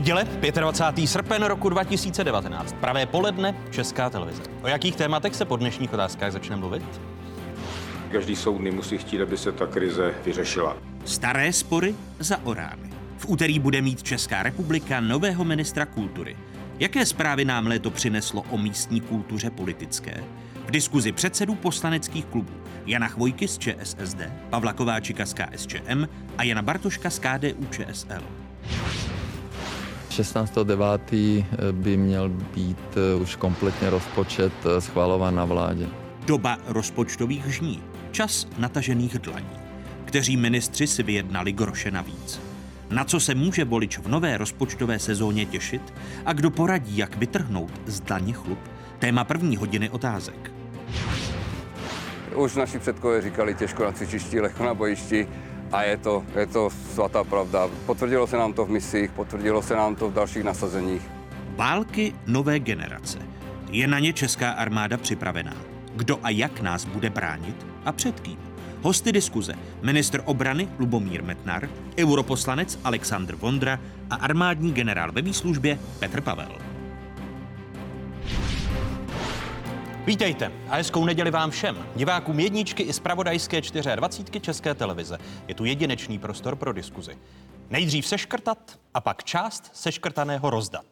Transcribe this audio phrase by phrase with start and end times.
[0.00, 1.06] Neděle, 25.
[1.06, 2.74] srpen roku 2019.
[2.80, 4.42] Pravé poledne, Česká televize.
[4.62, 7.00] O jakých tématech se po dnešních otázkách začne mluvit?
[8.12, 10.76] Každý soudný musí chtít, aby se ta krize vyřešila.
[11.04, 12.90] Staré spory za orány.
[13.18, 16.36] V úterý bude mít Česká republika nového ministra kultury.
[16.78, 20.24] Jaké zprávy nám léto přineslo o místní kultuře politické?
[20.66, 22.52] V diskuzi předsedů poslaneckých klubů
[22.86, 24.18] Jana Chvojky z ČSSD,
[24.50, 26.08] Pavla Kováčika z KSČM
[26.38, 28.22] a Jana Bartoška z KDU ČSL.
[30.10, 31.44] 16.9.
[31.72, 35.86] by měl být eh, už kompletně rozpočet eh, schvalován na vládě.
[36.26, 37.82] Doba rozpočtových žní.
[38.10, 39.56] Čas natažených dlaní.
[40.04, 42.40] Kteří ministři si vyjednali groše navíc.
[42.90, 45.94] Na co se může volič v nové rozpočtové sezóně těšit
[46.26, 48.58] a kdo poradí, jak vytrhnout z daně chlup?
[48.98, 50.52] Téma první hodiny otázek.
[52.34, 55.28] Už naši předkové říkali těžko na cvičišti, lehko na bojišti
[55.72, 57.68] a je to, je to svatá pravda.
[57.86, 61.02] Potvrdilo se nám to v misích, potvrdilo se nám to v dalších nasazeních.
[61.56, 63.18] Války nové generace.
[63.70, 65.56] Je na ně česká armáda připravená?
[65.94, 68.38] Kdo a jak nás bude bránit a před kým?
[68.82, 76.20] Hosty diskuze ministr obrany Lubomír Metnar, europoslanec Aleksandr Vondra a armádní generál ve výslužbě Petr
[76.20, 76.69] Pavel.
[80.10, 83.60] Vítejte a hezkou neděli vám všem, divákům jedničky i zpravodajské
[83.96, 85.18] 24 České televize.
[85.48, 87.18] Je tu jedinečný prostor pro diskuzi.
[87.70, 90.84] Nejdřív seškrtat a pak část seškrtaného rozdat.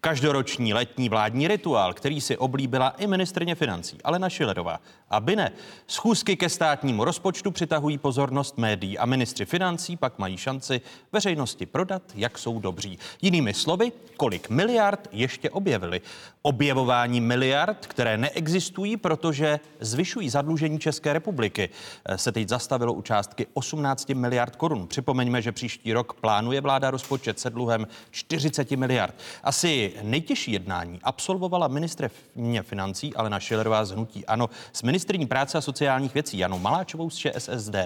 [0.00, 4.80] Každoroční letní vládní rituál, který si oblíbila i ministrně financí Alena Šilerová.
[5.10, 5.52] Aby ne,
[5.86, 10.80] schůzky ke státnímu rozpočtu přitahují pozornost médií a ministři financí pak mají šanci
[11.12, 12.98] veřejnosti prodat, jak jsou dobří.
[13.22, 16.00] Jinými slovy, kolik miliard ještě objevili.
[16.42, 21.68] Objevování miliard, které neexistují, protože zvyšují zadlužení České republiky,
[22.16, 24.86] se teď zastavilo u částky 18 miliard korun.
[24.86, 29.14] Připomeňme, že příští rok plánuje vláda rozpočet se dluhem 40 miliard.
[29.42, 35.60] Asi nejtěžší jednání absolvovala ministrně financí Alena Šilerová z Hnutí Ano s ministrní práce a
[35.60, 37.76] sociálních věcí Janou Maláčovou z ČSSD.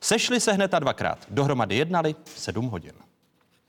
[0.00, 1.18] Sešli se hned a dvakrát.
[1.30, 2.92] Dohromady jednali 7 hodin.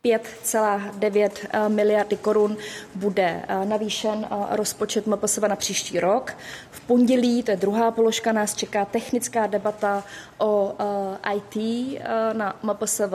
[0.06, 2.58] 5,9 eh, miliardy korun
[2.96, 6.38] bude eh, navýšen eh, rozpočet MPSV na příští rok.
[6.72, 10.04] V pondělí, to je druhá položka, nás čeká technická debata
[10.38, 10.76] o
[11.36, 11.56] IT
[12.34, 13.14] na MPSV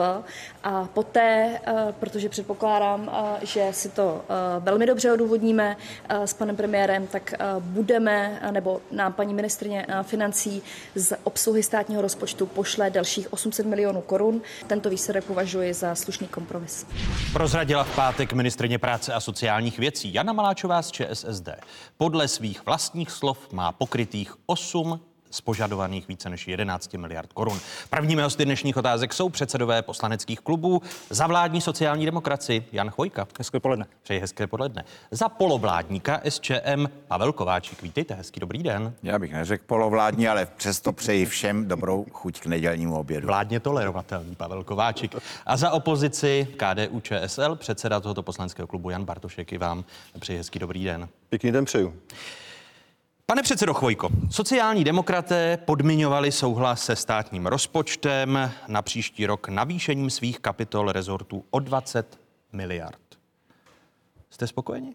[0.63, 1.59] a poté,
[1.99, 3.11] protože předpokládám,
[3.41, 4.21] že si to
[4.59, 5.77] velmi dobře odůvodníme
[6.09, 10.61] s panem premiérem, tak budeme, nebo nám paní ministrně financí
[10.95, 14.41] z obsluhy státního rozpočtu pošle dalších 800 milionů korun.
[14.67, 16.85] Tento výsledek považuji za slušný kompromis.
[17.33, 21.49] Prozradila v pátek ministrině práce a sociálních věcí Jana Maláčová z ČSSD.
[21.97, 24.99] Podle svých vlastních slov má pokrytých 8
[25.31, 27.59] z požadovaných více než 11 miliard korun.
[27.89, 33.27] Prvními hosty dnešních otázek jsou předsedové poslaneckých klubů za vládní sociální demokracii Jan Chvojka.
[33.37, 33.85] Hezké poledne.
[34.03, 34.85] Přeji hezké poledne.
[35.11, 37.81] Za polovládníka SČM Pavel Kováčik.
[37.81, 38.93] Vítejte, hezký dobrý den.
[39.03, 43.27] Já bych neřekl polovládní, ale přesto přeji všem dobrou chuť k nedělnímu obědu.
[43.27, 45.15] Vládně tolerovatelný Pavel Kováčik.
[45.45, 49.83] A za opozici KDU ČSL předseda tohoto poslaneckého klubu Jan Bartošek i vám
[50.19, 51.09] přeji hezký dobrý den.
[51.29, 51.93] Pěkný den přeju.
[53.31, 60.39] Pane předsedo Chvojko, sociální demokraté podmiňovali souhlas se státním rozpočtem na příští rok navýšením svých
[60.39, 62.19] kapitol rezortů o 20
[62.53, 62.99] miliard.
[64.29, 64.93] Jste spokojeni?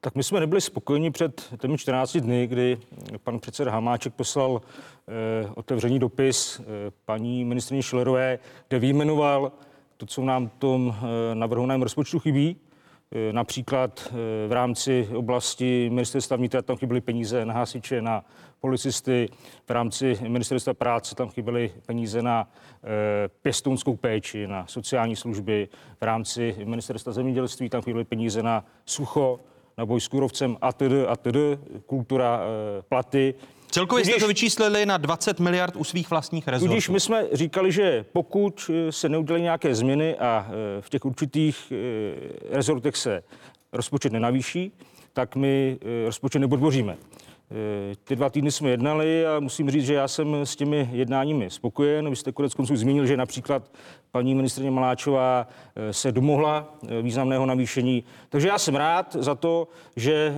[0.00, 2.78] Tak my jsme nebyli spokojeni před těmi 14 dny, kdy
[3.24, 4.60] pan předseda Hamáček poslal
[5.08, 6.64] eh, otevřený dopis eh,
[7.04, 9.52] paní ministrině Šilerové, kde vyjmenoval
[9.96, 12.56] to, co nám tom eh, navrhovaném rozpočtu chybí.
[13.14, 18.24] Eh, například eh, v rámci oblasti ministerstva vnitra tam chyběly peníze na hasiče, na
[18.60, 19.28] policisty,
[19.66, 22.48] v rámci ministerstva práce tam chyběly peníze na
[22.84, 25.68] eh, pěstounskou péči, na sociální služby,
[26.00, 29.40] v rámci ministerstva zemědělství tam chyběly peníze na sucho,
[29.78, 32.40] na boj s kůrovcem a tedy a tedy, kultura,
[32.88, 33.34] platy.
[33.72, 36.72] Celkově jste to vyčíslili na 20 miliard u svých vlastních rezortů.
[36.72, 41.72] Tudíž my jsme říkali, že pokud se neudělají nějaké změny a e, v těch určitých
[41.72, 43.22] e, rezortech se
[43.72, 44.72] rozpočet nenavýší,
[45.12, 46.96] tak my rozpočet nepodpoříme.
[48.04, 52.10] Ty dva týdny jsme jednali a musím říct, že já jsem s těmi jednáními spokojen.
[52.10, 53.70] Vy jste konec konců zmínil, že například
[54.10, 55.48] paní ministrině Maláčová
[55.90, 58.04] se domohla významného navýšení.
[58.28, 60.34] Takže já jsem rád za to, že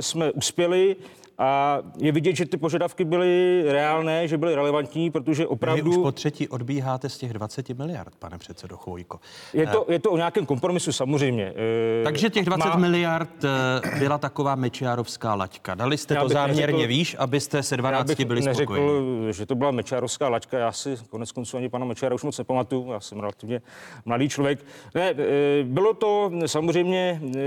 [0.00, 0.96] jsme uspěli
[1.38, 5.90] a je vidět, že ty požadavky byly reálné, že byly relevantní, protože Vy opravdu...
[5.90, 9.20] už po třetí odbíháte z těch 20 miliard, pane předsedo Chvojko.
[9.52, 11.52] Je to, je to o nějakém kompromisu samozřejmě.
[12.00, 15.74] Eh, Takže těch 20 má- miliard eh, byla taková mečiárovská laťka.
[15.74, 19.32] Dali jste to záměrně neřekl- výš, abyste se Já 12 bych byli neřekl, spokojeni.
[19.32, 20.58] že to byla Mečárovská laťka.
[20.58, 22.92] Já si konec konců ani pana Mečára už moc nepamatuju.
[22.92, 23.60] Já jsem relativně
[24.04, 24.58] mladý člověk.
[24.94, 27.38] Ne, eh, bylo to samozřejmě, eh,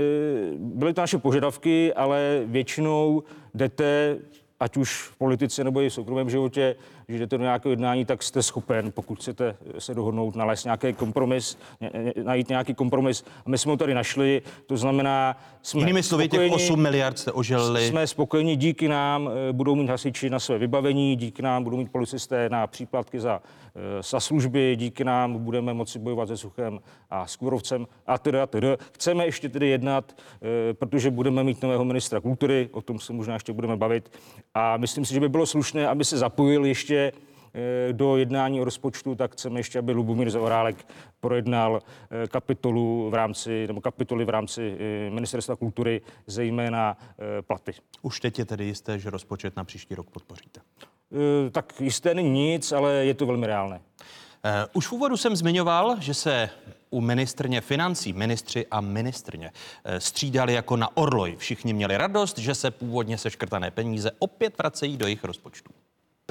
[0.58, 3.22] byly to naše požadavky, ale většinou
[3.54, 4.16] jdete
[4.60, 6.76] ať už v politice nebo i v soukromém životě,
[7.06, 11.58] když jdete do nějakého jednání, tak jste schopen, pokud chcete se dohodnout, nalézt nějaký kompromis,
[12.22, 13.24] najít nějaký kompromis.
[13.46, 17.18] A my jsme ho tady našli, to znamená, jsme Jinými slovy, těch spokojeni- 8 miliard
[17.18, 17.88] jste oželili.
[17.88, 21.92] jsme spokojeni, díky nám eh, budou mít hasiči na své vybavení, díky nám budou mít
[21.92, 23.40] policisté na příplatky za,
[24.00, 26.80] za služby, díky nám budeme moci bojovat se suchem
[27.10, 28.76] a s kůrovcem a teda, a teda.
[28.92, 33.34] Chceme ještě tedy jednat, eh, protože budeme mít nového ministra kultury, o tom se možná
[33.34, 34.18] ještě budeme bavit.
[34.54, 37.12] A myslím si, že by bylo slušné, aby se zapojil ještě
[37.54, 40.86] eh, do jednání o rozpočtu, tak chceme ještě, aby Lubomír Zaorálek
[41.20, 47.72] projednal eh, kapitolu v rámci, nebo kapitoly v rámci eh, Ministerstva kultury, zejména eh, platy.
[48.02, 50.60] Už teď je tedy jisté, že rozpočet na příští rok podpoříte.
[51.12, 53.80] Eh, Tak jisté není nic, ale je to velmi reálné.
[54.44, 56.50] Eh, Už v úvodu jsem zmiňoval, že se
[56.90, 59.52] u ministrně financí, ministři a ministrně
[59.84, 61.36] eh, střídali jako na orloj.
[61.38, 65.70] Všichni měli radost, že se původně seškrtané peníze opět vracejí do jejich rozpočtů.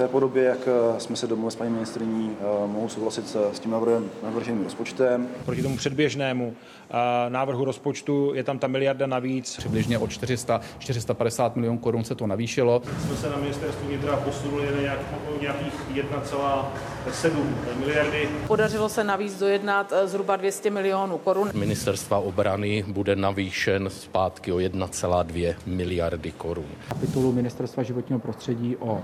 [0.02, 0.58] V té podobě, jak
[0.96, 5.28] eh, jsme se domluvili s paní ministriní, eh, mohu souhlasit s tím návrhem- navrženým rozpočtem.
[5.44, 6.54] Proti tomu předběžnému
[6.90, 6.94] eh,
[7.30, 9.56] návrhu rozpočtu je tam ta miliarda navíc.
[9.56, 12.82] Přibližně o 400, 450 milionů korun se to navýšilo.
[13.06, 14.98] Jsme se na ministerstvu vnitra posunuli na nějak,
[15.36, 17.30] o nějakých 1,7
[17.78, 18.28] miliardy.
[18.46, 21.50] Podařilo se navíc dojednat zhruba 200 milionů korun.
[21.54, 26.66] Ministerstva obrany bude navýšen zpátky o 1,2 miliardy korun.
[26.88, 29.02] kapitolu Ministerstva životního prostředí o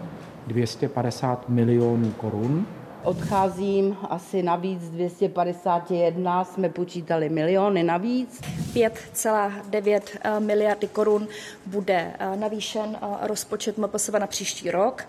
[0.48, 2.66] 250 milionů korun.
[3.02, 8.40] Odcházím asi navíc 251, jsme počítali miliony navíc.
[8.74, 11.28] 5,9 eh, miliardy korun
[11.66, 15.04] bude eh, navýšen eh, rozpočet MPSV na příští rok.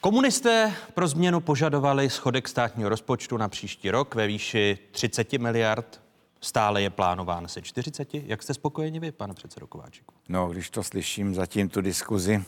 [0.00, 6.00] Komunisté pro změnu požadovali schodek státního rozpočtu na příští rok ve výši 30 miliard.
[6.40, 8.08] Stále je plánován se 40.
[8.14, 10.14] Jak jste spokojeni vy, pane předsedo Kováčiku?
[10.28, 12.44] No, když to slyším zatím tu diskuzi,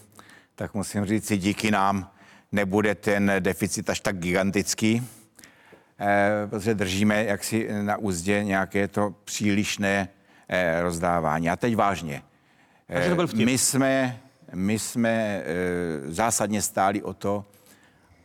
[0.56, 2.10] tak musím říct si, díky nám
[2.52, 5.08] nebude ten deficit až tak gigantický,
[6.00, 10.08] eh, protože držíme jaksi na úzdě nějaké to přílišné
[10.48, 11.50] eh, rozdávání.
[11.50, 12.22] A teď vážně.
[12.88, 13.16] Eh.
[13.34, 14.20] My jsme,
[14.54, 15.42] my jsme
[16.08, 17.44] zásadně stáli o to,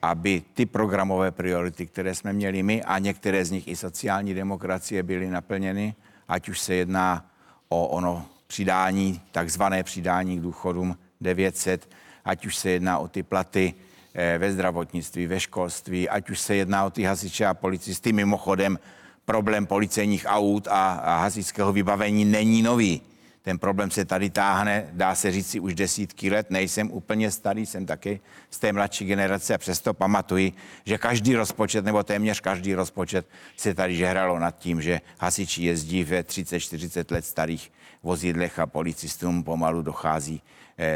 [0.01, 5.03] aby ty programové priority, které jsme měli my a některé z nich i sociální demokracie
[5.03, 5.95] byly naplněny,
[6.27, 7.31] ať už se jedná
[7.69, 11.89] o ono přidání, takzvané přidání k důchodům 900,
[12.25, 13.73] ať už se jedná o ty platy
[14.13, 18.13] eh, ve zdravotnictví, ve školství, ať už se jedná o ty hasiče a policisty.
[18.13, 18.79] Mimochodem,
[19.25, 23.01] problém policejních aut a, a hasičského vybavení není nový.
[23.41, 26.51] Ten problém se tady táhne, dá se říct si, už desítky let.
[26.51, 28.19] Nejsem úplně starý, jsem taky
[28.49, 30.53] z té mladší generace a přesto pamatuji,
[30.85, 33.27] že každý rozpočet, nebo téměř každý rozpočet
[33.57, 37.71] se tady žehralo nad tím, že hasiči jezdí ve 30-40 let starých
[38.03, 40.41] vozidlech a policistům pomalu dochází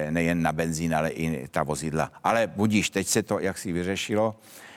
[0.10, 2.12] nejen na benzín, ale i ta vozidla.
[2.24, 4.36] Ale budíš, teď se to jaksi vyřešilo.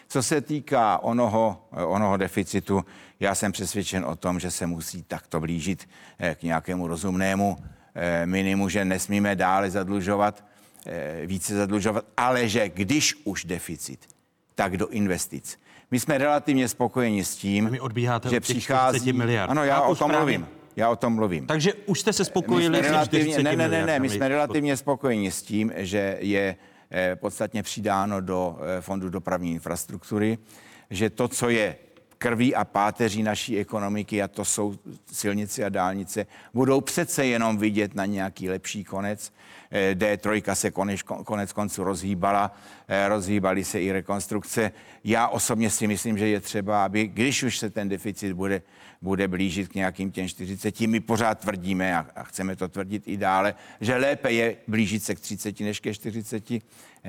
[0.09, 2.85] Co se týká onoho, onoho deficitu,
[3.21, 5.89] já jsem přesvědčen o tom, že se musí takto blížit
[6.19, 7.57] eh, k nějakému rozumnému
[7.95, 10.45] eh, minimu, že nesmíme dále zadlužovat,
[10.87, 14.07] eh, více zadlužovat, ale že když už deficit,
[14.55, 15.59] tak do investic.
[15.91, 17.79] My jsme relativně spokojeni s tím,
[18.31, 18.99] že přichází...
[18.99, 19.51] 40 miliard.
[19.51, 20.47] Ano, já o tom mluvím.
[20.79, 21.47] Já o tom mluvím.
[21.47, 24.29] Takže už jste se spokojili s těmi 40 relativně, ne, ne, ne, ne, my jsme
[24.29, 26.57] relativně spokojeni s tím, že je
[26.91, 30.39] eh, podstatně přidáno do eh, Fondu dopravní infrastruktury,
[30.91, 31.77] že to, co je
[32.19, 34.75] krví a páteří naší ekonomiky, a to jsou
[35.13, 39.33] silnice a dálnice, budou přece jenom vidět na nějaký lepší konec.
[39.71, 42.55] Eh, D3 se konec, konec konců rozhýbala,
[43.09, 44.73] rozhýbaly se i rekonstrukce.
[45.05, 48.63] Já osobně si myslím, že je třeba, aby, když už se ten deficit bude,
[49.03, 53.17] bude blížit k nějakým těm 40, my pořád tvrdíme a, a chceme to tvrdit i
[53.17, 56.45] dále, že lépe je blížit se k 30 než ke 40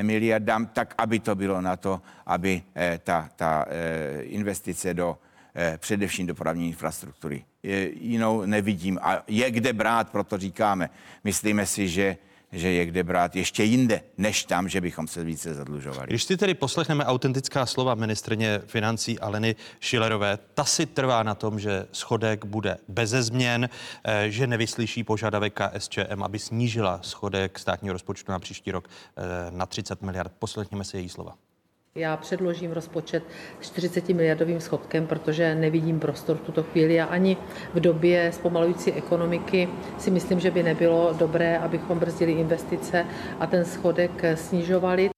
[0.01, 5.17] miliardám, tak aby to bylo na to, aby eh, ta, ta eh, investice do
[5.55, 7.43] eh, především dopravní infrastruktury.
[7.63, 10.89] Je, jinou nevidím a je kde brát, proto říkáme.
[11.23, 12.17] Myslíme si, že
[12.51, 16.07] že je kde brát ještě jinde, než tam, že bychom se více zadlužovali.
[16.07, 21.59] Když si tedy poslechneme autentická slova ministrně financí Aleny Šilerové, ta si trvá na tom,
[21.59, 23.69] že schodek bude beze změn,
[24.03, 29.65] eh, že nevyslyší požadavek KSČM, aby snížila schodek státního rozpočtu na příští rok eh, na
[29.65, 30.31] 30 miliard.
[30.39, 31.48] Poslechněme si její slova.
[31.95, 33.23] Já předložím rozpočet
[33.61, 37.37] s 40 miliardovým schodkem, protože nevidím prostor v tuto chvíli a ani
[37.73, 43.05] v době zpomalující ekonomiky si myslím, že by nebylo dobré, abychom brzdili investice
[43.39, 45.09] a ten schodek snižovali.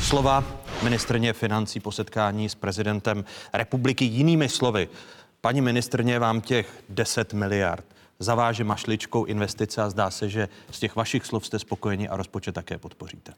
[0.00, 0.44] Slova
[0.84, 4.88] ministrně financí po setkání s prezidentem republiky jinými slovy.
[5.40, 7.84] Paní ministrně vám těch 10 miliard
[8.18, 12.54] zaváže mašličkou investice a zdá se, že z těch vašich slov jste spokojeni a rozpočet
[12.54, 13.32] také podpoříte.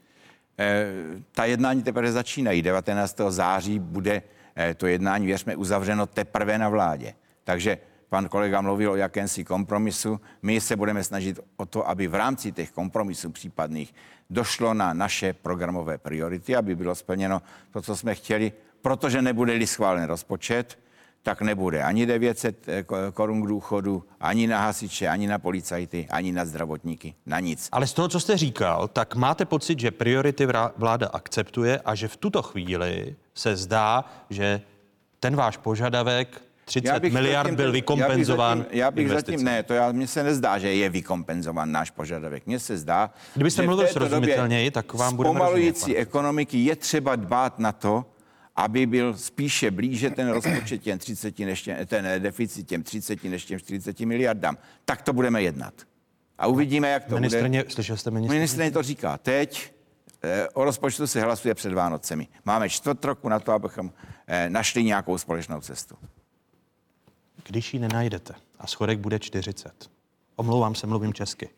[0.59, 0.85] Eh,
[1.31, 2.61] ta jednání teprve začínají.
[2.61, 3.31] 19.
[3.31, 4.21] září bude
[4.55, 7.13] eh, to jednání, věřme, uzavřeno teprve na vládě.
[7.43, 7.77] Takže
[8.09, 10.21] pan kolega mluvil o jakémsi kompromisu.
[10.41, 13.93] My se budeme snažit o to, aby v rámci těch kompromisů případných
[14.29, 17.41] došlo na naše programové priority, aby bylo splněno
[17.71, 20.79] to, co jsme chtěli, protože nebude-li schválen rozpočet,
[21.23, 26.31] tak nebude ani 900 eh, korun k důchodu, ani na hasiče, ani na policajty, ani
[26.31, 27.69] na zdravotníky, na nic.
[27.71, 30.47] Ale z toho, co jste říkal, tak máte pocit, že priority
[30.77, 34.61] vláda akceptuje a že v tuto chvíli se zdá, že
[35.19, 38.57] ten váš požadavek 30 miliard zatím, byl vykompenzován.
[38.57, 41.71] Já bych, zatím, já bych zatím, ne, to já, mně se nezdá, že je vykompenzován
[41.71, 42.47] náš požadavek.
[42.47, 47.71] Mně se zdá, Kdybyste mluvil srozumitelněji, tak vám bude Pomalující ekonomiky je třeba dbát na
[47.71, 48.05] to,
[48.55, 53.45] aby byl spíše blíže ten rozpočet těm 30, než těm, ten deficit těm 30 než
[53.45, 54.57] těm 40 miliardám.
[54.85, 55.73] Tak to budeme jednat.
[56.37, 57.73] A uvidíme, jak to ministrně, bude.
[57.73, 58.39] Slyšel jste ministrně?
[58.39, 59.73] Ministrně to říká teď.
[60.23, 62.27] Eh, o rozpočtu se hlasuje před Vánocemi.
[62.45, 63.93] Máme čtvrt roku na to, abychom
[64.27, 65.95] eh, našli nějakou společnou cestu.
[67.47, 69.91] Když ji nenajdete a schodek bude 40,
[70.35, 71.49] omlouvám se, mluvím česky,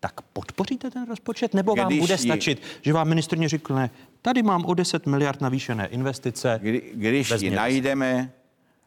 [0.00, 3.90] tak podpoříte ten rozpočet, nebo vám Když bude stačit, že vám ministrně řekne,
[4.22, 6.58] tady mám o 10 miliard navýšené investice.
[6.62, 8.32] Kdy, když ji najdeme,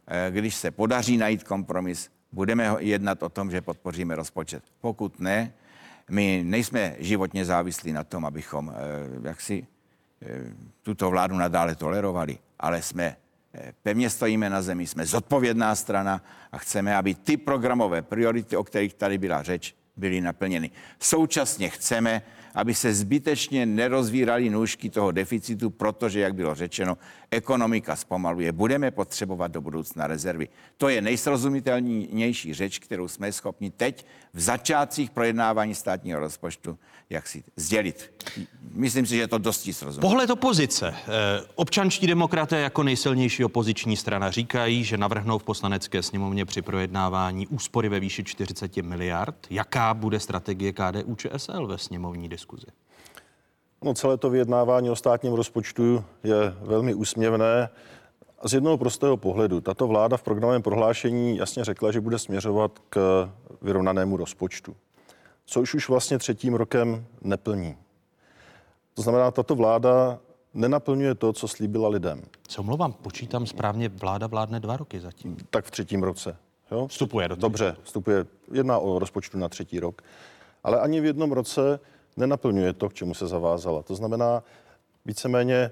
[0.07, 4.63] eh, když se podaří najít kompromis, budeme jednat o tom, že podpoříme rozpočet.
[4.81, 5.53] Pokud ne,
[6.09, 9.67] my nejsme životně závislí na tom, abychom eh, jaksi
[10.21, 10.27] eh,
[10.81, 13.15] tuto vládu nadále tolerovali, ale jsme
[13.83, 18.93] pevně stojíme na zemi, jsme zodpovědná strana a chceme, aby ty programové priority, o kterých
[18.93, 20.71] tady byla řeč, byly naplněny.
[20.99, 22.21] Současně chceme,
[22.53, 26.97] aby se zbytečně nerozvíraly nůžky toho deficitu, protože, jak bylo řečeno,
[27.31, 28.51] ekonomika zpomaluje.
[28.51, 30.47] Budeme potřebovat do budoucna rezervy.
[30.77, 36.79] To je nejsrozumitelnější řeč, kterou jsme schopni teď v začátcích projednávání státního rozpočtu
[37.09, 38.13] jak si sdělit.
[38.73, 40.11] Myslím si, že je to dosti srozumitelné.
[40.11, 40.95] Pohled opozice.
[40.97, 47.47] Eh, občanští demokraté jako nejsilnější opoziční strana říkají, že navrhnou v poslanecké sněmovně při projednávání
[47.47, 49.35] úspory ve výši 40 miliard.
[49.49, 52.67] Jaká bude strategie KDU ČSL ve sněmovní diskuzi?
[53.83, 57.69] No, celé to vyjednávání o státním rozpočtu je velmi úsměvné.
[58.45, 59.61] Z jednoho prostého pohledu.
[59.61, 63.29] Tato vláda v programovém prohlášení jasně řekla, že bude směřovat k
[63.61, 64.75] vyrovnanému rozpočtu
[65.45, 67.77] což už vlastně třetím rokem neplní.
[68.93, 70.19] To znamená, tato vláda
[70.53, 72.21] nenaplňuje to, co slíbila lidem.
[72.47, 75.37] Co mluvám, počítám správně, vláda vládne dva roky zatím.
[75.49, 76.37] Tak v třetím roce.
[76.71, 76.87] Jo?
[76.87, 77.41] Vstupuje do toho.
[77.41, 78.25] Dobře, vstupuje.
[78.51, 80.01] Jedná o rozpočtu na třetí rok.
[80.63, 81.79] Ale ani v jednom roce
[82.17, 83.83] nenaplňuje to, k čemu se zavázala.
[83.83, 84.43] To znamená,
[85.05, 85.71] víceméně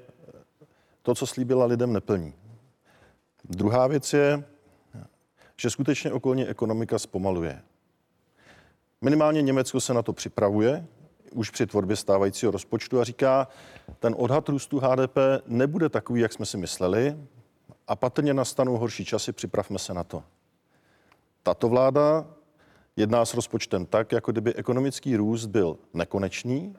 [1.01, 2.33] to, co slíbila lidem, neplní.
[3.43, 4.43] Druhá věc je,
[5.57, 7.61] že skutečně okolní ekonomika zpomaluje.
[9.03, 10.87] Minimálně Německo se na to připravuje,
[11.33, 13.47] už při tvorbě stávajícího rozpočtu a říká,
[13.99, 15.17] ten odhad růstu HDP
[15.47, 17.17] nebude takový, jak jsme si mysleli
[17.87, 20.23] a patrně nastanou horší časy, připravme se na to.
[21.43, 22.25] Tato vláda
[22.95, 26.75] jedná s rozpočtem tak, jako kdyby ekonomický růst byl nekonečný,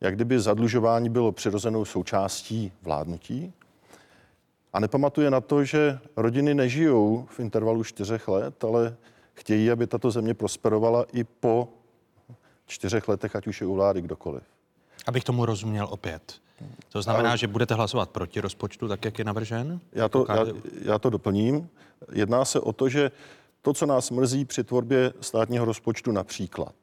[0.00, 3.52] jak kdyby zadlužování bylo přirozenou součástí vládnutí
[4.72, 8.96] a nepamatuje na to, že rodiny nežijou v intervalu čtyřech let, ale
[9.34, 11.68] chtějí, aby tato země prosperovala i po
[12.66, 14.42] čtyřech letech, ať už je u vlády kdokoliv.
[15.06, 16.34] Abych tomu rozuměl opět.
[16.88, 17.38] To znamená, Ale...
[17.38, 19.80] že budete hlasovat proti rozpočtu, tak jak je navržen?
[19.92, 20.46] Já to, já,
[20.82, 21.68] já to doplním.
[22.12, 23.10] Jedná se o to, že
[23.62, 26.74] to, co nás mrzí při tvorbě státního rozpočtu například,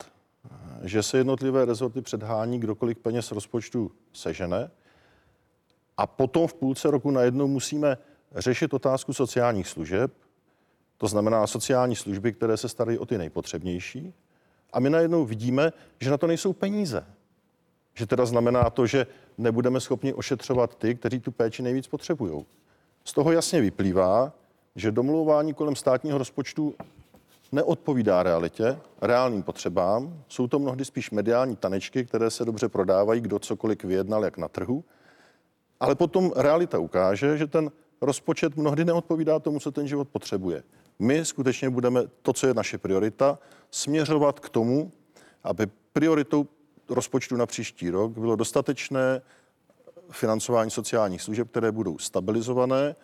[0.83, 4.71] že se jednotlivé rezorty předhání, kdokoliv peněz rozpočtu sežene
[5.97, 7.97] a potom v půlce roku najednou musíme
[8.35, 10.13] řešit otázku sociálních služeb,
[11.01, 14.13] to znamená sociální služby, které se starají o ty nejpotřebnější.
[14.73, 17.05] A my najednou vidíme, že na to nejsou peníze.
[17.93, 22.45] Že teda znamená to, že nebudeme schopni ošetřovat ty, kteří tu péči nejvíc potřebují.
[23.05, 24.33] Z toho jasně vyplývá,
[24.75, 26.75] že domlouvání kolem státního rozpočtu
[27.51, 30.23] neodpovídá realitě, reálným potřebám.
[30.27, 34.47] Jsou to mnohdy spíš mediální tanečky, které se dobře prodávají, kdo cokoliv vyjednal, jak na
[34.47, 34.83] trhu.
[35.79, 40.63] Ale potom realita ukáže, že ten rozpočet mnohdy neodpovídá tomu, co ten život potřebuje.
[41.01, 43.39] My skutečně budeme to, co je naše priorita,
[43.71, 44.91] směřovat k tomu,
[45.43, 46.47] aby prioritou
[46.89, 49.21] rozpočtu na příští rok bylo dostatečné
[50.11, 52.95] financování sociálních služeb, které budou stabilizované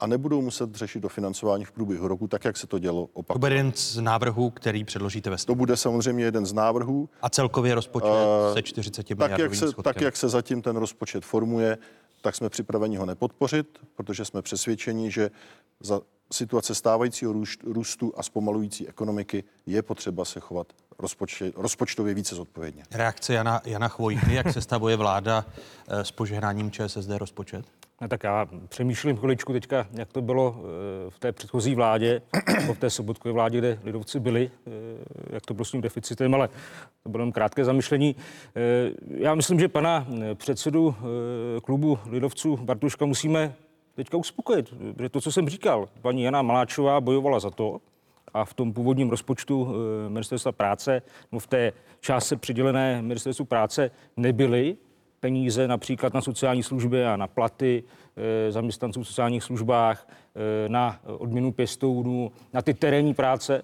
[0.00, 3.40] a nebudou muset řešit dofinancování v průběhu roku, tak jak se to dělo To opakovaně.
[3.40, 7.08] bude jeden z návrhů, který předložíte ve To bude samozřejmě jeden z návrhů.
[7.22, 8.08] A celkově rozpočet
[8.50, 9.82] Eh, se 40 tak jak, se, schodkem.
[9.94, 11.78] tak, jak se zatím ten rozpočet formuje,
[12.22, 15.30] tak jsme připraveni ho nepodpořit, protože jsme přesvědčeni, že
[15.80, 16.00] za
[16.32, 20.66] situace stávajícího růst- růstu a zpomalující ekonomiky je potřeba se chovat
[20.98, 22.82] rozpočet, rozpočtově více zodpovědně.
[22.90, 25.44] Reakce Jana, Jana Chvojky, jak se stavuje vláda
[25.88, 27.66] eh, s požehnáním ČSSD rozpočet?
[28.00, 32.22] No, tak já přemýšlím chviličku teďka, jak to bylo eh, v té předchozí vládě,
[32.60, 34.70] nebo v té sobotkové vládě, kde lidovci byli, eh,
[35.30, 36.48] jak to bylo s tím deficitem, ale
[37.02, 38.16] to bylo jen krátké zamyšlení.
[39.06, 40.94] Já myslím, že pana předsedu
[41.62, 43.54] klubu lidovců Bartuška musíme
[44.00, 47.80] teďka uspokojit, protože to, co jsem říkal, paní Jana Maláčová bojovala za to,
[48.34, 51.02] a v tom původním rozpočtu eh, ministerstva práce,
[51.32, 54.76] nebo v té částce přidělené ministerstvu práce nebyly
[55.20, 57.84] peníze například na sociální služby a na platy
[58.16, 63.62] eh, zaměstnanců v sociálních službách, eh, na odměnu pěstounů, na ty terénní práce.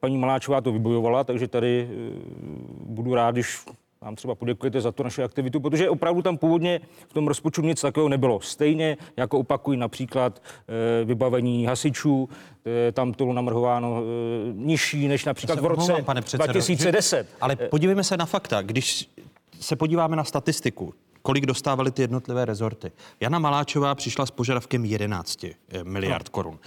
[0.00, 1.88] Paní Maláčová to vybojovala, takže tady
[2.84, 3.64] budu rád, když
[4.04, 7.80] vám třeba poděkujete za tu naši aktivitu, protože opravdu tam původně v tom rozpočtu nic
[7.80, 8.40] takového nebylo.
[8.40, 12.28] Stejně jako opakují například eh, vybavení hasičů,
[12.88, 17.26] eh, tam to bylo namrhováno eh, nižší než například v roce Omlouvám, pane předsedo, 2010.
[17.40, 18.62] Ale podívejme se na fakta.
[18.62, 19.10] Když
[19.60, 22.92] se podíváme na statistiku, kolik dostávaly ty jednotlivé rezorty.
[23.20, 25.54] Jana Maláčová přišla s požadavkem 11 eh,
[25.84, 26.58] miliard korun.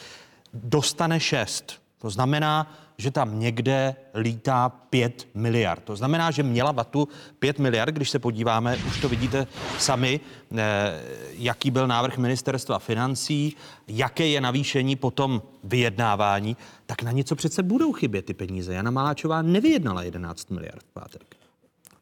[0.53, 1.82] Dostane 6.
[2.03, 2.67] To znamená,
[2.97, 5.83] že tam někde lítá 5 miliard.
[5.83, 7.07] To znamená, že měla vatu
[7.39, 9.47] 5 miliard, když se podíváme, už to vidíte
[9.79, 10.19] sami,
[10.57, 13.55] eh, jaký byl návrh ministerstva financí,
[13.87, 18.73] jaké je navýšení po tom vyjednávání, tak na něco přece budou chybět ty peníze.
[18.73, 21.35] Jana Maláčová nevyjednala 11 miliard v pátek.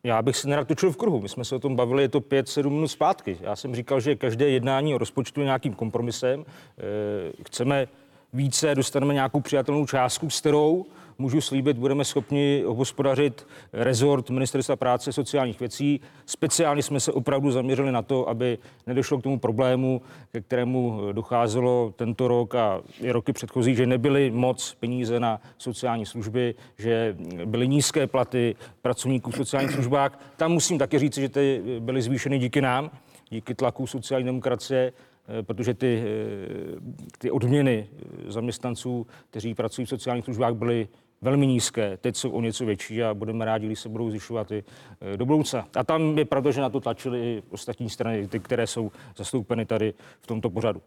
[0.03, 1.22] Já bych se nerad točil v kruhu.
[1.22, 3.38] My jsme se o tom bavili, je to 5-7 minut zpátky.
[3.41, 6.45] Já jsem říkal, že každé jednání o rozpočtu je nějakým kompromisem.
[6.78, 7.88] Eh, Chceme
[8.34, 10.86] více, dostaneme nějakou přijatelnou částku, s kterou
[11.17, 16.02] můžu slíbit, budeme schopni hospodařit rezort Ministerstva práce a sociálních věcí.
[16.26, 21.94] Speciálně jsme se opravdu zaměřili na to, aby nedošlo k tomu problému, ke kterému docházelo
[21.96, 27.15] tento rok a i roky předchozí, že nebyly moc peníze na sociální služby, že
[27.46, 30.20] byly nízké platy pracovníků v sociálních službách.
[30.38, 32.91] Tam musím také říct, že ty byly zvýšeny díky nám,
[33.30, 34.94] díky tlaku sociální demokracie,
[35.41, 36.80] protože ty, eh,
[37.17, 40.88] ty odměny eh, zaměstnanců, kteří pracují v sociálních službách, byly
[41.22, 41.98] velmi nízké.
[41.98, 44.63] Teď jsou o něco větší a budeme rádi, když se budou zvyšovat i
[45.02, 45.67] eh, do budoucna.
[45.76, 49.65] A tam je pravda, že na to tlačily i ostatní strany, ty, které jsou zastoupeny
[49.65, 50.82] tady v tomto pořadu.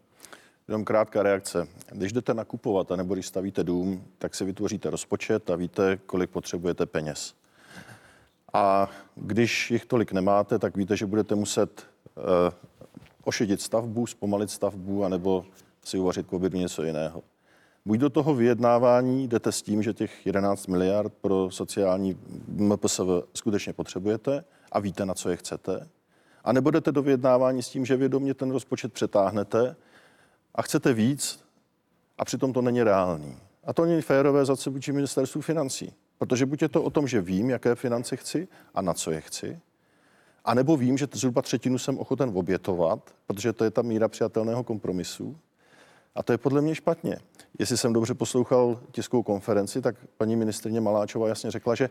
[0.67, 1.67] Jenom krátká reakce.
[1.91, 6.85] Když jdete nakupovat, nebo když stavíte dům, tak si vytvoříte rozpočet a víte, kolik potřebujete
[6.85, 7.35] peněz.
[8.53, 11.87] A když jich tolik nemáte, tak víte, že budete muset
[13.25, 15.45] ošidit stavbu, zpomalit stavbu, anebo
[15.83, 17.23] si uvařit k obědu něco jiného.
[17.85, 23.01] Buď do toho vyjednávání jdete s tím, že těch 11 miliard pro sociální MPSV
[23.33, 25.87] skutečně potřebujete a víte, na co je chcete,
[26.43, 29.75] a nebo jdete do vyjednávání s tím, že vědomě ten rozpočet přetáhnete
[30.55, 31.39] a chcete víc
[32.17, 33.37] a přitom to není reálný.
[33.63, 35.93] A to není férové zase vůči ministerstvu financí.
[36.17, 39.21] Protože buď je to o tom, že vím, jaké finance chci a na co je
[39.21, 39.59] chci,
[40.45, 44.63] a nebo vím, že zhruba třetinu jsem ochoten obětovat, protože to je ta míra přijatelného
[44.63, 45.37] kompromisu.
[46.15, 47.17] A to je podle mě špatně.
[47.59, 51.89] Jestli jsem dobře poslouchal tiskovou konferenci, tak paní ministrině Maláčová jasně řekla, že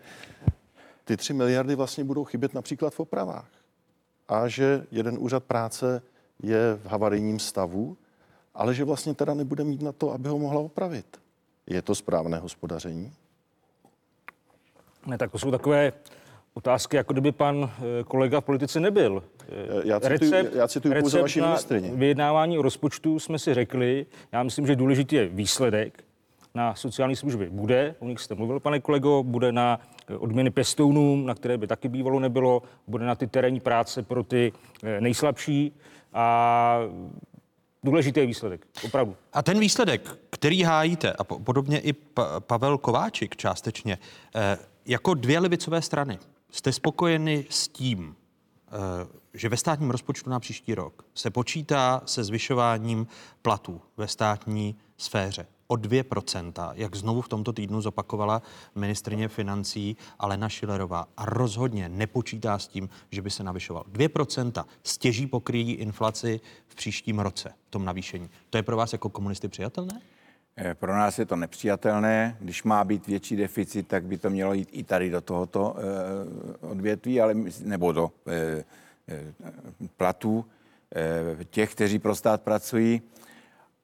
[1.05, 3.49] ty tři miliardy vlastně budou chybět například v opravách.
[4.29, 6.03] A že jeden úřad práce
[6.43, 7.97] je v havarijním stavu,
[8.55, 11.21] ale že vlastně teda nebude mít na to, aby ho mohla opravit.
[11.67, 13.13] Je to správné hospodaření?
[15.07, 15.93] Ne, tak to jsou takové
[16.55, 19.23] otázky, jako kdyby pan eh, kolega v politice nebyl.
[19.49, 21.91] Eh, Já cituji- já cituji pouze recept vaši na ministryni.
[21.95, 26.05] vyjednávání o rozpočtu jsme si řekli, já myslím, že důležitý je výsledek
[26.55, 27.49] na sociální služby.
[27.51, 31.67] Bude, o nich jste mluvil, pane kolego, bude na eh, odměny pěstounům, na které by
[31.67, 34.53] taky bývalo nebylo, bude na ty terénní práce pro ty
[35.01, 35.73] nejslabší
[36.13, 36.79] a
[37.85, 39.17] důležitý je výsledek, opravdu.
[39.33, 43.99] A ten výsledek, který hájíte, a po- podobně i pa- Pavel Kováčik částečně,
[44.35, 46.19] eh, jako dvě levicové strany,
[46.55, 48.17] jste spokojeni s tím,
[48.67, 48.71] eh,
[49.35, 53.07] že ve státním rozpočtu na příští rok se počítá se zvyšováním
[53.43, 55.47] platů ve státní sféře.
[55.67, 58.43] o 2%, jak znovu v tomto týdnu zopakovala
[58.75, 63.85] ministrně financí Alena Šilerová a rozhodně nepočítá s tím, že by se navyšoval.
[63.93, 68.31] 2% stěží pokryjí inflaci v příštím roce, v tom navýšení.
[68.51, 70.01] To je pro vás jako komunisty přijatelné?
[70.57, 72.37] Eh, Pro nás je to nepřijatelné.
[72.41, 76.67] Když má být větší deficit, tak by to mělo jít i tady do tohoto eh,
[76.67, 78.65] odvětví, ale, nebo do eh,
[79.97, 80.45] platů
[81.51, 83.03] těch, kteří pro stát pracují.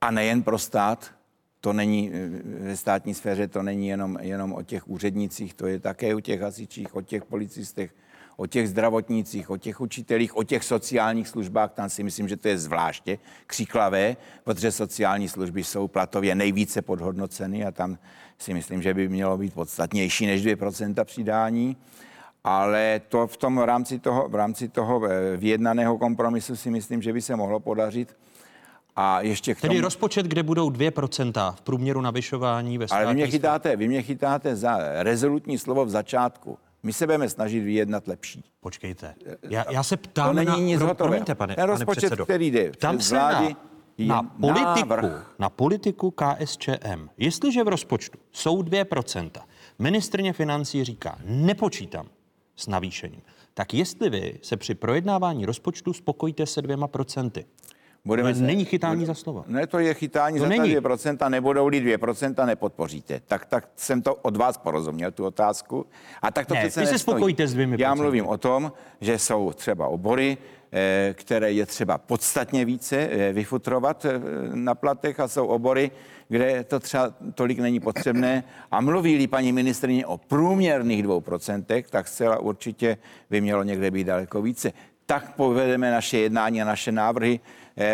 [0.00, 1.10] A nejen pro stát,
[1.60, 2.12] to není
[2.44, 6.40] ve státní sféře, to není jenom, jenom o těch úřednicích, to je také o těch
[6.40, 7.94] hasičích, o těch policistech,
[8.40, 11.72] o těch zdravotnících, o těch učitelích, o těch sociálních službách.
[11.72, 17.64] Tam si myslím, že to je zvláště křiklavé, protože sociální služby jsou platově nejvíce podhodnoceny
[17.64, 17.98] a tam
[18.38, 21.76] si myslím, že by mělo být podstatnější než 2% přidání.
[22.44, 27.12] Ale to v tom rámci toho, v rámci toho eh, vyjednaného kompromisu si myslím, že
[27.12, 28.16] by se mohlo podařit.
[28.96, 29.84] A ještě k Tedy tomu...
[29.84, 34.56] rozpočet, kde budou 2% v průměru navyšování ve Ale vy mě, chytáte, vy mě chytáte
[34.56, 36.58] za rezolutní slovo v začátku.
[36.82, 38.44] My se budeme snažit vyjednat lepší.
[38.60, 39.14] Počkejte.
[39.42, 40.56] Já, já se ptám to není na...
[40.56, 41.08] nic pro- hotového.
[41.10, 42.24] Promiňte, pane, Ten pane rozpočet, předsedo.
[42.24, 43.56] který jde Ptám se na, vlády,
[43.98, 45.34] je na, politiku, návrh.
[45.38, 47.08] na politiku KSČM.
[47.18, 49.30] Jestliže v rozpočtu jsou 2%,
[49.78, 52.08] ministrně financí říká, nepočítám
[52.56, 53.22] s navýšením,
[53.54, 57.44] tak jestli vy se při projednávání rozpočtu spokojíte se dvěma procenty,
[58.04, 59.44] Budeme to se- není chytání bude- za slovo.
[59.46, 60.76] Ne, to je chytání To za ta není.
[60.76, 63.20] 2%, nebudou-li 2%, nepodpoříte.
[63.28, 65.86] Tak, tak jsem to od vás porozuměl, tu otázku.
[66.22, 69.52] A tak to Ne, přece se spokojíte s dvěmi Já mluvím o tom, že jsou
[69.52, 70.38] třeba obory,
[70.72, 74.20] eh, které je třeba podstatně více eh, vyfutrovat eh,
[74.54, 75.90] na platech a jsou obory,
[76.28, 78.44] kde to třeba tolik není potřebné.
[78.70, 82.96] A mluví paní ministrině o průměrných dvou procentech, tak zcela určitě
[83.30, 84.72] by mělo někde být daleko více.
[85.06, 87.40] Tak povedeme naše jednání a naše návrhy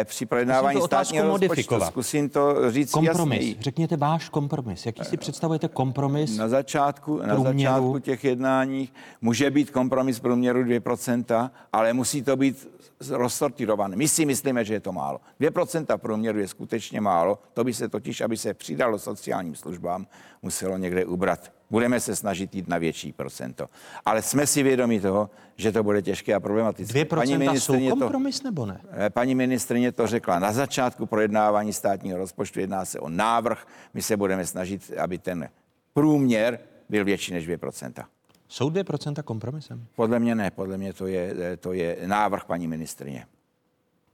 [0.04, 1.80] při projednávání státního rozpočtu.
[1.80, 3.36] Zkusím to říct Kompromis.
[3.38, 3.56] jasněji.
[3.60, 4.86] Řekněte váš kompromis.
[4.86, 6.36] Jaký si představujete kompromis?
[6.36, 7.72] Na začátku, na průměru?
[7.74, 12.68] začátku těch jednáních může být kompromis průměru 2%, ale musí to být
[13.10, 13.96] rozsortirované.
[13.96, 15.20] My si myslíme, že je to málo.
[15.40, 17.38] 2% průměru je skutečně málo.
[17.54, 20.06] To by se totiž, aby se přidalo sociálním službám,
[20.42, 21.52] muselo někde ubrat.
[21.70, 23.66] Budeme se snažit jít na větší procento.
[24.04, 27.04] Ale jsme si vědomi toho, že to bude těžké a problematické.
[27.04, 28.80] 2% jsou ministryně kompromis nebo ne?
[29.06, 32.60] Eh, Paní ministrině to řekla na začátku projednávání státního rozpočtu.
[32.60, 33.66] Jedná se o návrh.
[33.94, 35.48] My se budeme snažit, aby ten
[35.92, 36.58] průměr
[36.88, 38.04] byl větší než 2%.
[38.48, 39.86] Jsou 2% kompromisem?
[39.96, 43.26] Podle mě ne, podle mě to je, to je návrh paní ministrině.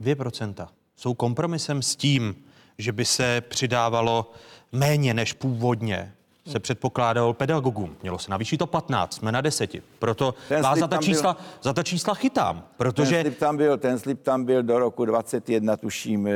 [0.00, 2.34] 2% jsou kompromisem s tím,
[2.78, 4.32] že by se přidávalo
[4.72, 6.14] méně než původně
[6.46, 7.96] se předpokládalo pedagogům.
[8.02, 9.70] Mělo se navýšit o 15, jsme na 10.
[9.98, 13.56] Proto Ten vás za ta, čísla, byl- za ta čísla chytám, Ten protože slib, tam
[13.56, 16.32] byl, ten slib tam byl do roku 21, tuším, eh,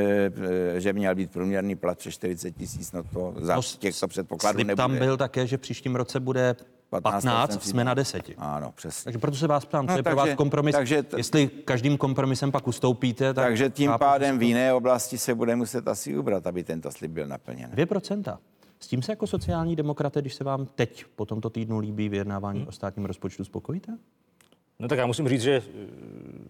[0.77, 4.57] eh, že měl být průměrný plat přes 40 tisíc, no to za No, těchto předpokladů
[4.57, 4.77] slib nebude.
[4.83, 6.57] tam byl také, že příštím roce bude
[6.91, 8.23] 15, jsme na 10.
[8.39, 9.05] Ano, přesně.
[9.05, 10.75] Takže proto se vás ptám, co No, je pro takže- vás kompromis.
[10.77, 15.35] takže t- Jestli každým kompromisem pak ustoupíte, tak Takže tím pádem v jiné oblasti se
[15.35, 17.71] bude muset asi ubrat, aby tento slib byl naplněn.
[17.71, 18.39] 2%.
[18.87, 22.59] S tím se jako sociální demokraté, když se vám teď po tomto týdnu líbí vyjednávání
[22.59, 22.69] Hmm.
[22.69, 23.93] o státním rozpočtu, spokojíte?
[24.79, 25.87] No tak já musím říct, že eh,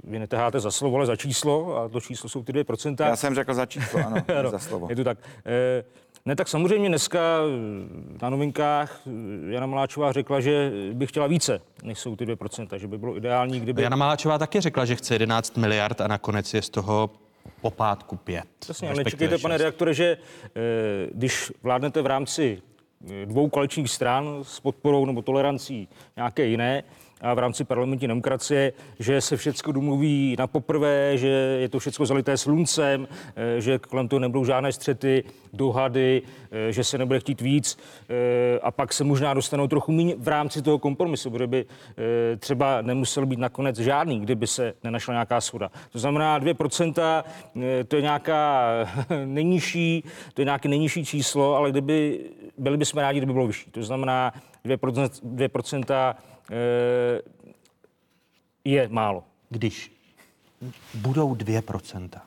[0.05, 3.05] vy netáháte za slovo, ale za číslo a to číslo jsou ty 2%.
[3.07, 4.87] Já jsem řekl za číslo, ano, Ano, za slovo.
[4.91, 5.19] Je to tak.
[5.47, 5.85] Eh,
[6.27, 9.01] Ne, tak samozřejmě dneska eh, na novinkách
[9.49, 13.61] Jana Maláčová řekla, že by chtěla více, než jsou ty 2%, že by bylo ideální,
[13.61, 13.83] kdyby...
[13.83, 17.11] Jana Maláčová taky řekla, že chce 11 miliard a nakonec je z toho
[17.61, 18.45] popátku 5.
[18.59, 20.51] Přesně, ale nečekejte, pane redaktore, že eh,
[21.13, 22.63] když vládnete v rámci
[23.23, 26.83] eh, dvou koaličních stran s podporou nebo tolerancí nějaké jiné,
[27.35, 31.29] v rámci parlamentní demokracie, že se všechno domluví na poprvé, že
[31.61, 36.85] je to všechno zalité sluncem, eh, že kolem toho nebudou žádné střety, dohady, eh, že
[36.85, 40.79] se nebude chtít víc eh, a pak se možná dostanou trochu méně v rámci toho
[40.79, 41.67] kompromisu, protože by
[42.39, 45.71] třeba nemusel být nakonec žádný, kdyby se nenašla nějaká shoda.
[45.93, 47.25] To znamená 2%,
[47.63, 48.71] eh, to je nějaká
[49.25, 52.21] nejnižší, to je nějaké nejnižší číslo, ale kdyby,
[52.59, 53.71] byli bychom rádi, kdyby bylo vyšší.
[53.71, 54.33] To znamená
[54.65, 56.15] 2%, 2% eh,
[58.65, 59.25] je málo.
[59.51, 59.93] Když
[60.95, 62.21] budou 2%.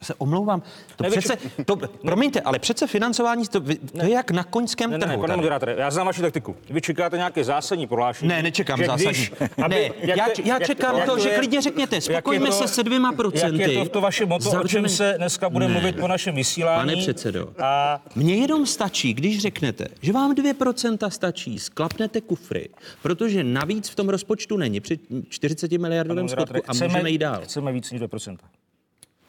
[0.00, 0.62] Já se omlouvám.
[0.96, 3.70] To Ne, přece, to, promiňte, ale přece financování, to, to
[4.02, 5.20] je jak na koňském Ne, ne, ne, trhu.
[5.22, 6.56] pane moderátore, já znám vaši taktiku.
[6.70, 8.28] Vy čekáte nějaké zásadní prohlášení.
[8.28, 9.10] Ne, nečekám že zásadní.
[9.12, 9.32] Když,
[9.68, 12.68] Ne, já to- č- já čekám to, že je- klidně řekněte, jak spokojme je se
[12.68, 13.62] se dvěma procenty.
[13.62, 15.72] Jak je to, to vaše moto, o čem Zavřeme- se dneska bude Ne.
[15.72, 16.90] mluvit po našem vysílání.
[16.90, 22.68] Pane předsedo, A mně jenom stačí, když řeknete, že vám 2% stačí, sklapnete kufry,
[23.02, 27.40] protože navíc v tom rozpočtu není při 40 miliardovém schodku a můžeme jít dál.
[27.44, 28.36] Chceme víc než 2%.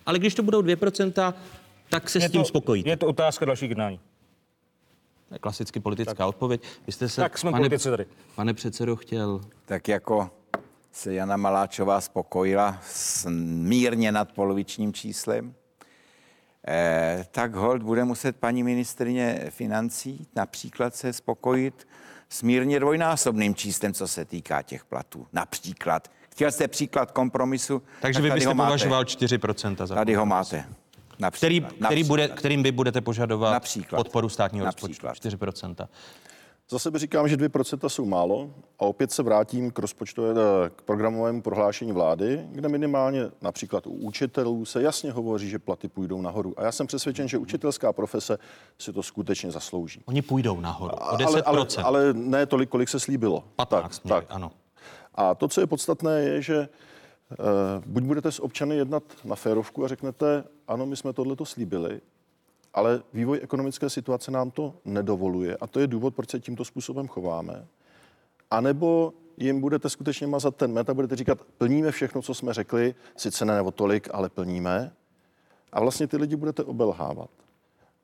[0.05, 1.33] Ale když to budou 2%,
[1.89, 2.89] tak se Je s tím to, spokojíte.
[2.89, 3.99] Je to otázka dalších jednání.
[5.29, 6.27] To je klasicky politická tak.
[6.27, 6.61] odpověď.
[6.87, 8.05] Vy jste se, Tak jsme pane, politici tady.
[8.35, 10.31] pane předsedo, chtěl Tak jako
[10.91, 15.53] se Jana Maláčová spokojila s mírně nadpolovičním číslem,
[16.67, 21.87] eh, tak hold bude muset paní ministrině financí například se spokojit
[22.29, 25.27] s mírně dvojnásobným číslem, co se týká těch platů.
[25.33, 26.11] Například.
[26.31, 27.81] Chtěl jste příklad kompromisu?
[28.01, 30.65] Takže tak vy byste považoval 4% za Tady ho máte.
[31.19, 31.37] Například.
[31.39, 32.07] Který, který Například.
[32.07, 33.97] bude, kterým vy budete požadovat Například.
[33.97, 35.09] podporu státního Například.
[35.13, 35.87] rozpočtu 4%.
[36.69, 40.81] Za sebe říkám, že 2% jsou málo a opět se vrátím k rozpočtové, eh, k
[40.81, 46.59] programovému prohlášení vlády, kde minimálně například u učitelů se jasně hovoří, že platy půjdou nahoru.
[46.59, 48.37] A já jsem přesvědčen, že učitelská profese
[48.79, 50.01] si to skutečně zaslouží.
[50.05, 51.81] Oni půjdou nahoru o Ale, 10%.
[51.85, 53.43] ale, ale ne tolik, kolik se slíbilo.
[53.55, 54.35] 15 tak, měli, tak.
[54.35, 54.51] ano.
[55.15, 56.69] A to, co je podstatné, je, že
[57.31, 57.35] eh,
[57.85, 62.01] buď budete s občany jednat na férovku a řeknete, ano, my jsme tohleto slíbili,
[62.73, 67.07] ale vývoj ekonomické situace nám to nedovoluje a to je důvod, proč se tímto způsobem
[67.07, 67.67] chováme.
[68.51, 72.53] A nebo jim budete skutečně mazat ten met a budete říkat, plníme všechno, co jsme
[72.53, 74.93] řekli, sice ne o tolik, ale plníme.
[75.71, 77.29] A vlastně ty lidi budete obelhávat.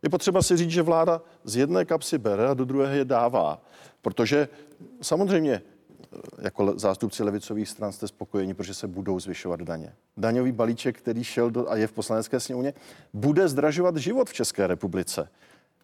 [0.03, 3.61] Je potřeba si říct, že vláda z jedné kapsy bere a do druhé je dává.
[4.01, 4.49] Protože
[5.01, 5.61] samozřejmě
[6.41, 9.93] jako zástupci levicových stran jste spokojeni, protože se budou zvyšovat daně.
[10.17, 12.73] Daňový balíček, který šel do, a je v poslanecké sněmovně,
[13.13, 15.29] bude zdražovat život v České republice.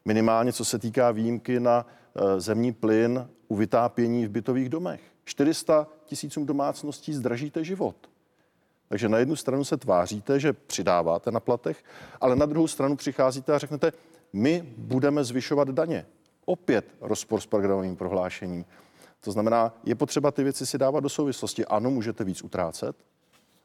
[0.05, 5.01] Minimálně co se týká výjimky na eh, zemní plyn u vytápění v bytových domech.
[5.25, 7.95] 400 tisícům domácností zdražíte život.
[8.89, 11.83] Takže na jednu stranu se tváříte, že přidáváte na platech,
[12.21, 13.91] ale na druhou stranu přicházíte a řeknete,
[14.33, 16.05] my budeme zvyšovat daně.
[16.45, 18.65] Opět rozpor s programovým prohlášením.
[19.23, 21.65] To znamená, je potřeba ty věci si dávat do souvislosti.
[21.65, 22.95] Ano, můžete víc utrácet,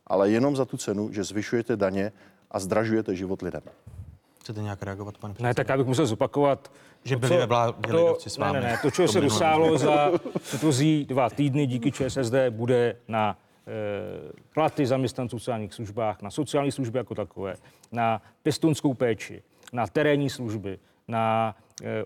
[0.07, 2.13] ale jenom za tu cenu, že zvyšujete daně
[2.51, 3.63] a zdražujete život lidem.
[4.41, 6.73] Chcete nějak reagovat, pane Ne, tak já bych musel zopakovat.
[7.05, 8.61] Že byli co- ve vládě to- lidovci s ne, vámi.
[8.61, 10.11] ne, ne, to, čeho se dosáhlo za
[10.43, 16.73] předchozí dva týdny díky ČSSD, bude na eh, platy zaměstnanců v sociálních službách, na sociální
[16.73, 17.55] služby jako takové,
[17.93, 19.43] na pěstounskou péči,
[19.73, 21.57] na terénní služby, na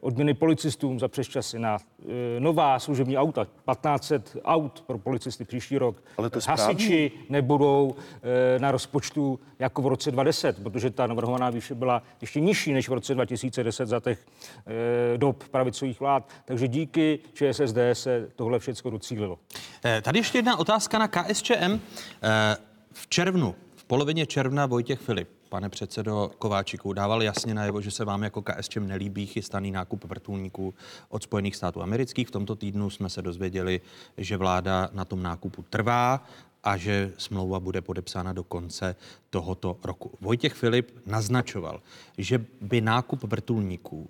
[0.00, 6.02] odměny policistům za přesčasy, na eh, nová služební auta, 1500 aut pro policisty příští rok.
[6.18, 11.50] Ale to je Hasiči nebudou eh, na rozpočtu jako v roce 2010, protože ta navrhovaná
[11.50, 14.26] výše byla ještě nižší než v roce 2010 za těch
[14.66, 16.28] eh, dob pravicových vlád.
[16.44, 19.38] Takže díky ČSSD se tohle všechno docílilo.
[19.84, 21.80] Eh, Tady ještě jedna otázka na KSČM.
[22.22, 22.56] Eh,
[22.92, 28.04] V červnu, v polovině června Vojtěch Filip, pane předsedo Kováčiku, dával jasně najevo, že se
[28.04, 30.74] vám jako KSČM nelíbí chystaný nákup vrtulníků
[31.08, 32.28] od Spojených států amerických.
[32.28, 33.80] V tomto týdnu jsme se dozvěděli,
[34.16, 36.24] že vláda na tom nákupu trvá
[36.64, 38.96] a že smlouva bude podepsána do konce
[39.30, 40.10] tohoto roku.
[40.20, 41.82] Vojtěch Filip naznačoval,
[42.18, 44.08] že by nákup vrtulníků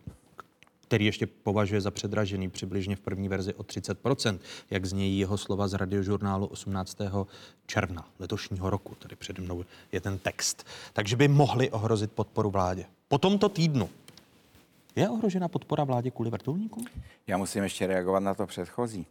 [0.93, 4.39] který ještě považuje za předražený přibližně v první verzi o 30%
[4.71, 6.99] jak znějí jeho slova z radiožurnálu 18.
[7.67, 8.95] června letošního roku.
[8.95, 10.67] Tady přede mnou je ten text.
[10.93, 12.85] Takže by mohli ohrozit podporu vládě.
[13.09, 13.89] Po tomto týdnu
[14.97, 16.85] je ohrožena podpora vládě kvůli vrtulníkům?
[17.27, 19.07] Já musím ještě reagovat na to předchozí.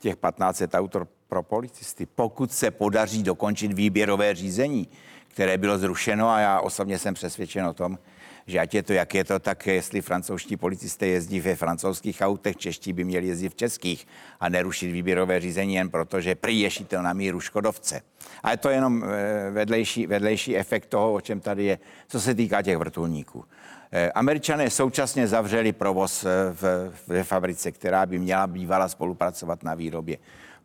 [0.00, 2.06] Těch 1500 autor pro policisty.
[2.06, 4.88] Pokud se podaří dokončit výběrové řízení,
[5.28, 7.98] které bylo zrušeno a já osobně jsem přesvědčen o tom,
[8.46, 12.56] že ať je to, jak je to, tak jestli francouzští policisté jezdí ve francouzských autech,
[12.56, 14.06] čeští by měli jezdit v českých
[14.40, 18.02] a nerušit výběrové řízení jen proto, že prý je šitel na míru Škodovce.
[18.42, 22.34] Ale to je jenom eh, vedlejší, vedlejší efekt toho, o čem tady je, co se
[22.34, 23.44] týká těch vrtulníků.
[23.92, 29.74] Eh, Američané současně zavřeli provoz eh, v, ve fabrice, která by měla bývala spolupracovat na
[29.74, 30.16] výrobě.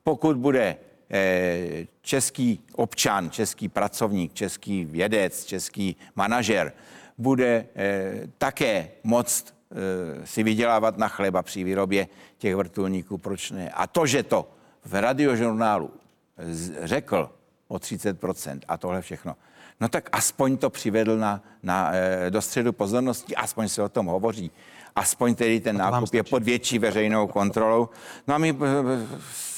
[0.04, 0.76] Pokud bude
[2.02, 6.74] český občan, český pracovník, český vědec, český manažer,
[7.17, 13.69] bude eh, také moct eh, si vydělávat na chleba při výrobě těch vrtulníků, proč ne?
[13.69, 14.49] A to, že to
[14.86, 15.91] v radiožurnálu
[16.38, 17.32] z- řekl
[17.67, 19.36] o 30% a tohle všechno,
[19.82, 24.06] no tak aspoň to přivedl na, na, eh, do středu pozornosti, aspoň se o tom
[24.06, 24.51] hovoří.
[24.95, 27.89] Aspoň tedy ten nákup je pod větší veřejnou kontrolou.
[28.28, 29.08] No a my eh,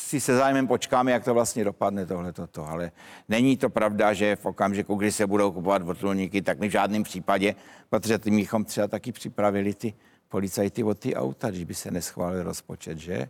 [0.07, 2.67] si se zájmem počkáme, jak to vlastně dopadne tohle toto.
[2.67, 2.91] Ale
[3.29, 7.03] není to pravda, že v okamžiku, kdy se budou kupovat vrtulníky, tak my v žádném
[7.03, 7.55] případě,
[7.89, 9.93] protože ty bychom třeba taky připravili ty
[10.29, 13.29] policajty od ty auta, když by se neschválil rozpočet, že?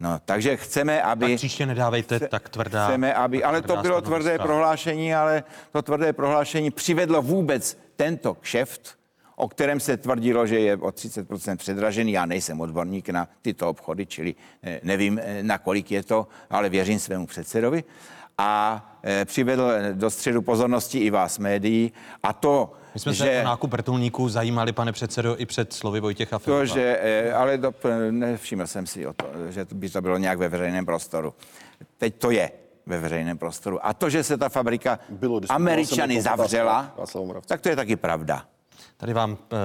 [0.00, 1.26] No, takže chceme, aby...
[1.26, 2.86] Tak příště nedávejte tak tvrdá.
[2.86, 8.98] Chceme, aby, ale to bylo tvrdé prohlášení, ale to tvrdé prohlášení přivedlo vůbec tento kšeft,
[9.36, 12.12] o kterém se tvrdilo, že je o 30% předražený.
[12.12, 16.68] Já nejsem odborník na tyto obchody, čili eh, nevím, eh, na kolik je to, ale
[16.68, 17.84] věřím svému předsedovi.
[18.38, 21.92] a eh, přivedl do středu pozornosti i vás médií.
[22.22, 23.24] A to, My jsme že...
[23.24, 26.60] se o nákup vrtulníků zajímali, pane předsedo, i před slovy Vojtěcha Filipa.
[26.60, 27.74] To, že, ale do,
[28.10, 31.34] nevšiml jsem si o to, že by to bylo nějak ve veřejném prostoru.
[31.98, 32.50] Teď to je
[32.86, 33.86] ve veřejném prostoru.
[33.86, 36.94] A to, že se ta fabrika Bylo, Američany zavřela,
[37.46, 38.46] tak to je taky pravda.
[38.96, 39.56] Tady vám e,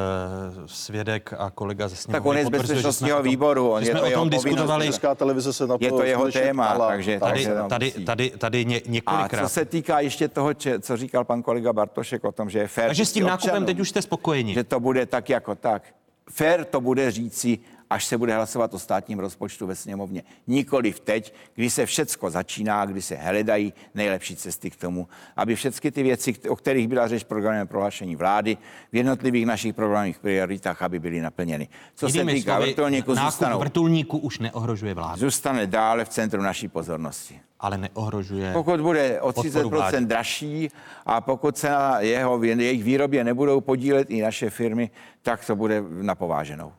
[0.65, 4.05] svědek a kolega ze sněmovny Tak on je z bezpečnostního výboru, on je jsme to
[4.07, 4.85] o tom diskutovali.
[4.85, 6.87] Česká televize se na to Je to jeho téma, ptala.
[6.87, 9.43] takže- Tady, tady, tady, tady, tady ně, A několikrát.
[9.43, 12.67] co se týká ještě toho, če- co říkal pan kolega Bartošek o tom, že je
[12.67, 12.87] fér.
[12.87, 14.53] Takže s tím nákupem občanům, teď už jste spokojeni.
[14.53, 15.83] Že to bude tak jako tak.
[16.29, 17.59] Fér to bude říci,
[17.89, 20.23] až se bude hlasovat o státním rozpočtu ve sněmovně.
[20.47, 25.55] Nikoli v teď, kdy se všecko začíná, kdy se hledají nejlepší cesty k tomu, aby
[25.55, 28.57] všechny ty věci, o kterých byla řeč v programovém prohlášení vlády,
[28.91, 31.67] v jednotlivých našich programových prioritách, aby byly naplněny.
[31.95, 36.41] Co Jinými se týká slovy, vrtulníku, zůstanou, vrtulníků už neohrožuje vládu, zůstane dále v centru
[36.41, 37.39] naší pozornosti.
[37.59, 38.53] ale neohrožuje...
[38.53, 39.97] Pokud bude o podporu vlády.
[39.97, 40.69] 30% dražší
[41.05, 44.89] a pokud se na jeho, jejich výrobě nebudou podílet i naše firmy,
[45.21, 46.71] tak to bude na pováženou.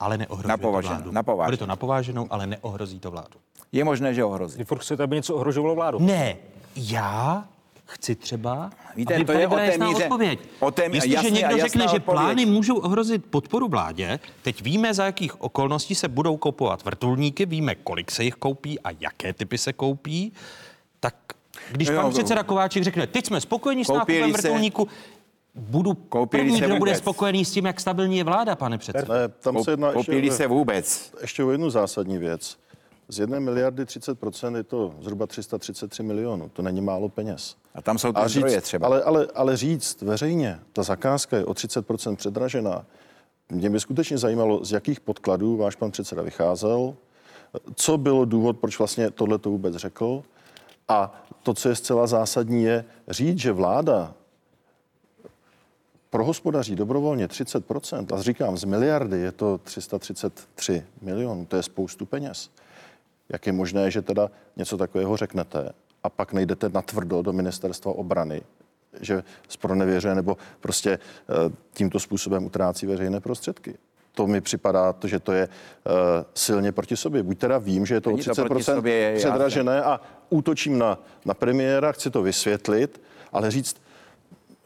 [0.00, 1.10] Ale neohrozí Na to vládu.
[1.12, 1.46] na považenou.
[1.48, 3.38] Bude to napováženou, ale neohrozí to vládu.
[3.72, 4.58] Je možné, že ohrozí.
[4.58, 5.98] Vy furt chcete, aby něco ohrožovalo vládu.
[6.00, 6.36] Ne,
[6.76, 7.44] já
[7.86, 10.38] chci třeba, Víte, aby to tady je o té jasná míře- odpověď.
[10.60, 12.04] o té- Jestliže jasně a někdo jasná řekne, že odpověď.
[12.22, 17.74] plány můžou ohrozit podporu vládě, teď víme, za jakých okolností se budou kupovat vrtulníky, víme,
[17.74, 20.32] kolik se jich koupí a jaké typy se koupí,
[21.00, 21.14] tak
[21.72, 24.88] když Jo, pan předseda Kováček řekne, teď jsme spokojeni s nákupem vrtulníku,
[25.56, 29.12] budu Koupili první, se kdo bude spokojený s tím, jak stabilní je vláda, pane předsedo.
[29.12, 31.12] Ne, tam se jedná ještě, Koupili se vůbec.
[31.20, 32.58] ještě o jednu zásadní věc.
[33.08, 36.48] Z jedné miliardy 30% je to zhruba 333 milionů.
[36.48, 37.56] To není málo peněz.
[37.74, 38.86] A tam jsou ty zdroje třeba.
[38.86, 42.86] Ale, ale, ale říct veřejně, ta zakázka je o 30% předražená,
[43.52, 46.94] mě by skutečně zajímalo, z jakých podkladů váš pan předseda vycházel,
[47.74, 50.22] co bylo důvod, proč vlastně tohle to vůbec řekl.
[50.88, 54.14] A to, co je zcela zásadní, je říct, že vláda
[56.16, 62.50] prohospodaří dobrovolně 30%, a říkám, z miliardy je to 333 milionů, to je spoustu peněz.
[63.28, 67.92] Jak je možné, že teda něco takového řeknete a pak nejdete na tvrdo do ministerstva
[67.92, 68.42] obrany,
[69.00, 73.74] že spronevěřuje nebo prostě eh, tímto způsobem utrácí veřejné prostředky.
[74.14, 75.92] To mi připadá, to, že to je uh,
[76.34, 77.22] silně proti sobě.
[77.22, 79.30] Buď teda vím, že je to Není o to proti 30% sobě, je jasné.
[79.30, 80.00] předražené a
[80.30, 83.00] útočím na, na premiéra, chci to vysvětlit,
[83.32, 83.76] ale říct,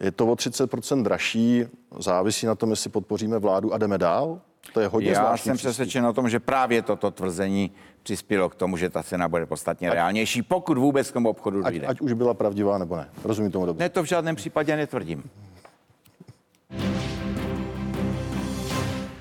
[0.00, 1.64] je to o 30% dražší,
[1.98, 4.40] závisí na tom, jestli podpoříme vládu a jdeme dál.
[4.72, 7.70] To je hodně Já jsem přesvědčen o tom, že právě toto tvrzení
[8.02, 11.72] přispělo k tomu, že ta cena bude podstatně reálnější, pokud vůbec k tomu obchodu Ať,
[11.72, 11.86] dojde.
[11.86, 13.08] ať už byla pravdivá nebo ne.
[13.24, 13.84] Rozumím tomu dobře.
[13.84, 15.22] Ne, to v žádném případě netvrdím.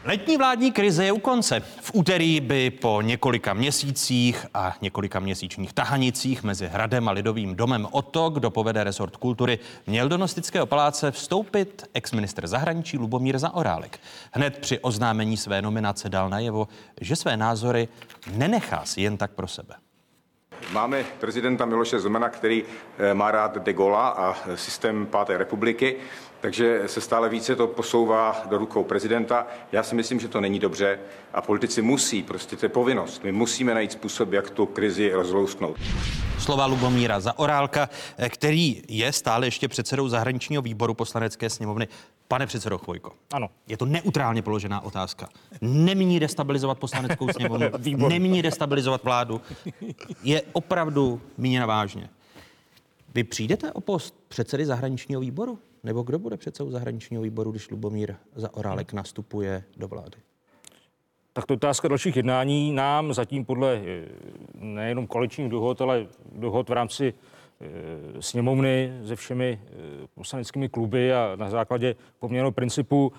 [0.10, 1.60] Letní vládní krize je u konce.
[1.60, 7.88] V úterý by po několika měsících a několika měsíčních tahanicích mezi Hradem a Lidovým domem
[7.92, 14.00] o to, kdo povede resort kultury, měl do Nostického paláce vstoupit ex-ministr zahraničí Lubomír Zaorálek.
[14.32, 16.68] Hned při oznámení své nominace dal najevo,
[17.02, 17.88] že své názory
[18.34, 19.76] nenechá si jen tak pro sebe.
[20.74, 22.64] Máme prezidenta Miloše Zemana, který
[22.98, 25.96] eh, má rád de Gaulle a eh, systém páté republiky,
[26.42, 29.48] takže se stále více to posouvá do rukou prezidenta.
[29.72, 31.00] Já si myslím, že to není dobře
[31.34, 33.24] a politici musí, prostě to je povinnost.
[33.24, 35.78] My musíme najít způsob, jak tu krizi rozlousknout.
[36.40, 41.88] Slova Lubomíra Zaorálka, eh, který je stále ještě předsedou zahraničního výboru poslanecké sněmovny.
[42.28, 43.50] Pane předsedo Chvojko, Ano.
[43.68, 45.30] je to neutrálně položená otázka.
[45.62, 49.42] Nemíní destabilizovat poslaneckou sněmovnu, nemíní destabilizovat vládu.
[50.24, 52.10] Je opravdu míněna vážně.
[53.16, 55.60] Vy přijdete o post předsedy zahraničního výboru?
[55.84, 60.18] Nebo kdo bude předsedou zahraničního výboru, když Lubomír Zaorálek nastupuje do vlády?
[61.40, 62.72] Tak to otázka dalších jednání.
[62.74, 64.06] Nám zatím podle eh,
[64.54, 67.14] nejenom koaličních dohod, ale dohod v rámci
[67.62, 69.74] eh, sněmovny se všemi eh,
[70.16, 73.12] poslaneckými kluby a na základě poměrného principu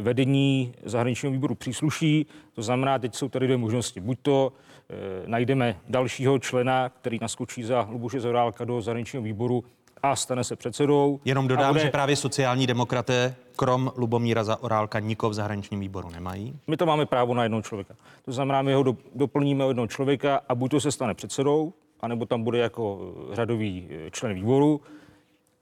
[0.00, 2.26] vedení zahraničního výboru přísluší.
[2.52, 4.00] To znamená, teď jsou tady dvě možnosti.
[4.00, 4.52] Buď to
[5.26, 9.64] najdeme dalšího člena, který naskočí za Luboše Zorálka do zahraničního výboru
[10.02, 11.20] a stane se předsedou.
[11.24, 16.58] Jenom dodám, bude- že právě sociální demokraté, krom Lubomíra Zaorálka, nikoho v zahraničním výboru nemají.
[16.66, 17.94] My to máme právo na jednoho člověka.
[18.24, 21.72] To znamená, my ho do, doplníme o jednoho člověka a buď to se stane předsedou,
[22.00, 23.00] anebo tam bude jako
[23.32, 24.80] eh, řadový eh, člen výboru.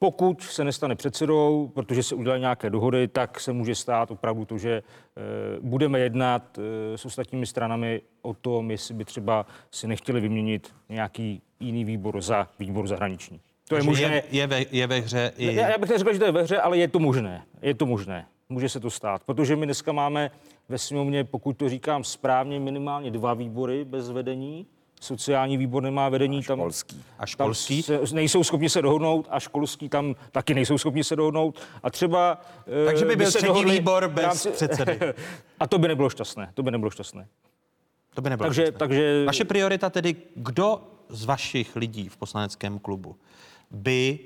[0.02, 4.58] Pokud se nestane předsedou, protože se udělají nějaké dohody, tak se může stát opravdu to,
[4.58, 5.20] že eh,
[5.60, 11.42] budeme jednat eh, s ostatními stranami o tom, jestli by třeba si nechtěli vyměnit nějaký
[11.60, 13.40] jiný výbor za výbor zahraniční.
[13.70, 14.14] To je možné.
[14.14, 15.54] Je, je, ve, je ve hře i...
[15.54, 17.42] Já, já bych neřekl, že to je ve hře, ale je to možné.
[17.62, 18.26] Je to možné.
[18.48, 19.22] Může se to stát.
[19.24, 20.30] Protože my dneska máme
[20.68, 24.66] ve sněmovně, pokud to říkám správně, minimálně dva výbory bez vedení.
[25.00, 26.42] sociální výbor nemá vedení.
[26.42, 27.04] Tam, školský.
[27.18, 27.82] A školský?
[27.82, 31.60] Tam se, nejsou schopni se dohodnout a školský tam taky nejsou schopni se dohodnout.
[31.82, 32.40] A třeba...
[32.82, 34.98] eh, Takže by byl se třetí výbor bez předsedy.
[35.60, 36.50] A to by nebylo šťastné.
[36.54, 37.26] To by nebylo šťastné.
[38.14, 38.78] To by nebylo Takže, šťastné.
[38.78, 43.16] takže Vaše priorita tedy, kdo z vašich lidí v poslaneckém klubu
[43.70, 44.18] by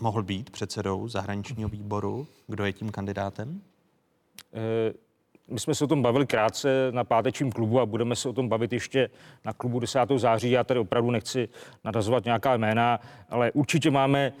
[0.00, 2.26] mohl být předsedou zahraničního výboru?
[2.46, 3.60] Kdo je tím kandidátem?
[4.54, 4.94] Eh,
[5.48, 8.48] My jsme se o tom bavili krátce na pátečním klubu a budeme se o tom
[8.48, 9.10] bavit ještě
[9.44, 10.18] na klubu 10.
[10.18, 10.50] září.
[10.50, 11.48] Já tady opravdu nechci
[11.84, 14.32] nadazovat nějaká jména, ale určitě máme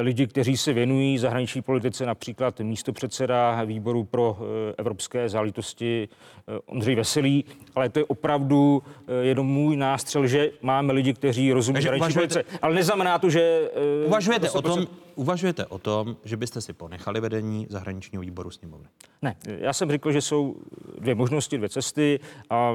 [0.00, 6.08] lidi, kteří se věnují zahraniční politice, například místopředseda výboru pro eh, evropské záležitosti
[6.48, 7.44] eh, Ondřej Veselý,
[7.74, 12.14] ale to je opravdu eh, jenom můj nástřel, že máme lidi, kteří rozumí Takže zahraniční
[12.14, 12.58] uvažujete- politice.
[12.62, 13.70] Ale neznamená to, že...
[14.02, 14.86] eh, Uvažujete o, tom, 100%.
[15.14, 18.88] uvažujete o tom, že byste si ponechali vedení zahraničního výboru sněmovny?
[19.22, 20.56] Ne, já jsem řekl, že jsou
[20.98, 22.74] dvě možnosti, dvě cesty a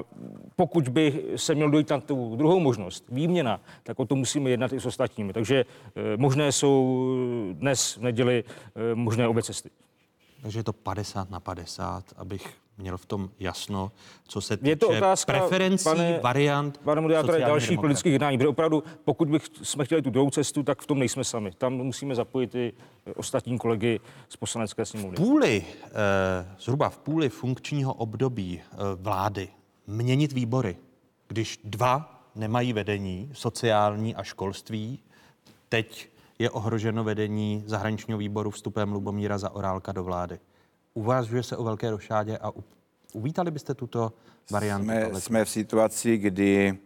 [0.55, 4.73] pokud by se měl dojít na tu druhou možnost, výměna, tak o tom musíme jednat
[4.73, 5.33] i s ostatními.
[5.33, 5.65] Takže
[5.95, 6.70] eh, možné jsou
[7.53, 8.43] dnes v neděli
[8.75, 9.69] eh, možné obě cesty.
[10.41, 13.91] Takže je to 50 na 50, abych měl v tom jasno,
[14.27, 17.77] co se týče Je to otázka, preferencí, pane- variant Pane moderátore, dalších demokracie.
[17.77, 21.23] politických jednání, protože opravdu, pokud bych jsme chtěli tu druhou cestu, tak v tom nejsme
[21.23, 21.51] sami.
[21.51, 22.73] Tam musíme zapojit i
[23.15, 23.99] ostatní kolegy
[24.29, 25.15] z poslanecké sněmovny.
[25.17, 29.47] půli, eh, zhruba v půli funkčního období eh, vlády
[29.87, 30.77] měnit výbory,
[31.27, 34.99] když dva nemají vedení, sociální a školství,
[35.69, 36.09] teď
[36.41, 40.39] je ohroženo vedení zahraničního výboru vstupem Lubomíra Zaorálka do vlády.
[40.93, 42.51] Uvažuje se o velké rošádě a
[43.13, 44.13] uvítali byste tuto
[44.51, 44.85] variantu?
[44.85, 46.79] Jsme, jsme v situaci, kdy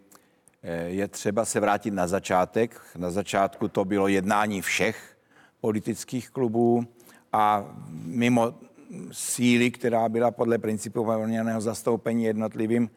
[0.63, 2.81] eh, je třeba se vrátit na začátek.
[2.97, 5.17] Na začátku to bylo jednání všech
[5.61, 6.85] politických klubů
[7.33, 7.65] a
[8.03, 8.53] mimo
[9.11, 12.89] síly, která byla podle principu volněného zastoupení jednotlivým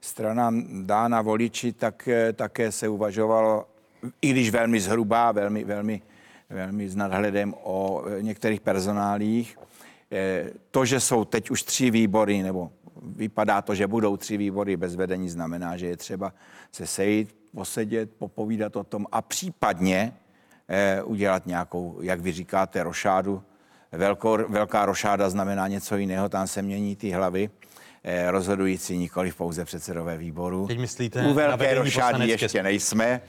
[0.00, 3.66] stranám dána voliči, tak eh, také se uvažovalo,
[4.22, 6.02] i když velmi zhruba, velmi, velmi,
[6.50, 9.58] velmi s nadhledem o eh, některých personálích.
[10.12, 12.70] Eh, To, že jsou teď už tři výbory, nebo
[13.02, 16.32] vypadá to, že budou tři výbory bez vedení, znamená, že je třeba
[16.72, 20.12] se sejít, posedět, popovídat o tom a případně
[20.68, 23.42] eh, udělat nějakou, jak vy říkáte, rošádu.
[23.92, 27.50] Velkou, velká rošáda znamená něco jiného, tam se mění ty hlavy.
[28.28, 30.66] Rozhodující nikoli pouze předsedové výboru.
[30.66, 33.20] Teď myslíte U velké rošády ještě nejsme,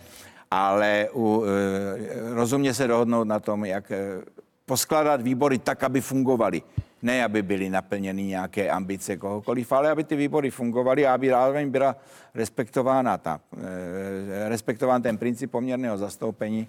[0.54, 4.22] ale u, eh, rozumně se dohodnout na tom, jak eh,
[4.66, 6.62] poskládat výbory tak, aby fungovaly.
[7.02, 11.70] Ne, aby byly naplněny nějaké ambice kohokoliv, ale aby ty výbory fungovaly a aby zároveň
[11.70, 11.96] byla
[12.34, 16.68] respektována ta, eh, respektován ten princip poměrného zastoupení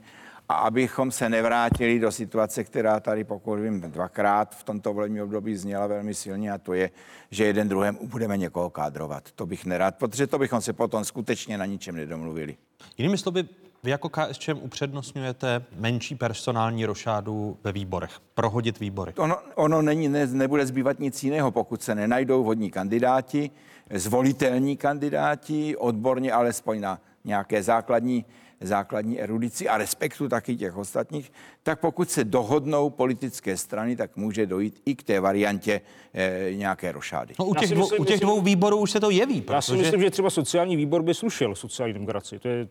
[0.48, 5.56] a abychom se nevrátili do situace, která tady, pokud vím, dvakrát v tomto volebním období
[5.56, 6.90] zněla velmi silně a to je,
[7.30, 9.32] že jeden druhem budeme někoho kádrovat.
[9.32, 12.56] To bych nerad, protože to bychom se potom skutečně na ničem nedomluvili.
[12.98, 13.44] Jinými slovy,
[13.84, 19.12] vy jako KSČM upřednostňujete menší personální rošádu ve výborech, prohodit výbory.
[19.16, 23.50] Ono, ono není, ne, nebude zbývat nic jiného, pokud se nenajdou vhodní kandidáti,
[23.94, 28.24] zvolitelní kandidáti, odborně alespoň na nějaké základní,
[28.60, 31.32] základní erudici a respektu taky těch ostatních,
[31.62, 35.80] tak pokud se dohodnou politické strany, tak může dojít i k té variantě
[36.14, 37.34] eh, nějaké rošády.
[37.38, 39.72] No, u těch, dvou, myslím, u těch dvou výborů už se to jeví, Já si
[39.72, 42.38] protože myslím, že třeba sociální výbor by slušel sociální demokracii.
[42.38, 42.68] To je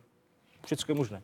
[0.66, 1.22] všechno možné.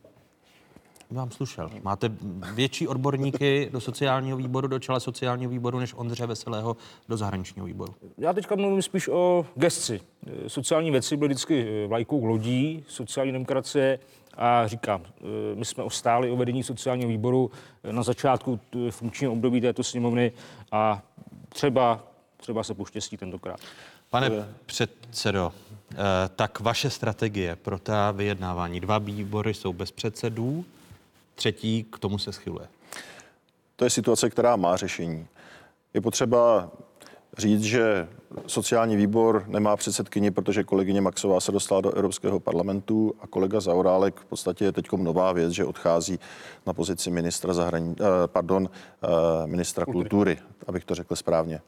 [1.10, 1.70] vám slušel.
[1.82, 2.10] Máte
[2.54, 6.76] větší odborníky do sociálního výboru, do čela sociálního výboru, než Ondře Veselého
[7.08, 7.94] do zahraničního výboru.
[8.18, 10.00] Já teďka mluvím spíš o gesci.
[10.46, 13.98] Sociální věci byly vždycky eh, vlajkou lodí sociální demokracie
[14.34, 15.24] a říkám, eh,
[15.54, 17.50] my jsme ostáli o vedení sociálního výboru
[17.84, 18.60] eh, na začátku
[18.90, 20.32] funkčního období této sněmovny
[20.72, 21.02] a
[21.48, 22.04] třeba,
[22.36, 23.60] třeba se poštěstí tentokrát.
[24.10, 24.30] Pane
[24.66, 25.52] předsedo,
[26.36, 28.80] tak vaše strategie pro ta vyjednávání.
[28.80, 30.64] Dva výbory jsou bez předsedů,
[31.34, 32.68] třetí k tomu se schyluje.
[33.76, 35.26] To je situace, která má řešení.
[35.94, 36.70] Je potřeba
[37.38, 38.08] říct, že
[38.46, 44.20] sociální výbor nemá předsedkyni, protože kolegyně Maxová se dostala do Evropského parlamentu a kolega Zaorálek
[44.20, 46.20] v podstatě je teď nová věc, že odchází
[46.66, 51.60] na pozici ministra, zahrani, eh, pardon, eh, ministra kultury, abych to řekl správně.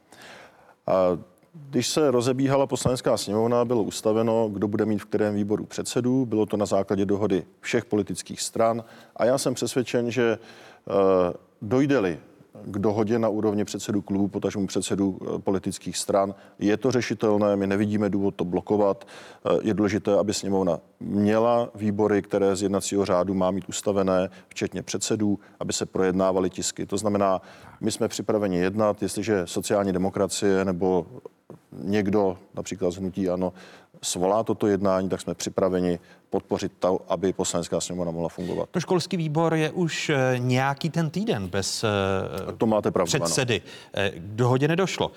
[0.86, 1.18] A
[1.54, 6.26] když se rozebíhala poslanecká sněmovna, bylo ustaveno, kdo bude mít v kterém výboru předsedu.
[6.26, 8.84] Bylo to na základě dohody všech politických stran.
[9.16, 10.38] A já jsem přesvědčen, že
[10.88, 11.32] eh,
[11.62, 12.18] dojde-li
[12.64, 16.34] k dohodě na úrovni předsedu klubu, potažmu předsedu eh, politických stran.
[16.58, 19.04] Je to řešitelné, my nevidíme důvod to blokovat.
[19.46, 24.82] Eh, Je důležité, aby sněmovna měla výbory, které z jednacího řádu má mít ustavené, včetně
[24.82, 26.86] předsedů, aby se projednávaly tisky.
[26.86, 27.40] To znamená,
[27.80, 31.06] my jsme připraveni jednat, jestliže sociální demokracie nebo
[31.72, 33.52] někdo, například z Hnutí Ano,
[34.02, 35.98] svolá toto jednání, tak jsme připraveni
[36.30, 38.68] podpořit to, aby poslanecká sněmovna mohla fungovat.
[38.70, 43.62] To školský výbor je už eh, nějaký ten týden bez eh, to máte pravdu, předsedy.
[43.94, 44.10] Ano.
[44.14, 45.10] K dohodě nedošlo.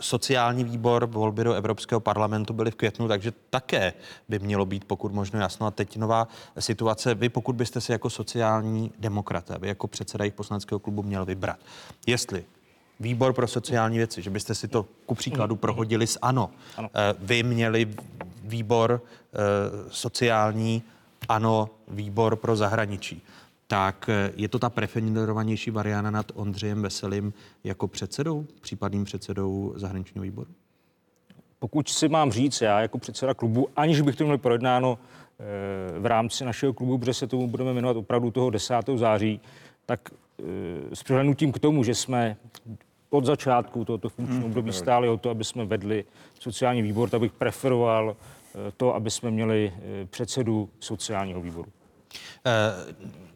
[0.00, 3.92] Sociální výbor volby do Evropského parlamentu byly v květnu, takže také
[4.28, 5.66] by mělo být pokud možno jasno.
[5.66, 7.14] A teď nová situace.
[7.14, 11.58] Vy, pokud byste si jako sociální demokraté, vy jako předseda jejich poslaneckého klubu měl vybrat,
[12.06, 12.44] jestli
[13.00, 15.58] výbor pro sociální věci, že byste si to ku příkladu mm.
[15.58, 16.50] prohodili s ANO.
[16.76, 16.90] ano.
[16.94, 17.94] Eh, vy měli
[18.44, 19.38] výbor eh,
[19.90, 20.82] sociální,
[21.28, 23.22] ANO výbor pro zahraničí.
[23.66, 27.32] Tak eh, je to ta preferovanější varianta nad Ondřejem Veselým
[27.64, 30.50] jako předsedou, případným předsedou zahraničního výboru?
[31.58, 34.98] Pokud si mám říct, já jako předseda klubu, aniž bych to měl projednáno
[35.98, 38.74] v rámci našeho klubu, protože se tomu budeme jmenovat opravdu toho 10.
[38.96, 39.40] září,
[39.86, 40.10] tak
[40.92, 42.36] s přihlednutím k tomu, že jsme
[43.10, 46.04] od začátku tohoto funkčního hmm, období stáli o to, aby jsme vedli
[46.40, 51.68] sociální výbor, tak bych preferoval eh, to, aby jsme měli eh, předsedu sociálního výboru.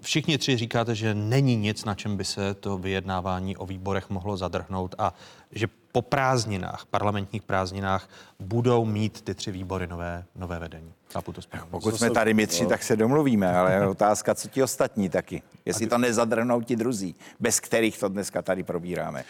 [0.01, 4.37] Všichni tři říkáte, že není nic, na čem by se to vyjednávání o výborech mohlo
[4.37, 5.15] zadrhnout a
[5.53, 8.09] že po prázdninách, parlamentních prázdninách,
[8.41, 10.93] budou mít ty tři výbory nové, nové vedení.
[11.13, 11.71] Chápu to správně.
[11.71, 15.43] Pokud jsme tady my tři, tak se domluvíme, ale je otázka, co ti ostatní taky.
[15.65, 19.25] Jestli to nezadrhnou ti druzí, bez kterých to dneska tady probíráme.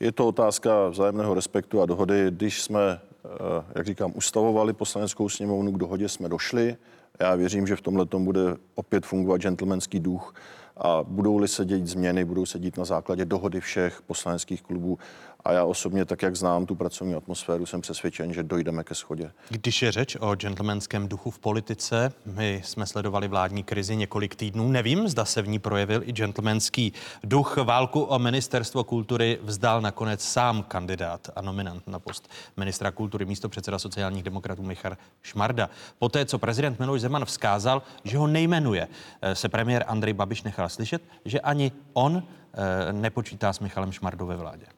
[0.00, 2.26] Je to otázka vzájemného respektu a dohody.
[2.30, 2.80] Když jsme,
[3.24, 3.28] eh,
[3.74, 6.76] jak říkám, ustavovali poslaneckou sněmovnu, k dohodě jsme došli.
[7.20, 10.34] Já věřím, že v tomhle bude opět fungovat gentlemanský duch
[10.76, 14.98] a budou-li se dělat změny, budou se dít na základě dohody všech poslaneckých klubů
[15.46, 19.30] a já osobně, tak jak znám tu pracovní atmosféru, jsem přesvědčen, že dojdeme ke schodě.
[19.48, 24.68] Když je řeč o gentlemanském duchu v politice, my jsme sledovali vládní krizi několik týdnů.
[24.68, 26.92] Nevím, zda se v ní projevil i gentlemanský
[27.24, 27.56] duch.
[27.56, 33.48] Válku o ministerstvo kultury vzdal nakonec sám kandidát a nominant na post ministra kultury místo
[33.48, 35.70] předseda sociálních demokratů Michal Šmarda.
[35.98, 38.88] Poté, co prezident Miloš Zeman vzkázal, že ho nejmenuje,
[39.22, 42.22] eh, se premiér Andrej Babiš nechal slyšet, že ani on
[42.58, 44.75] eh, nepočítá s Michalem Šmardou ve vládě.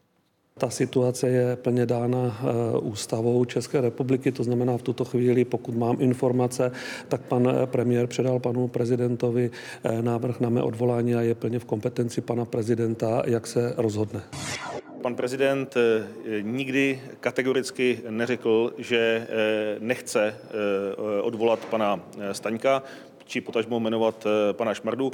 [0.58, 5.76] Ta situace je plně dána eh, ústavou České republiky, to znamená v tuto chvíli, pokud
[5.76, 6.72] mám informace,
[7.08, 9.50] tak pan eh, premiér předal panu prezidentovi
[9.84, 14.22] eh, návrh na mé odvolání a je plně v kompetenci pana prezidenta, jak se rozhodne.
[15.02, 15.74] Pan prezident
[16.42, 19.26] nikdy kategoricky neřekl, že
[19.78, 20.34] nechce
[21.22, 22.00] odvolat pana
[22.32, 22.82] Staňka
[23.28, 25.10] či potažmo jmenovat eh, pana Šmardu.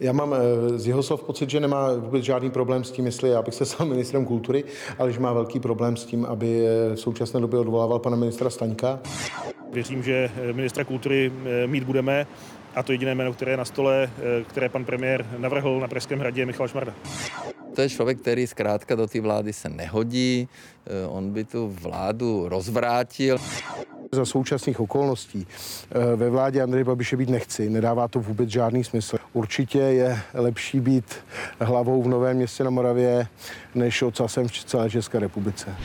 [0.00, 3.30] Já mám eh, z jeho slov pocit, že nemá vůbec žádný problém s tím, jestli
[3.30, 4.64] já bych se stal ministrem kultury,
[4.98, 8.50] ale že má velký problém s tím, aby eh, v současné době odvolával pana ministra
[8.50, 9.00] Staňka.
[9.72, 11.32] Věřím, že ministra kultury
[11.66, 12.26] mít budeme
[12.74, 14.10] a to jediné jméno, které je na stole,
[14.48, 16.94] které pan premiér navrhl na Pražském hradě, je Michal Šmarda.
[17.74, 20.48] To je člověk, který zkrátka do té vlády se nehodí,
[21.08, 23.38] on by tu vládu rozvrátil.
[24.12, 25.46] Za současných okolností
[25.90, 29.16] eh, ve vládě Andrej Babiše být nechci, nedává to vůbec žádný smysl.
[29.32, 31.14] Určitě je lepší být
[31.60, 33.26] hlavou v Novém městě na Moravě,
[33.74, 35.76] než ocasem v celé České republice.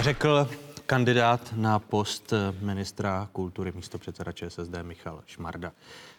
[0.00, 0.48] Řekl
[0.86, 5.72] kandidát na post ministra kultury místo předseda ČSSD Michal Šmarda.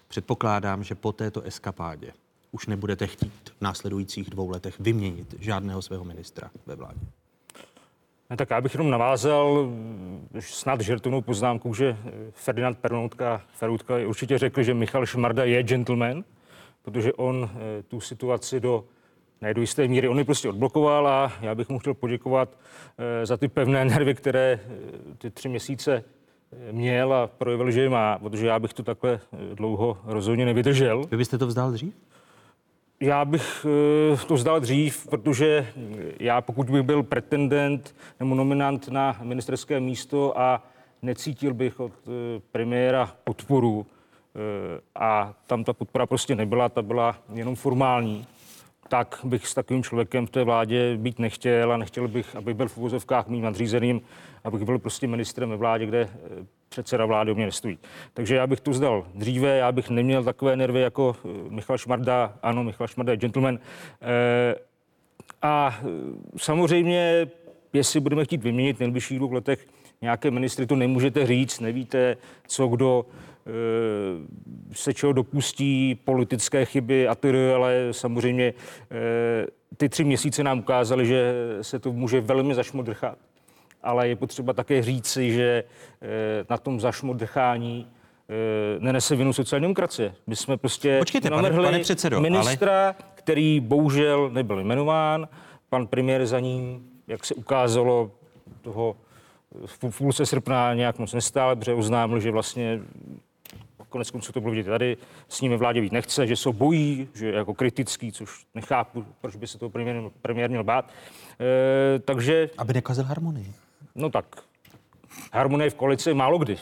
[0.08, 2.14] Předpokládám, že po této eskapádě
[2.52, 7.00] už nebudete chtít v následujících dvou letech vyměnit žádného svého ministra ve vládě.
[8.34, 9.70] Ne, tak já bych jenom navázal
[10.40, 11.98] snad žertovnou poznámku, že
[12.32, 16.24] Ferdinand Pernoutka, Ferutka určitě řekl, že Michal Šmarda je gentleman,
[16.82, 18.84] protože on eh, tu situaci do
[19.42, 20.08] ne do jisté míry.
[20.08, 22.58] On je prostě odblokoval a já bych mu chtěl poděkovat
[22.98, 26.04] eh, za ty pevné nervy, které eh, ty tři měsíce
[26.72, 29.20] měl a projevil, že je má, protože já bych to takhle
[29.54, 31.06] dlouho rozhodně nevydržel.
[31.12, 31.94] Vy byste to vzdal dřív?
[33.04, 33.66] Já bych
[34.14, 35.68] eh, to vzdal dřív, protože
[36.20, 40.64] já pokud bych byl pretendent nebo nominant na ministerské místo a
[41.02, 47.16] necítil bych od eh, premiéra podporu eh, a tam ta podpora prostě nebyla, ta byla
[47.34, 48.28] jenom formální,
[48.90, 52.68] tak bych s takovým člověkem v té vládě být nechtěl a nechtěl bych, aby byl
[52.68, 54.02] v uvozovkách mým nadřízeným,
[54.44, 56.10] abych byl prostě ministrem ve vládě, kde
[56.74, 57.78] předseda vlády o mě nestojí.
[58.14, 62.34] Takže já bych to zdal dříve, já bych neměl takové nervy jako eh, Michal Šmarda.
[62.44, 63.60] Ano, Michal Šmarda je gentleman.
[64.02, 64.56] E,
[65.42, 65.88] a eh,
[66.38, 67.28] samozřejmě,
[67.74, 69.68] jestli budeme chtít vyměnit v nejbližších dvou letech
[70.02, 72.18] nějaké ministry, to nemůžete říct, nevíte,
[72.48, 73.06] co kdo
[74.72, 78.54] se čeho dopustí, politické chyby a tedy, ale samozřejmě
[79.78, 83.18] ty tři měsíce nám ukázaly, že se to může velmi zašmodrchat
[83.84, 85.64] ale je potřeba také říci, že
[86.02, 87.88] eh, na tom zašmodrchání
[88.30, 90.16] eh, nenese vinu sociální demokracie.
[90.28, 92.96] My jsme prostě Počkejte, navrhli pane, pane předsedo, ministra, ale...
[93.16, 95.28] který bohužel nebyl jmenován.
[95.70, 98.12] Pan premiér za ním, jak se ukázalo,
[98.62, 98.96] toho
[99.66, 102.80] v půlce srpna nějak moc nestál, protože oznámil, že vlastně
[103.94, 104.98] konec konců to bylo vidět tady,
[105.30, 109.36] s nimi vládě být nechce, že se bojí, že je jako kritický, což nechápu, proč
[109.36, 110.90] by se to premiér, premiér měl bát.
[111.40, 112.50] E, takže...
[112.58, 113.54] Aby nekazil harmonii.
[113.96, 114.26] No tak,
[115.34, 116.58] harmonie v koalici málo kdy.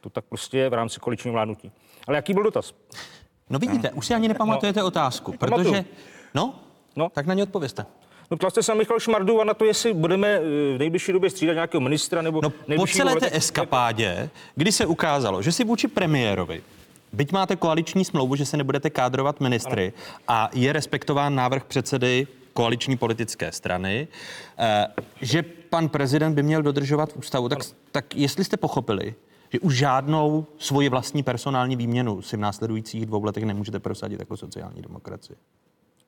[0.00, 1.72] To tak prostě je v rámci koaličního vládnutí.
[2.06, 2.74] Ale jaký byl dotaz?
[3.50, 5.84] No vidíte, už si ani nepamatujete no, otázku, protože...
[6.34, 6.54] No,
[6.96, 7.86] no, tak na ně odpověste.
[8.30, 10.40] No ptal jste se Michal Šmardu a na to, jestli budeme eh,
[10.74, 12.40] v nejbližší době střídat nějakého ministra nebo...
[12.42, 16.62] No po celé té eskapádě, kdy se ukázalo, že si vůči premiérovi
[17.14, 20.16] Byť máte koaliční smlouvu, že se nebudete kádrovat ministry ano.
[20.28, 24.08] a je respektován návrh předsedy koaliční politické strany,
[24.58, 24.86] eh,
[25.20, 25.44] že
[25.74, 27.58] pan prezident by měl dodržovat ústavu, tak,
[27.92, 29.14] tak jestli jste pochopili,
[29.52, 34.36] že už žádnou svoji vlastní personální výměnu si v následujících dvou letech nemůžete prosadit jako
[34.36, 35.36] sociální demokracie.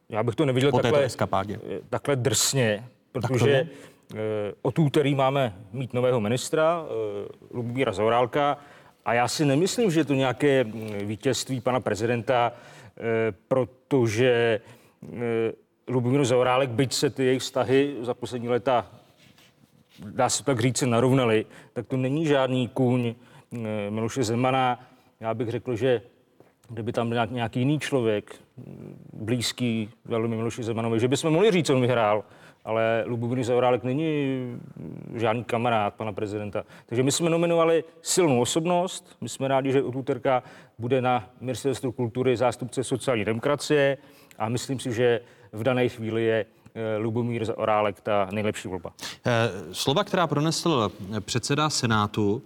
[0.09, 1.59] Já bych to neviděl po takhle, eskapádě.
[1.71, 3.69] Eh, takhle drsně, protože
[4.09, 8.59] tak eh, od úterý máme mít nového ministra, eh, Lubomíra Zaurálka,
[9.05, 12.53] a já si nemyslím, že je to nějaké mm, vítězství pana prezidenta,
[13.49, 14.61] protože
[15.89, 18.91] Lubomír Zaurálek, byť se ty jejich vztahy za poslední léta,
[20.05, 23.15] dá se tak říct, se narovnaly, tak to není žádný kůň
[23.91, 24.81] Miloše Zemana.
[25.21, 26.03] Já bych řekl, že
[26.69, 28.37] kdyby tam byl nějaký jiný člověk,
[29.13, 32.25] blízký velmi Miloši Zemanovi, že bychom mohli říct, on vyhrál,
[32.65, 34.41] ale Lubomír Zaorálek není
[35.15, 36.65] žádný kamarád pana prezidenta.
[36.87, 39.17] Takže my jsme nominovali silnou osobnost.
[39.21, 40.43] My jsme rádi, že od úterka
[40.79, 43.99] bude na ministerstvu kultury zástupce sociální demokracie
[44.39, 45.21] a myslím si, že
[45.53, 46.56] v dané chvíli je eh,
[46.99, 48.93] Lubomír Zaorálek ta nejlepší volba.
[49.27, 52.43] Eh, slova, která pronesl předseda Senátu,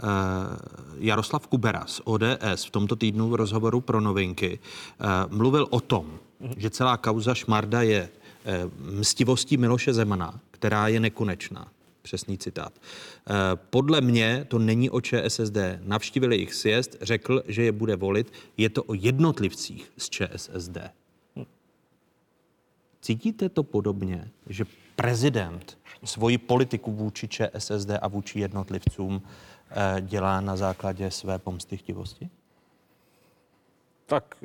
[0.00, 0.56] Eh,
[0.98, 6.18] Jaroslav Kubera z ODS v tomto týdnu v rozhovoru pro novinky eh, mluvil o tom,
[6.56, 8.08] že celá kauza Šmarda je
[8.44, 11.68] eh, mstivostí Miloše Zemana, která je nekonečná.
[12.02, 12.72] Přesný citát.
[13.70, 15.56] Podle mě to není o ČSSD.
[15.84, 18.32] Navštívili jich sjezd, řekl, že je bude volit.
[18.56, 20.78] Je to o jednotlivcích z ČSSD.
[23.00, 24.64] Cítíte to podobně, že
[24.96, 29.22] prezident svoji politiku vůči ČSSD a vůči jednotlivcům
[29.70, 32.30] Eh, dělá na základě své pomstychtivosti?
[34.06, 34.36] Tak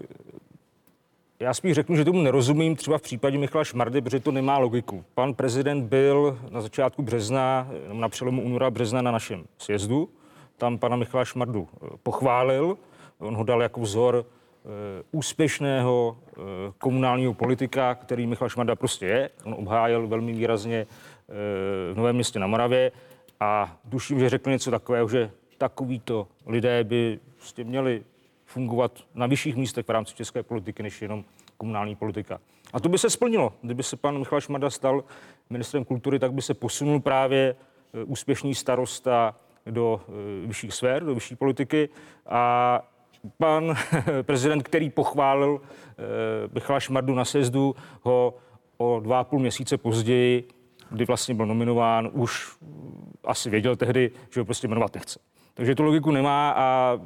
[1.39, 5.05] já spíš řeknu, že tomu nerozumím třeba v případě Michala Šmardy, protože to nemá logiku.
[5.13, 10.09] Pan prezident byl na začátku března, na přelomu února března na našem sjezdu.
[10.57, 12.77] Tam pana Michala Šmardu eh, pochválil.
[13.17, 14.25] On ho dal jako vzor
[15.11, 16.17] úspěšného
[16.77, 19.29] komunálního politika, který Michal Šmarda prostě je.
[19.43, 20.87] On obhájil velmi výrazně
[21.93, 22.91] v Novém městě na Moravě
[23.39, 28.03] a duším, že řekl něco takového, že takovýto lidé by prostě měli
[28.45, 31.23] fungovat na vyšších místech v rámci české politiky, než jenom
[31.57, 32.39] komunální politika.
[32.73, 33.53] A to by se splnilo.
[33.61, 35.03] Kdyby se pan Michal Šmada stal
[35.49, 37.55] ministrem kultury, tak by se posunul právě
[38.05, 39.35] úspěšný starosta
[39.65, 40.01] do
[40.45, 41.89] vyšších sfér, do vyšší politiky
[42.25, 42.81] a
[43.37, 43.75] pan
[44.21, 48.33] prezident, který pochválil e, Michala Šmardu na sezdu, ho
[48.77, 50.47] o dva a půl měsíce později
[50.89, 52.57] kdy vlastně byl nominován, už
[53.23, 55.19] asi věděl tehdy, že ho prostě jmenovat nechce.
[55.53, 56.99] Takže tu logiku nemá a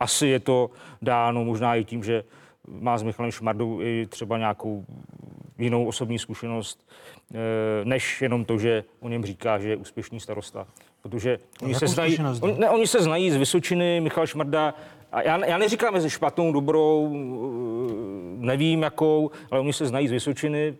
[0.00, 0.70] asi je to
[1.02, 2.24] dáno možná i tím, že
[2.68, 4.84] má s Michalem Šmardou i třeba nějakou
[5.58, 6.88] jinou osobní zkušenost,
[7.34, 7.38] eh,
[7.84, 10.66] než jenom to, že o něm říká, že je úspěšný starosta.
[11.02, 14.74] Protože oni se, znají, on, ne, oni se znají z Vysočiny, Michal Šmarda,
[15.14, 20.12] a já, já neříkám mezi špatnou, dobrou, eh, nevím jakou, ale oni se znají z
[20.12, 20.74] Vysočiny,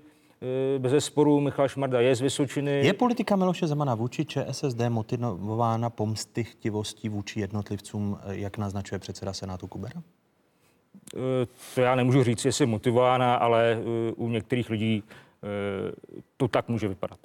[0.45, 2.87] Eh, bez sporu Michal Šmarda je z Vysočiny.
[2.87, 9.33] Je politika Miloše Zemana vůči ČSSD motivována pomsty chtivostí vůči jednotlivcům, eh, jak naznačuje předseda
[9.33, 10.03] Senátu Kubera?
[11.75, 13.79] To já nemůžu říct, jestli je motivována, ale
[14.17, 15.03] u některých lidí
[16.37, 17.19] to tak může vypadat.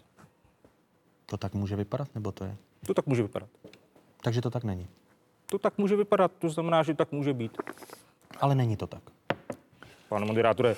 [1.26, 2.56] To tak může vypadat, nebo to je?
[2.88, 3.50] To tak může vypadat.
[4.22, 4.88] Takže to tak není?
[5.50, 7.58] To tak může vypadat, to znamená, že tak může být.
[8.42, 9.02] Ale není to tak.
[10.10, 10.76] Pane moderátore,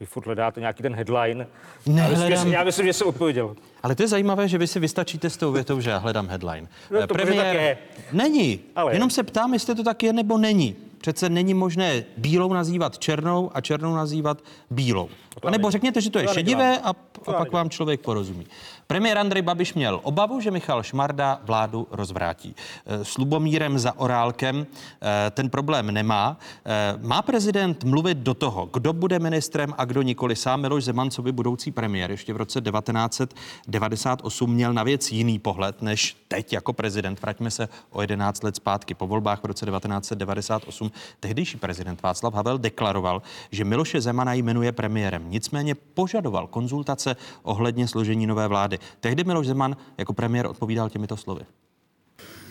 [0.00, 1.46] vy furt hledáte nějaký ten headline.
[1.86, 3.56] Ne, já, myslím, já myslím, že jsem odpověděl.
[3.82, 6.68] Ale to je zajímavé, že vy si vystačíte s tou větou, že já hledám headline.
[6.90, 7.44] No, to Premiér...
[7.44, 7.78] tak je.
[8.12, 8.60] Není.
[8.76, 10.76] Ale Jenom se ptám, jestli to tak je nebo není.
[11.00, 15.08] Přece není možné bílou nazývat černou a černou nazývat bílou.
[15.42, 16.88] A nebo řekněte, že to je šedivé a,
[17.26, 18.46] a pak vám člověk porozumí.
[18.86, 22.54] Premiér Andrej Babiš měl obavu, že Michal Šmarda vládu rozvrátí.
[22.86, 26.36] Eh, s Lubomírem za Orálkem eh, ten problém nemá.
[26.64, 30.36] Eh, má prezident mluvit do toho, kdo bude ministrem a kdo nikoli.
[30.36, 35.38] Sám Miloš Zeman, co by budoucí premiér, ještě v roce 1998 měl na věc jiný
[35.38, 37.22] pohled než teď jako prezident.
[37.22, 38.94] Vraťme se o 11 let zpátky.
[38.94, 45.30] Po volbách v roce 1998 tehdejší prezident Václav Havel deklaroval, že Miloše Zemana jmenuje premiérem.
[45.30, 48.73] Nicméně požadoval konzultace ohledně složení nové vlády.
[49.00, 51.40] Tehdy Miloš Zeman jako premiér odpovídal těmito slovy.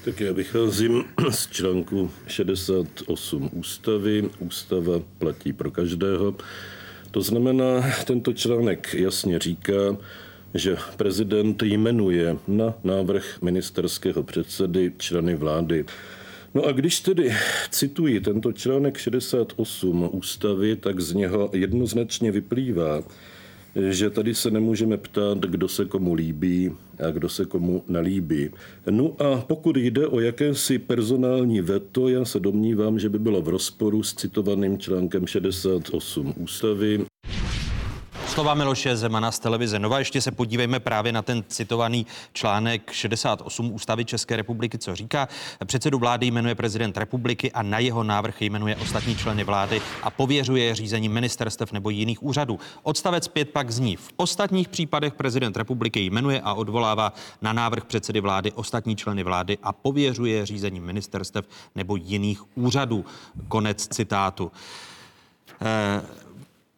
[0.05, 4.29] Tak já vycházím z článku 68 ústavy.
[4.39, 6.35] Ústava platí pro každého.
[7.11, 7.65] To znamená,
[8.05, 9.97] tento článek jasně říká,
[10.53, 15.85] že prezident jmenuje na návrh ministerského předsedy členy vlády.
[16.53, 17.33] No a když tedy
[17.69, 23.03] cituji tento článek 68 ústavy, tak z něho jednoznačně vyplývá,
[23.75, 26.71] že tady se nemůžeme ptát, kdo se komu líbí
[27.07, 28.49] a kdo se komu nelíbí.
[28.89, 33.49] No a pokud jde o jakési personální veto, já se domnívám, že by bylo v
[33.49, 37.05] rozporu s citovaným článkem 68 ústavy.
[38.33, 39.99] Slova Miloše Zemana z televize Nova.
[39.99, 45.27] Ještě se podívejme právě na ten citovaný článek 68 Ústavy České republiky, co říká.
[45.65, 50.75] Předsedu vlády jmenuje prezident republiky a na jeho návrh jmenuje ostatní členy vlády a pověřuje
[50.75, 52.59] řízení ministerstev nebo jiných úřadů.
[52.83, 53.95] Odstavec 5 pak zní.
[53.95, 59.57] V ostatních případech prezident republiky jmenuje a odvolává na návrh předsedy vlády ostatní členy vlády
[59.63, 63.05] a pověřuje řízení ministerstev nebo jiných úřadů.
[63.47, 64.51] Konec citátu.
[65.61, 66.22] Eh,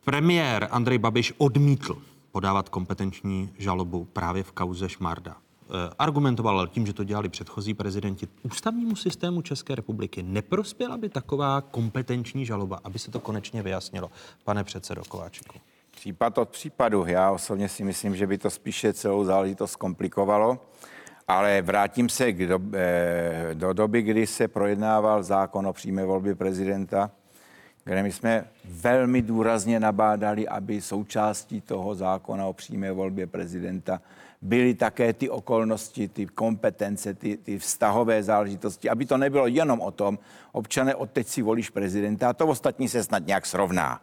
[0.05, 1.97] Premiér Andrej Babiš odmítl
[2.31, 5.35] podávat kompetenční žalobu právě v kauze Šmarda.
[5.35, 8.27] Eh, argumentoval tím, že to dělali předchozí prezidenti.
[8.43, 14.11] Ústavnímu systému České republiky neprospěla by taková kompetenční žaloba, aby se to konečně vyjasnilo.
[14.43, 15.59] Pane předsedo Kováčiku.
[15.91, 17.05] Případ od případu.
[17.07, 20.59] Já osobně si myslím, že by to spíše celou záležitost komplikovalo.
[21.27, 26.35] Ale vrátím se k do, eh, do doby, kdy se projednával zákon o přímé volbě
[26.35, 27.11] prezidenta
[27.85, 34.01] kde my jsme velmi důrazně nabádali, aby součástí toho zákona o přímé volbě prezidenta
[34.41, 39.91] byly také ty okolnosti, ty kompetence, ty, ty vztahové záležitosti, aby to nebylo jenom o
[39.91, 40.19] tom,
[40.51, 44.01] občané, odteď si volíš prezidenta a to ostatní se snad nějak srovná.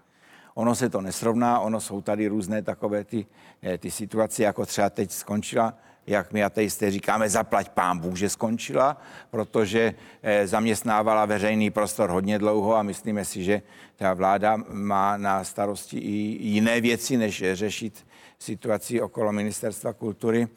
[0.55, 3.27] Ono se to nesrovná, ono jsou tady různé takové ty,
[3.63, 5.75] eh, ty situace, jako třeba teď skončila
[6.07, 8.97] jak my ateisté říkáme, zaplať pán Bůh, že skončila,
[9.31, 13.63] protože eh, zaměstnávala veřejný prostor hodně dlouho a myslíme si, že
[13.97, 18.07] ta vláda má na starosti i jiné věci, než řešit
[18.39, 20.49] situaci okolo ministerstva kultury.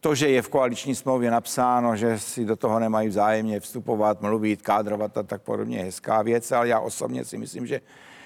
[0.00, 4.62] To, že je v koaliční smlouvě napsáno, že si do toho nemají vzájemně vstupovat, mluvit,
[4.62, 7.80] kádrovat a tak podobně, je hezká věc, ale já osobně si myslím, že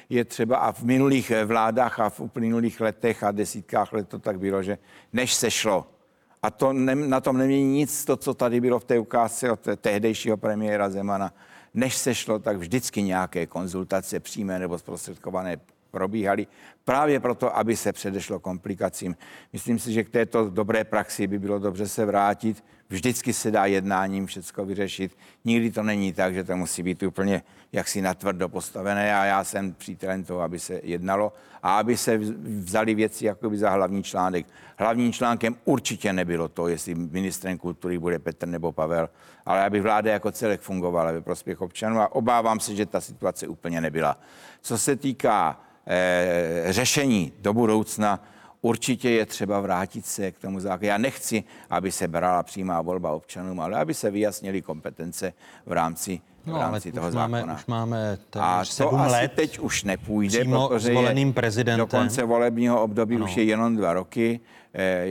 [0.09, 4.39] je třeba a v minulých vládách a v uplynulých letech a desítkách let to tak
[4.39, 4.79] bylo, že
[5.13, 5.98] než se šlo
[6.43, 9.61] a to ne, na tom nemění nic to, co tady bylo v té ukázce od
[9.81, 11.33] tehdejšího premiéra Zemana.
[11.75, 15.57] Než se šlo, tak vždycky nějaké konzultace přímé nebo zprostředkované
[15.91, 16.47] probíhaly
[16.89, 19.17] právě proto, aby se předešlo komplikacím.
[19.53, 22.65] Myslím si, že k této dobré praxi by bylo dobře se vrátit.
[22.89, 25.17] Vždycky se dá jednáním všechno vyřešit.
[25.45, 29.75] Nikdy to není tak, že to musí být úplně jaksi natvrdo postavené a já jsem
[29.75, 31.33] přítelem toho, aby se jednalo
[31.63, 34.47] a aby se vzali věci jakoby za hlavní článek.
[34.79, 39.11] Hlavním článkem určitě nebylo to, jestli ministrem kultury bude Petr nebo Pavel,
[39.47, 43.49] ale aby vláda jako celek fungovala ve prospěch občanů a obávám se, že ta situace
[43.49, 44.17] úplně nebyla.
[44.61, 48.23] Co se týká eh, řešení do budoucna,
[48.63, 50.87] určitě je třeba vrátit se k tomu zákonu.
[50.89, 55.33] Já nechci, aby se brala přímá volba občanům, ale aby se vyjasnily kompetence
[55.67, 57.39] v rámci v No, rámci ale toho už zákona.
[57.41, 59.33] máme, už máme A to asi let.
[59.35, 61.79] teď už nepůjde, protože zvoleným prezidentem.
[61.79, 63.25] do konce volebního období Ano.
[63.25, 64.41] už je jenom dva roky.
[64.75, 65.07] Eh,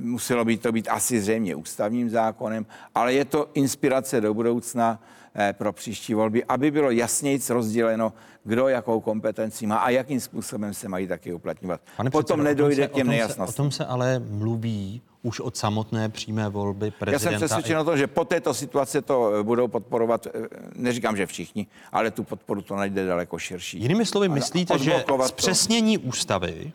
[0.00, 4.98] Muselo by to být asi zřejmě ústavním zákonem, ale je to inspirace do budoucna
[5.38, 8.12] eh, pro příští volby, aby bylo jasněji rozděleno,
[8.46, 11.80] kdo jakou kompetenci má a jakým způsobem se mají taky uplatňovat.
[11.96, 13.48] Pane Potom předsedo, nedojde k těm nejasnostem.
[13.48, 17.38] O tom se ale mluví už od samotné přímé volby Já prezidenta.
[17.38, 20.30] jsem přesvědčen o tom, že po této situaci to eh, budou podporovat, eh,
[20.76, 23.80] neříkám, že všichni, ale tu podporu to najde daleko širší.
[23.80, 26.72] Jinými slovy, myslíte, že odblokovat to- zpřesnění ústavy uh,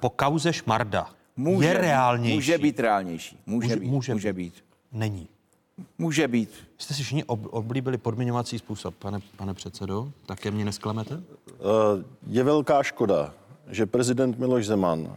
[0.00, 2.34] po kauze Šmarda Může je být- reálnější?
[2.36, 3.38] Může být reálnější.
[3.46, 3.86] Může, Může- být.
[3.90, 4.54] může může být.
[4.92, 5.28] Není.
[5.98, 6.50] Může být.
[6.82, 10.12] Jste si všichni ob, oblíbili podmiňovací způsob, pane, pane předsedo?
[10.26, 11.22] Také mě nesklamete?
[11.48, 13.34] Eh, Je velká škoda,
[13.68, 15.16] že prezident Miloš Zeman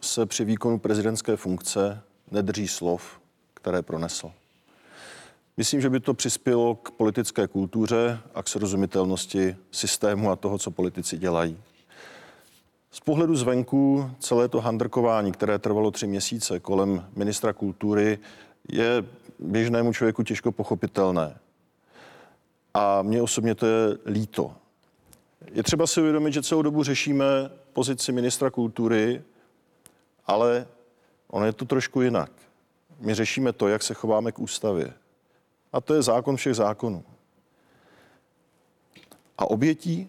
[0.00, 3.20] se při výkonu prezidentské funkce nedrží slov,
[3.54, 4.32] které pronesl.
[5.56, 10.70] Myslím, že by to přispělo k politické kultuře a k srozumitelnosti systému a toho, co
[10.70, 11.58] politici dělají.
[12.90, 18.18] Z pohledu zvenku celé to handrkování, které trvalo tři měsíce kolem ministra kultury,
[18.68, 19.04] je
[19.42, 21.38] běžnému člověku těžko pochopitelné.
[22.74, 24.54] A mně osobně to je líto.
[25.52, 27.24] Je třeba si uvědomit, že celou dobu řešíme
[27.72, 29.22] pozici ministra kultury,
[30.26, 30.66] ale
[31.28, 32.30] ono je to trošku jinak.
[33.00, 34.92] My řešíme to, jak se chováme k ústavě.
[35.72, 37.04] A to je zákon všech zákonů.
[39.38, 40.08] A obětí,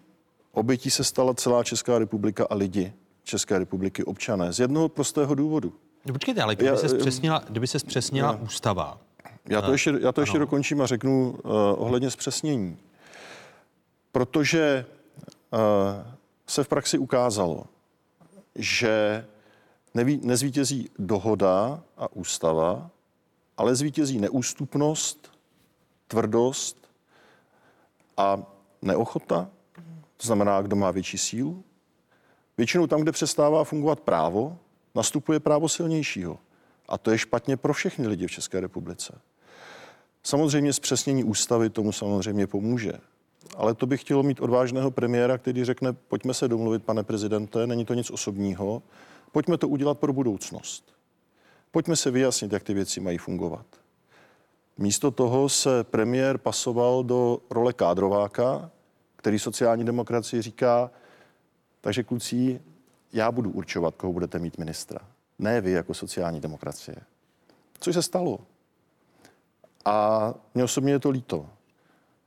[0.52, 5.72] obětí se stala celá Česká republika a lidi České republiky, občané, z jednoho prostého důvodu.
[6.04, 9.00] No, počkejte, ale kdyby se zpřesnila, kdyby se zpřesnila ústava.
[9.48, 12.78] Já to ještě, já to ještě dokončím a řeknu uh, ohledně zpřesnění.
[14.12, 14.86] Protože
[15.50, 15.58] uh,
[16.46, 17.64] se v praxi ukázalo,
[18.54, 19.26] že
[19.94, 22.90] neví, nezvítězí dohoda a ústava,
[23.56, 25.30] ale zvítězí neústupnost,
[26.08, 26.88] tvrdost
[28.16, 28.42] a
[28.82, 29.48] neochota,
[30.16, 31.64] to znamená, kdo má větší sílu.
[32.58, 34.58] Většinou tam, kde přestává fungovat právo,
[34.94, 36.38] nastupuje právo silnějšího.
[36.88, 39.20] A to je špatně pro všechny lidi v České republice.
[40.26, 42.92] Samozřejmě zpřesnění ústavy tomu samozřejmě pomůže.
[43.56, 47.84] Ale to bych chtělo mít odvážného premiéra, který řekne, pojďme se domluvit, pane prezidente, není
[47.84, 48.82] to nic osobního,
[49.32, 50.94] pojďme to udělat pro budoucnost.
[51.70, 53.66] Pojďme se vyjasnit, jak ty věci mají fungovat.
[54.78, 58.70] Místo toho se premiér pasoval do role kádrováka,
[59.16, 60.90] který sociální demokracii říká,
[61.80, 62.60] takže kluci,
[63.12, 64.98] já budu určovat, koho budete mít ministra.
[65.38, 66.96] Ne vy jako sociální demokracie.
[67.80, 68.38] Což se stalo.
[69.84, 71.46] A mě osobně je to líto,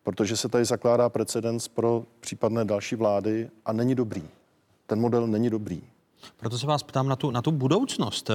[0.04, 4.24] protože se tady zakládá precedens pro případné další vlády a není dobrý.
[4.86, 5.82] Ten model není dobrý.
[6.38, 8.32] Proto se vás ptám na tu, na tu budoucnost.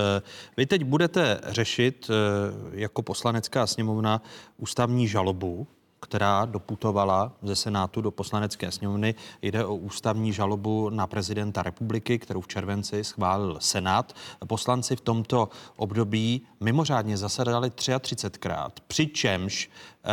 [0.57, 4.23] Vy teď budete řešit eh, jako poslanecká sněmovna
[4.59, 5.67] ústavní žalobu
[6.03, 9.15] která doputovala ze Senátu do poslanecké sněmovny.
[9.43, 14.13] Jde o ústavní žalobu na prezidenta republiky, kterou v červenci schválil Senát.
[14.47, 19.71] Poslanci v tomto období mimořádně zasedali 33krát, přičemž
[20.05, 20.11] eh,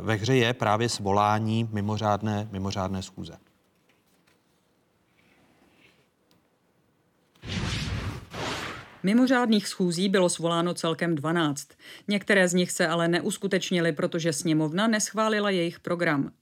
[0.00, 3.38] ve hře je právě svolání mimořádné, mimořádné schůze.
[9.06, 11.68] Mimořádných schůzí bylo svoláno celkem 12.
[12.08, 16.32] Některé z nich se ale neuskutečnily, protože sněmovna neschválila jejich program.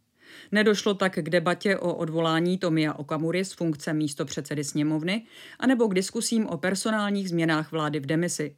[0.53, 5.27] Nedošlo tak k debatě o odvolání Tomia Okamury z funkce místo předsedy sněmovny,
[5.59, 8.57] anebo k diskusím o personálních změnách vlády v demisi.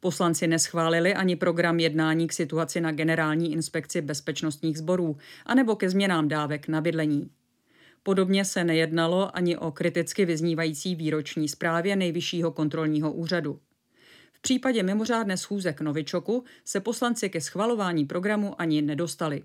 [0.00, 5.16] Poslanci neschválili ani program jednání k situaci na generální inspekci bezpečnostních sborů,
[5.46, 7.30] anebo ke změnám dávek na bydlení.
[8.06, 13.60] Podobně se nejednalo ani o kriticky vyznívající výroční zprávě Nejvyššího kontrolního úřadu.
[14.32, 19.42] V případě mimořádné schůze k Novičoku se poslanci ke schvalování programu ani nedostali.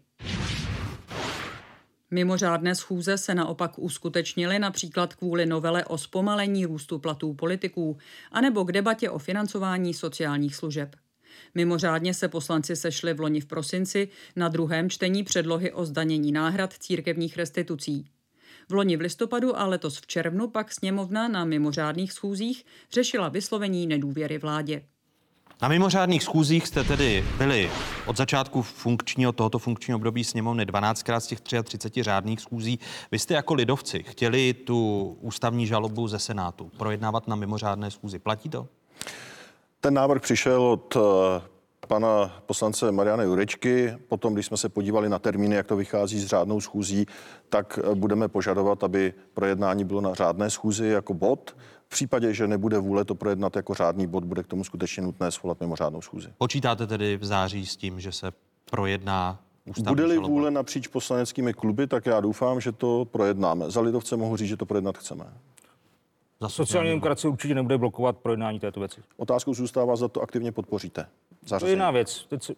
[2.11, 7.97] Mimořádné schůze se naopak uskutečnily například kvůli novele o zpomalení růstu platů politiků
[8.31, 10.95] anebo k debatě o financování sociálních služeb.
[11.55, 16.73] Mimořádně se poslanci sešli v loni v prosinci na druhém čtení předlohy o zdanění náhrad
[16.73, 18.05] církevních restitucí.
[18.71, 23.87] V loni v listopadu a letos v červnu pak sněmovna na mimořádných schůzích řešila vyslovení
[23.87, 24.83] nedůvěry vládě.
[25.61, 27.71] Na mimořádných schůzích jste tedy byli
[28.05, 32.79] od začátku funkčního, tohoto funkčního období sněmovny 12krát z těch 33 řádných schůzí.
[33.11, 38.19] Vy jste jako lidovci chtěli tu ústavní žalobu ze Senátu projednávat na mimořádné schůzi.
[38.19, 38.67] Platí to?
[39.79, 40.97] Ten návrh přišel od
[41.91, 43.93] pana poslance Mariana Jurečky.
[44.07, 47.05] Potom, když jsme se podívali na termíny, jak to vychází s řádnou schůzí,
[47.49, 51.55] tak eh, budeme požadovat, aby projednání bylo na řádné schůzi jako bod.
[51.87, 55.31] V případě, že nebude vůle to projednat jako řádný bod, bude k tomu skutečně nutné
[55.31, 56.27] svolat mimořádnou schůzi.
[56.37, 58.31] Počítáte tedy v září s tím, že se
[58.71, 59.39] projedná
[59.87, 63.71] Bude-li vůle napříč poslaneckými kluby, tak já doufám, že to projednáme.
[63.71, 65.25] Za lidovce mohu říct, že to projednat chceme.
[66.41, 69.01] Za sociální demokracie určitě nebude blokovat projednání této věci.
[69.17, 71.05] Otázkou zůstává, za to aktivně podpoříte.
[71.45, 71.59] Zařazení.
[71.59, 72.25] To je jiná věc.
[72.25, 72.55] Teď si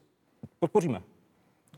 [0.60, 1.02] podpoříme.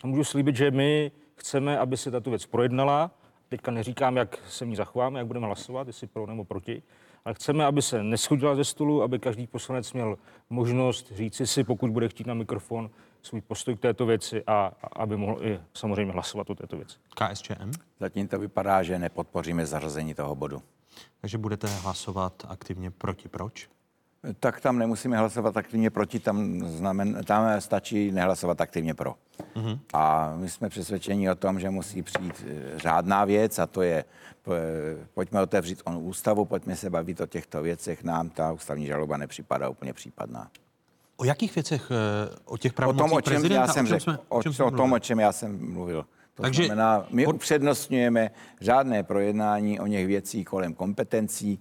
[0.04, 3.12] A můžu slíbit, že my chceme, aby se tato věc projednala.
[3.50, 6.84] Teďka neříkám, jak se ní zachováme, jak budeme hlasovat, jestli pro nebo proti,
[7.26, 10.18] ale chceme, aby se neschodila ze stolu, aby každý poslanec měl
[10.50, 12.90] možnost říci si, pokud bude chtít na mikrofon,
[13.22, 16.98] svůj postoj k této věci a, a aby mohl i samozřejmě hlasovat o této věci.
[17.16, 17.72] KSČM?
[18.00, 20.62] Zatím to vypadá, že nepodpoříme zařazení toho bodu.
[21.22, 23.30] Takže budete hlasovat aktivně proti.
[23.30, 23.70] Proč?
[24.40, 29.16] Tak tam nemusíme hlasovat aktivně proti, tam, znamen, tam stačí nehlasovat aktivně pro.
[29.56, 29.80] Mm-hmm.
[29.94, 34.06] A my jsme přesvědčeni o tom, že musí přijít eh, řádná věc a to je,
[35.14, 39.70] pojďme otevřít on ústavu, pojďme se bavit o těchto věcech, nám ta ústavní žaloba nepřipadá
[39.70, 40.50] úplně případná.
[41.18, 41.92] O jakých věcech?
[41.92, 43.62] Eh, o těch pravomocích o tom, o čem prezidenta?
[43.62, 46.06] Já jsem o, čem jsme, o, čem o, tom, o čem já jsem mluvil.
[46.34, 51.60] To Takže znamená, my upřednostňujeme žádné projednání o něch věcí kolem kompetencí,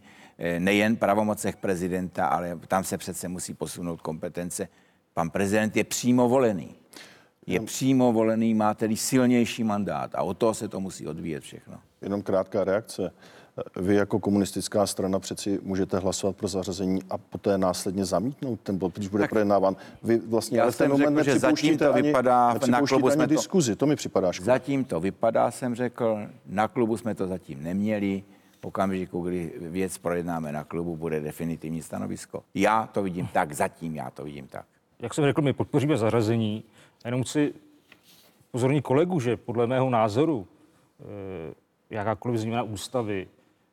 [0.58, 4.68] nejen pravomocech prezidenta, ale tam se přece musí posunout kompetence.
[5.14, 6.74] Pan prezident je přímo volený.
[7.46, 11.80] Je přímo volený, má tedy silnější mandát a o to se to musí odvíjet všechno.
[12.02, 13.12] Jenom krátká reakce.
[13.76, 18.94] vy jako komunistická strana přeci můžete hlasovat pro zařazení a poté následně zamítnout ten bod,
[18.94, 19.76] když bude tak projednáván.
[20.02, 23.86] Vy vlastně já jsem řekl, že zatím to vypadá, na klubu jsme to, diskuzi, to
[23.86, 24.52] mi připadá škoda.
[24.52, 28.22] Zatím to vypadá, jsem řekl, na klubu jsme to zatím neměli.
[28.64, 32.42] Okamžiku, kdy věc projednáme na klubu, bude definitivní stanovisko.
[32.54, 34.66] Já to vidím tak, zatím já to vidím tak.
[35.00, 36.64] Jak jsem řekl, my podpoříme zařazení,
[37.04, 37.54] jenom chci
[38.50, 40.46] pozorní kolegu, že podle mého názoru
[41.00, 41.54] eh,
[41.90, 43.28] jakákoliv změna ústavy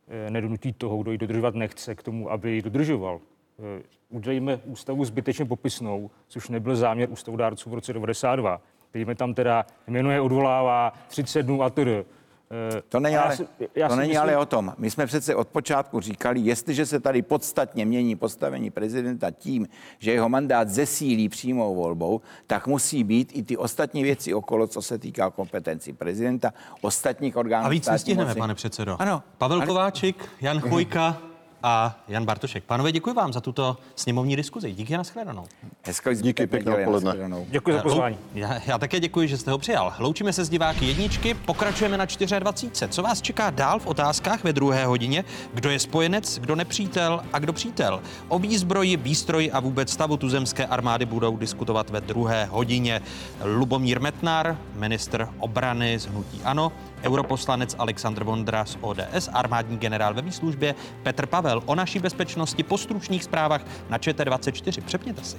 [0.08, 3.20] eh, nedonutí toho, kdo ji dodržovat nechce, k tomu, aby ji dodržoval.
[3.60, 8.62] Eh, udělejme ústavu zbytečně popisnou, což nebyl záměr ústavodárců v roce 92.
[8.94, 12.06] Dejme tam teda jmenuje, odvolává 30 dnů a tedy.
[12.52, 13.38] Eh, to není, ale,
[13.76, 14.22] já to není myslím...
[14.22, 14.74] ale o tom.
[14.78, 19.68] My jsme přece od počátku říkali, jestliže se tady podstatně mění postavení prezidenta tím,
[20.00, 24.82] že jeho mandát zesílí přímou volbou, tak musí být i ty ostatní věci okolo, co
[24.82, 27.66] se týká kompetencí prezidenta, ostatních orgánů.
[27.66, 28.96] A víc nestihneme, pane předsedo.
[29.00, 29.24] Ano.
[29.38, 29.68] Pavel ale...
[29.68, 31.31] Kováčik, Jan Chvojka,
[31.64, 32.64] a Jan Bartošek.
[32.64, 34.72] Pánové, děkuji vám za tuto sněmovní diskuzi.
[34.72, 35.46] Díky a nashledanou.
[35.84, 37.16] Hezký Díky, pěkné odpoledne.
[37.50, 38.18] Děkuji za pozvání.
[38.34, 39.94] Já, já také děkuji, že jste ho přijal.
[40.00, 42.06] Loučíme se s diváky jedničky, pokračujeme na
[42.40, 42.92] 24.
[42.92, 45.26] Co vás čeká dál v otázkách ve druhé hodině?
[45.54, 48.02] Kdo je spojenec, kdo nepřítel a kdo přítel?
[48.28, 53.02] O výzbroji, výstroji a vůbec stavu tuzemské armády budou diskutovat ve druhé hodině.
[53.44, 56.72] Lubomír Metnar, ministr obrany z Hnutí Ano,
[57.04, 62.78] europoslanec Aleksandr Vondra z ODS, armádní generál ve výslužbě Petr Pavel o naší bezpečnosti po
[62.78, 64.82] stručných zprávách na ČT24.
[64.82, 65.38] Přepněte si.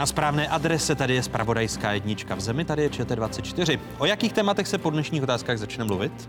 [0.00, 3.78] Na správné adrese, tady je Spravodajská jednička v zemi, tady je ČT24.
[3.98, 6.28] O jakých tématech se po dnešních otázkách začne mluvit?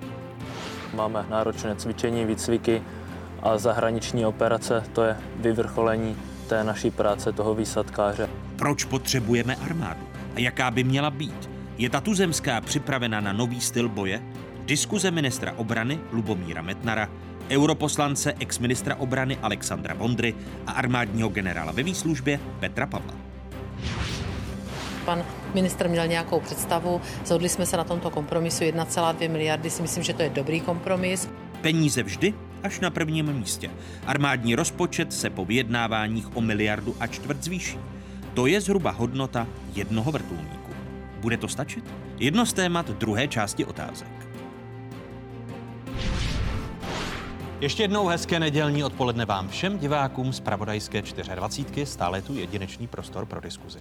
[0.94, 2.82] Máme náročné cvičení, výcviky
[3.44, 6.16] a zahraniční operace, to je vyvrcholení
[6.48, 8.30] té naší práce, toho výsadkáře.
[8.56, 10.08] Proč potřebujeme armádu?
[10.36, 11.50] A jaká by měla být?
[11.78, 14.22] Je ta tuzemská připravena na nový styl boje?
[14.66, 17.10] Diskuze ministra obrany Lubomíra Metnara,
[17.50, 20.36] europoslance ex-ministra obrany Alexandra Vondry
[20.68, 23.31] a armádního generála ve výslužbě Petra Pavla.
[25.06, 25.24] Pan
[25.54, 30.14] ministr měl nějakou představu, zhodli jsme se na tomto kompromisu 1,2 miliardy, si myslím, že
[30.14, 31.30] to je dobrý kompromis.
[31.62, 32.34] Peníze vždy
[32.64, 33.70] až na prvním místě.
[34.06, 37.80] Armádní rozpočet se po vyjednáváních o miliardu a čtvrt zvýší.
[38.34, 40.72] To je zhruba hodnota jednoho vrtulníku.
[41.22, 41.84] Bude to stačit?
[42.20, 44.31] Jedno z témat druhé části otázek.
[47.62, 51.02] Ještě jednou hezké nedělní odpoledne vám všem divákům z Pravodajské
[51.36, 51.86] 24.
[51.86, 53.80] Stále tu jedinečný prostor pro diskuzi.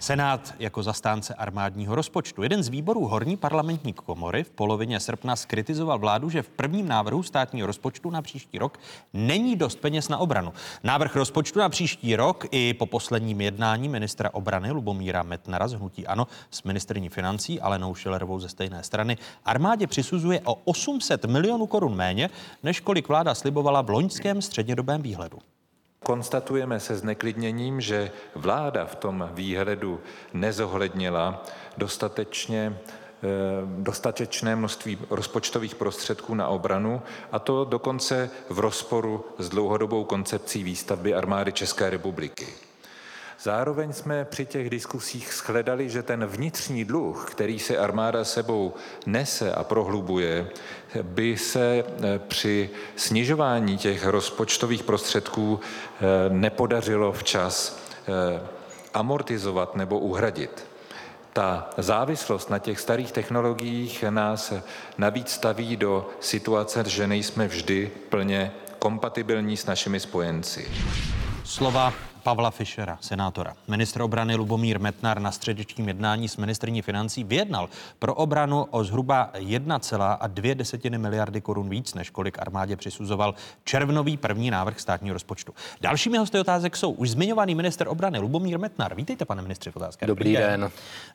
[0.00, 2.42] Senát jako zastánce armádního rozpočtu.
[2.42, 7.22] Jeden z výborů horní parlamentní komory v polovině srpna skritizoval vládu, že v prvním návrhu
[7.22, 8.78] státního rozpočtu na příští rok
[9.12, 10.52] není dost peněz na obranu.
[10.84, 16.06] Návrh rozpočtu na příští rok i po posledním jednání ministra obrany Lubomíra Metnara z Hnutí
[16.06, 21.96] Ano s ministrní financí Alenou Šilerovou ze stejné strany armádě přisuzuje o 800 milionů korun
[21.96, 22.30] méně,
[22.62, 25.38] než kolik vláda slibovala v loňském střednědobém výhledu.
[26.04, 30.00] Konstatujeme se zneklidněním, že vláda v tom výhledu
[30.32, 31.44] nezohlednila
[31.76, 33.26] dostatečně eh,
[33.66, 37.02] dostatečné množství rozpočtových prostředků na obranu,
[37.32, 42.46] a to dokonce v rozporu s dlouhodobou koncepcí výstavby armády České republiky.
[43.42, 48.74] Zároveň jsme při těch diskusích shledali, že ten vnitřní dluh, který se armáda sebou
[49.06, 50.50] nese a prohlubuje,
[51.02, 58.40] by se eh, při snižování těch rozpočtových prostředků eh, nepodařilo včas eh,
[58.94, 60.66] amortizovat nebo uhradit.
[61.32, 64.52] Ta závislost na těch starých technologiích nás
[64.98, 70.68] navíc staví do situace, že nejsme vždy plně kompatibilní s našimi spojenci.
[71.44, 73.54] Slova Pavla Fischera, senátora.
[73.68, 77.68] Ministr obrany Lubomír Metnar na středečním jednání s ministrní financí vyjednal
[77.98, 84.80] pro obranu o zhruba 1,2 miliardy korun víc, než kolik armádě přisuzoval červnový první návrh
[84.80, 85.54] státního rozpočtu.
[85.80, 88.94] Dalšími hosty otázek jsou už zmiňovaný minister obrany Lubomír Metnar.
[88.94, 90.06] Vítejte, pane ministře, v otázkách.
[90.06, 90.70] Dobrý den.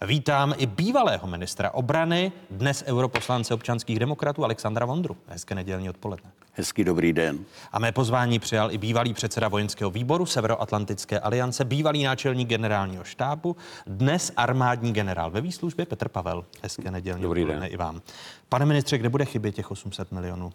[0.05, 5.17] Vítám i bývalého ministra obrany, dnes europoslance občanských demokratů Alexandra Vondru.
[5.27, 6.31] Hezké nedělní odpoledne.
[6.57, 7.45] Hezký dobrý den.
[7.71, 13.55] A mé pozvání přijal i bývalý předseda vojenského výboru Severoatlantické aliance, bývalý náčelník generálního štábu,
[13.87, 16.45] dnes armádní generál ve výslužbě Petr Pavel.
[16.63, 17.63] Hezké nedělní dobrý den.
[17.67, 18.01] i vám.
[18.49, 20.53] Pane ministře, kde bude chybět těch 800 milionů?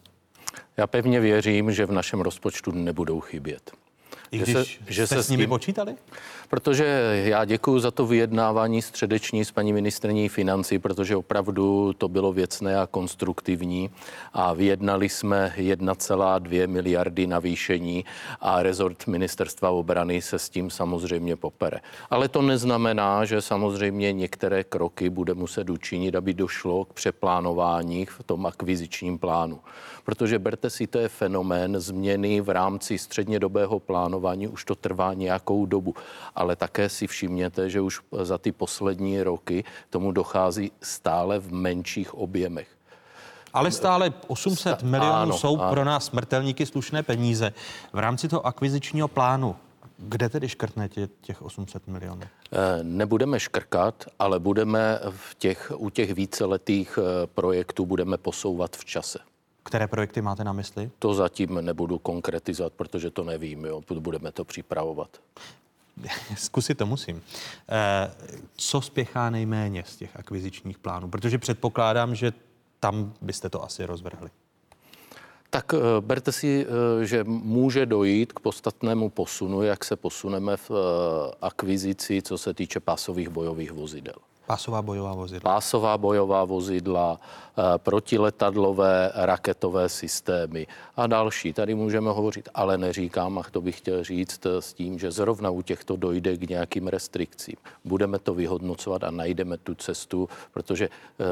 [0.77, 3.71] Já pevně věřím, že v našem rozpočtu nebudou chybět.
[4.33, 5.95] I když že se, že jste se s nimi tím, počítali?
[6.49, 6.85] Protože
[7.25, 12.81] já děkuji za to vyjednávání středeční s paní ministrní financí, protože opravdu to bylo věcné
[12.81, 13.91] a konstruktivní
[14.33, 18.05] a vyjednali jsme 1,2 miliardy navýšení
[18.41, 21.81] a rezort ministerstva obrany se s tím samozřejmě popere.
[22.11, 28.23] Ale to neznamená, že samozřejmě některé kroky bude muset učinit, aby došlo k přeplánování v
[28.23, 29.61] tom akvizičním plánu.
[30.11, 35.67] Protože berte si, to je fenomén změny v rámci střednědobého plánování, už to trvá nějakou
[35.67, 35.95] dobu
[36.35, 42.15] ale také si všimněte, že už za ty poslední roky tomu dochází stále v menších
[42.15, 42.69] objemech.
[43.53, 45.71] Ale stále 800 milionů ano, jsou ano.
[45.71, 47.53] pro nás smrtelníky slušné peníze.
[47.93, 49.57] V rámci toho akvizičního plánu,
[49.99, 52.23] kde tedy škrtnete těch 800 milionů?
[52.23, 58.85] Eh, nebudeme škrkat, ale budeme v těch, u těch víceletých eh, projektů budeme posouvat v
[58.85, 59.19] čase.
[59.71, 60.91] Které projekty máte na mysli?
[60.99, 63.65] To zatím nebudu konkretizovat, protože to nevím.
[63.65, 63.83] Jo.
[63.99, 65.09] Budeme to připravovat.
[66.37, 67.23] Zkusit to musím.
[67.69, 68.11] Eh,
[68.57, 71.09] co spěchá nejméně z těch akvizičních plánů?
[71.09, 72.33] Protože předpokládám, že
[72.81, 74.31] tam byste to asi rozvrhli.
[75.51, 76.67] Tak eh, berte si,
[77.01, 80.71] eh, že může dojít k podstatnému posunu, jak se posuneme v
[81.43, 84.17] akvizici, co se týče pásových bojových vozidel.
[84.51, 85.53] Pásová bojová vozidla.
[85.55, 91.53] Pásová bojová vozidla, eh, protiletadlové raketové systémy a další.
[91.53, 95.51] Tady můžeme hovořit, ale neříkám, a to bych chtěl říct eh, s tím, že zrovna
[95.51, 97.55] u těchto dojde k nějakým restrikcím.
[97.85, 101.25] Budeme to vyhodnocovat a najdeme tu cestu, protože eh,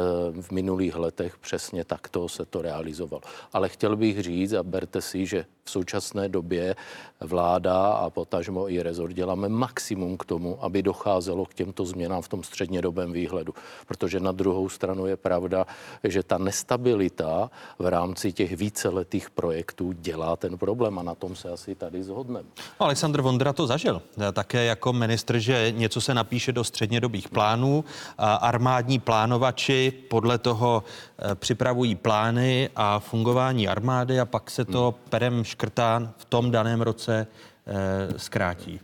[0.43, 3.23] v minulých letech přesně takto se to realizovalo.
[3.53, 6.77] Ale chtěl bych říct a berte si, že v současné době
[7.21, 12.29] vláda a potažmo i rezort děláme maximum k tomu, aby docházelo k těmto změnám v
[12.29, 13.55] tom střednědobém výhledu.
[13.87, 15.67] Protože na druhou stranu je pravda,
[16.05, 21.51] že ta nestabilita v rámci těch víceletých projektů dělá ten problém a na tom se
[21.51, 22.49] asi tady zhodneme.
[22.81, 24.03] No, Aleksandr Vondra to zažil
[24.33, 27.85] také jako ministr, že něco se napíše do střednědobých plánů.
[28.19, 30.85] Armádní plánovači podle toho
[31.19, 36.81] eh, připravují plány a fungování armády a pak se to perem škrtá v tom daném
[36.81, 38.81] roce eh, zkrátí.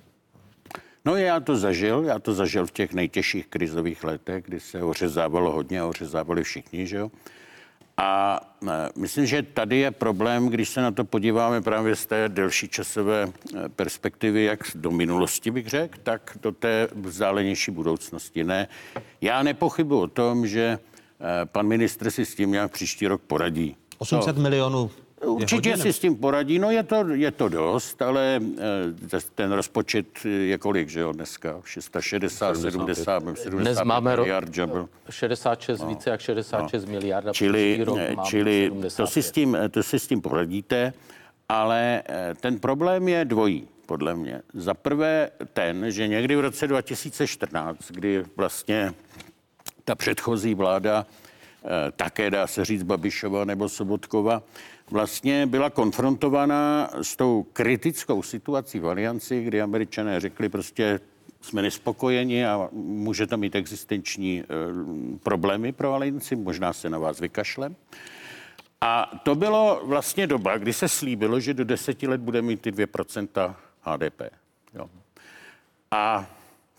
[1.04, 5.52] No já to zažil, já to zažil v těch nejtěžších krizových letech, kdy se ořezávalo
[5.52, 7.10] hodně a ořezávali všichni, že jo.
[7.96, 12.28] A e, myslím, že tady je problém, když se na to podíváme právě z té
[12.28, 18.44] delší časové e, perspektivy, jak do minulosti bych řekl, tak do té vzdálenější budoucnosti.
[18.44, 18.68] Ne,
[19.20, 20.78] já nepochybuji o tom, že
[21.44, 23.76] pan ministr si s tím nějak příští rok poradí.
[23.98, 24.42] 800 no.
[24.42, 28.40] milionů Určitě si s tím poradí, no je to, je to dost, ale
[29.12, 31.60] eh, ten rozpočet je kolik, že jo, dneska?
[31.64, 34.88] 660, 70, 70 Dnes máme miliard, že byl.
[35.10, 35.88] 66, no.
[35.88, 36.92] více jak 66 no.
[36.92, 37.26] miliard.
[37.32, 40.92] Čili, rok eh, čili to, si s tím, to si s tím poradíte,
[41.48, 44.42] ale eh, ten problém je dvojí podle mě.
[44.54, 48.92] Za prvé ten, že někdy v roce 2014, kdy vlastně
[49.84, 51.06] ta předchozí vláda,
[51.96, 54.42] také dá se říct Babišova nebo Sobotkova,
[54.90, 61.00] vlastně byla konfrontovaná s tou kritickou situací v alianci, kdy američané řekli prostě
[61.40, 64.44] jsme nespokojeni a může to mít existenční e,
[65.18, 67.76] problémy pro alianci, možná se na vás vykašlem.
[68.80, 72.70] A to bylo vlastně doba, kdy se slíbilo, že do deseti let bude mít ty
[72.70, 74.22] 2% HDP.
[74.74, 74.90] Jo.
[75.90, 76.26] A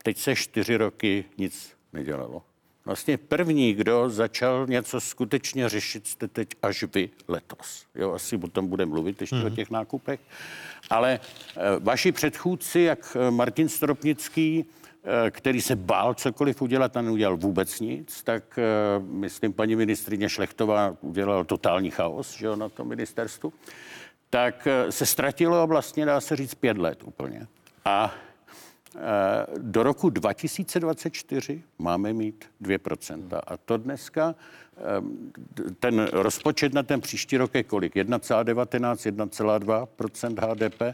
[0.04, 2.44] teď se čtyři roky nic nedělalo.
[2.86, 7.86] Vlastně první, kdo začal něco skutečně řešit, jste teď až vy letos.
[7.96, 9.46] Jo, asi o tom bude mluvit ještě hmm.
[9.46, 9.56] o mhm.
[9.56, 10.20] těch nákupech.
[10.90, 11.20] Ale e,
[11.80, 14.66] vaši předchůdci, jak eh, Martin Stropnický,
[15.26, 18.64] e, který se bál cokoliv udělat a neudělal vůbec nic, tak e,
[19.00, 23.54] myslím, paní ministrině Šlechtová udělala totální chaos že jo, na tom ministerstvu,
[24.30, 27.48] tak se ztratilo vlastně, dá se říct, pět let úplně.
[27.86, 28.35] A Eh,
[29.58, 33.42] do roku 2024 máme mít 2%.
[33.48, 34.36] A to dneska,
[34.78, 34.82] eh,
[35.80, 37.96] ten rozpočet na ten příští rok je kolik?
[37.96, 40.82] 1,19, 1,2% HDP.
[40.82, 40.94] Eh,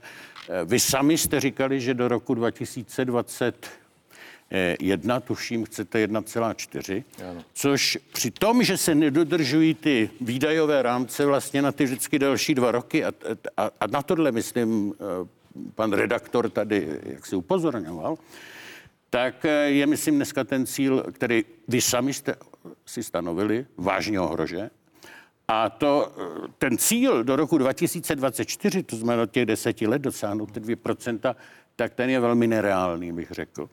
[0.65, 3.67] vy sami jste říkali, že do roku 2020
[4.79, 7.03] jedna, tuším, chcete 1,4,
[7.53, 12.71] což při tom, že se nedodržují ty výdajové rámce vlastně na ty vždycky další dva
[12.71, 13.13] roky a,
[13.57, 14.93] a, a na tohle, myslím,
[15.75, 18.17] pan redaktor tady jak si upozorňoval,
[19.09, 22.35] tak eh, je, myslím, dneska ten cíl, který vy sami jste
[22.85, 24.69] si stanovili, vážně ohrože.
[25.47, 30.51] A to, eh, ten cíl do roku 2024, to znamená od těch deseti let dosáhnout
[30.51, 31.35] ty 2%,
[31.75, 33.69] tak ten je velmi nereálný, bych řekl.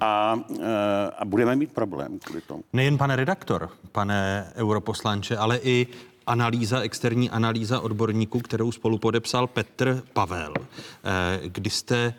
[0.00, 2.64] A, eh, a budeme mít problém kvůli tomu.
[2.72, 5.86] Nejen pane redaktor, pane europoslanče, ale i
[6.26, 12.14] analýza, externí analýza odborníků, kterou spolu podepsal Petr Pavel, eh, kdy jste eh,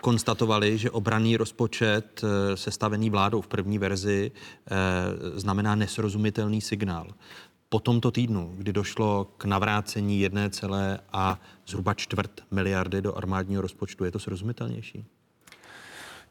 [0.00, 4.30] konstatovali, že obraný rozpočet eh, sestavený vládou v první verzi
[5.34, 7.08] znamená nesrozumitelný signál.
[7.68, 13.62] Po tomto týdnu, kdy došlo k navrácení jedné celé a zhruba čtvrt miliardy do armádního
[13.62, 15.04] rozpočtu, je to srozumitelnější?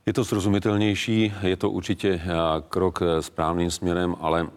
[0.06, 2.22] Je to srozumitelnější, je to určitě
[2.70, 4.48] krok správným směrem, ale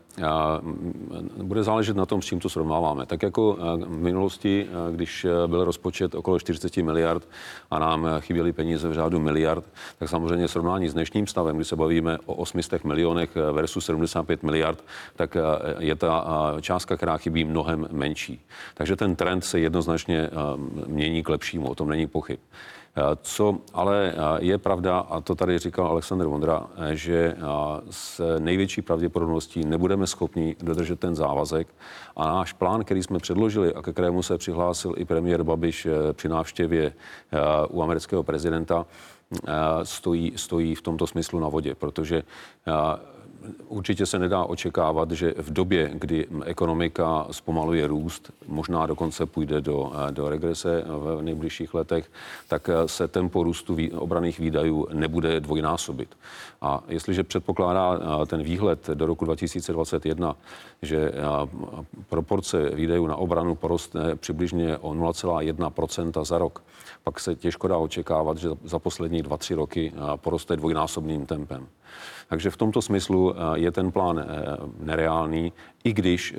[1.43, 3.07] bude záležet na tom, s čím to srovnáváme.
[3.07, 7.29] Tak jako v minulosti, když byl rozpočet okolo 40 miliard
[7.71, 9.65] a nám chyběly peníze v řádu miliard,
[9.99, 14.85] tak samozřejmě srovnání s dnešním stavem, kdy se bavíme o 800 milionech versus 75 miliard,
[15.17, 15.37] tak
[15.79, 16.27] je ta
[16.61, 18.41] částka, která chybí, mnohem menší.
[18.75, 20.31] Takže ten trend se jednoznačně
[20.87, 22.39] mění k lepšímu, o tom není pochyb.
[23.23, 27.37] Co ale je pravda, a to tady říkal Aleksandr Vondra, že
[27.91, 31.69] s největší pravděpodobností nebudeme schopni dodržet ten závazek.
[32.17, 36.13] A náš plán, který jsme předložili a ke kterému se přihlásil i premiér Babiš eh,
[36.13, 37.39] při návštěvě eh,
[37.69, 38.87] u amerického prezidenta,
[39.49, 39.53] eh,
[39.83, 42.23] stojí, stojí v tomto smyslu na vodě, protože
[43.69, 49.93] určitě se nedá očekávat, že v době, kdy ekonomika zpomaluje růst, možná dokonce půjde do,
[50.11, 52.11] do regrese v nejbližších letech,
[52.49, 56.17] tak se tempo růstu obraných výdajů nebude dvojnásobit.
[56.61, 60.37] A jestliže předpokládá ten výhled do roku 2021,
[60.83, 61.13] že
[62.09, 66.63] proporce výdajů na obranu poroste přibližně o 0,1% za rok,
[67.05, 71.67] pak se těžko dá očekávat, že za poslední dva, tři roky poroste dvojnásobným tempem.
[72.29, 74.25] Takže v tomto smyslu eh, je ten plán eh,
[74.79, 75.53] nereálný,
[75.85, 76.37] i když eh,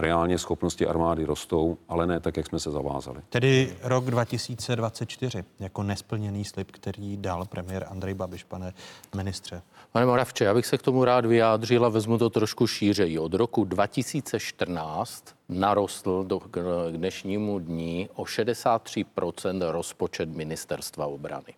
[0.00, 3.20] reálně schopnosti armády rostou, ale ne tak, jak jsme se zavázali.
[3.28, 8.72] Tedy rok 2024 jako nesplněný slib, který dal premiér Andrej Babiš, pane
[9.16, 9.62] ministře.
[9.92, 13.18] Pane Moravče, já bych se k tomu rád vyjádřil a vezmu to trošku šířeji.
[13.18, 21.54] Od roku 2014 narostl do, k dnešnímu dní o 63% rozpočet ministerstva obrany.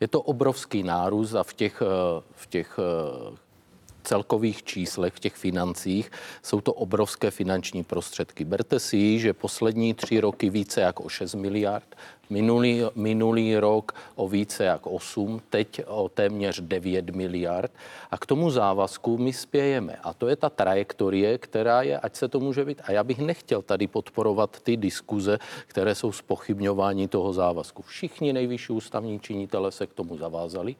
[0.00, 3.36] Je to obrovský nárůst a v těch, eh, v těch eh,
[4.00, 6.10] celkových číslech, v těch financích,
[6.42, 8.44] jsou to obrovské finanční prostředky.
[8.44, 11.96] Berte si, že poslední tři roky více jak o 6 miliard,
[12.30, 17.72] Minulý, minulý rok o více jak 8, teď o téměř 9 miliard.
[18.10, 19.96] A k tomu závazku my spějeme.
[20.02, 22.82] A to je ta trajektorie, která je, ať se to může být.
[22.84, 27.82] A já bych nechtěl tady podporovat ty diskuze, které jsou spochybňování toho závazku.
[27.82, 30.76] Všichni nejvyšší ústavní činitele se k tomu zavázali.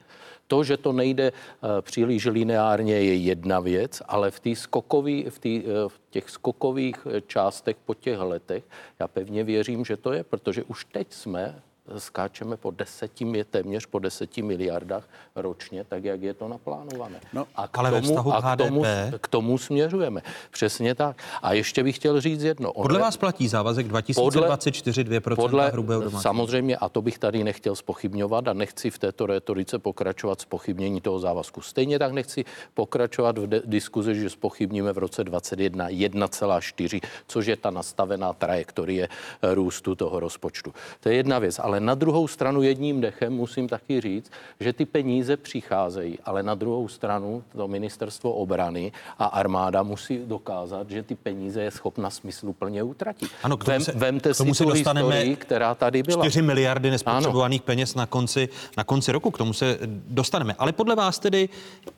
[0.51, 5.39] To, že to nejde eh, příliš lineárně, je jedna věc, ale v, tý skokový, v,
[5.39, 8.63] tý, eh, v těch skokových eh, částech po těch letech
[8.99, 11.61] já pevně věřím, že to je, protože už teď jsme
[11.97, 17.19] skáčeme po deseti, téměř po deseti miliardách ročně, tak jak je to naplánované.
[17.33, 18.83] No, a k ale tomu, a k tomu,
[19.21, 20.21] k tomu směřujeme.
[20.51, 21.17] Přesně tak.
[21.41, 22.73] A ještě bych chtěl říct jedno.
[22.73, 26.21] Podle vás platí závazek 2024 2% podle, hrubého domácího?
[26.21, 31.19] Samozřejmě, a to bych tady nechtěl spochybňovat a nechci v této retorice pokračovat spochybnění toho
[31.19, 31.61] závazku.
[31.61, 37.57] Stejně tak nechci pokračovat v de- diskuzi, že spochybníme v roce 2021 1,4, což je
[37.57, 39.09] ta nastavená trajektorie
[39.41, 40.73] růstu toho rozpočtu.
[40.99, 41.59] To je jedna věc.
[41.59, 46.55] Ale na druhou stranu jedním dechem musím taky říct, že ty peníze přicházejí, ale na
[46.55, 52.83] druhou stranu to ministerstvo obrany a armáda musí dokázat, že ty peníze je schopna smysluplně
[52.83, 53.31] utratit.
[53.43, 56.03] Ano, k tomu Vem, se, vemte k tomu si se tu dostaneme historii, která tady
[56.03, 56.25] byla.
[56.25, 57.65] 4 miliardy nespotřebovaných ano.
[57.65, 60.55] peněz na konci, na konci roku, k tomu se dostaneme.
[60.57, 61.49] Ale podle vás tedy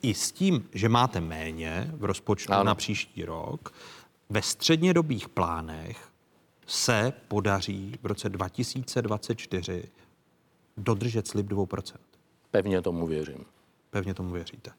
[0.02, 2.64] i s tím, že máte méně v rozpočtu ano.
[2.64, 3.72] na příští rok,
[4.30, 6.13] ve střednědobých plánech
[6.66, 9.84] se podaří v roce 2024
[10.76, 11.96] dodržet slib 2%.
[12.50, 13.44] Pevně tomu věřím.
[13.90, 14.70] Pevně tomu věříte.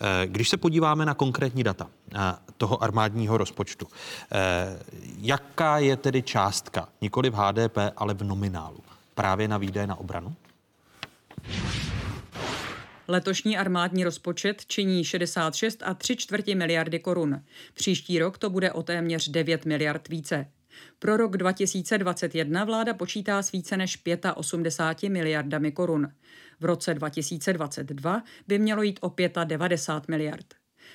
[0.00, 2.18] Eh, když se podíváme na konkrétní data eh,
[2.56, 3.86] toho armádního rozpočtu,
[4.32, 4.78] eh,
[5.18, 8.78] jaká je tedy částka, nikoli v HDP, ale v nominálu,
[9.14, 10.34] právě na výdaje na obranu?
[13.08, 17.42] Letošní armádní rozpočet činí 66 a 3 čtvrtě miliardy korun.
[17.74, 20.46] Příští rok to bude o téměř 9 miliard více.
[20.98, 24.02] Pro rok 2021 vláda počítá s více než
[24.34, 26.08] 85 miliardami korun.
[26.60, 30.46] V roce 2022 by mělo jít o 95 miliard.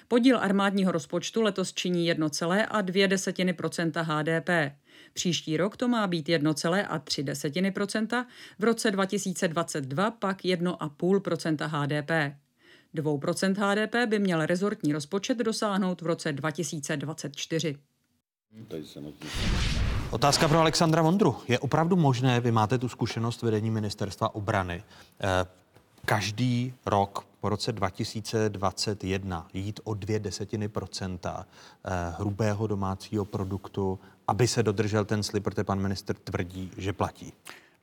[0.07, 4.49] Podíl armádního rozpočtu letos činí 1,2% HDP.
[5.13, 8.25] Příští rok to má být 1,3%
[8.59, 12.11] v roce 2022 pak 1,5% HDP.
[12.95, 17.77] 2% HDP by měl rezortní rozpočet dosáhnout v roce 2024.
[20.11, 21.35] Otázka pro Alexandra Vondru.
[21.47, 24.83] Je opravdu možné, vy máte tu zkušenost vedení ministerstva obrany,
[25.19, 25.45] eh,
[26.05, 31.45] každý rok po roce 2021 jít o dvě desetiny procenta
[31.85, 37.33] eh, hrubého domácího produktu, aby se dodržel ten slib, protože pan minister tvrdí, že platí?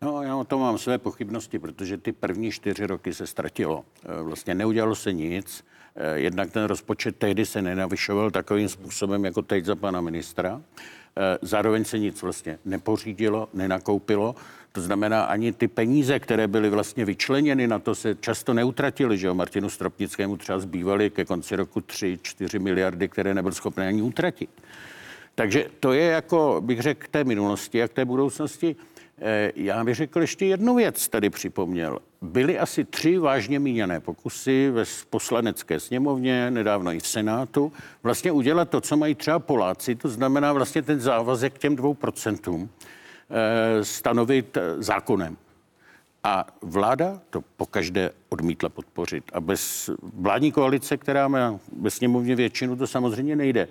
[0.03, 3.85] No, já o tom mám své pochybnosti, protože ty první čtyři roky se ztratilo.
[4.05, 5.65] Eh, Vlastně neudělalo se nic.
[6.01, 10.63] Eh, Jednak ten rozpočet tehdy se nenavyšoval takovým způsobem, jako teď za pana ministra.
[11.17, 14.35] Eh, Zároveň se nic vlastně nepořídilo, nenakoupilo.
[14.73, 19.27] To znamená, ani ty peníze, které byly vlastně vyčleněny na to, se často neutratily, že
[19.27, 19.35] jo?
[19.35, 24.51] Martinu Stropnickému třeba zbývaly ke konci roku 3-4 miliardy, které nebyl schopný ani utratit.
[25.35, 28.77] Takže to je jako, bych řekl, k té minulosti a k té budoucnosti.
[29.21, 31.99] Eh, Já bych řekl ještě jednu věc, tady připomněl.
[32.23, 37.73] Byly asi tři vážně míněné pokusy ve poslanecké sněmovně, nedávno i v Senátu,
[38.03, 41.95] vlastně udělat to, co mají třeba Poláci, to znamená vlastně ten závazek k těm dvou
[41.95, 42.71] procentům
[43.31, 45.37] eh, stanovit eh, zákonem.
[46.25, 49.25] A vláda to pokaždé odmítla podpořit.
[49.33, 53.69] A bez vládní koalice, která má ve sněmovně většinu, to samozřejmě nejde.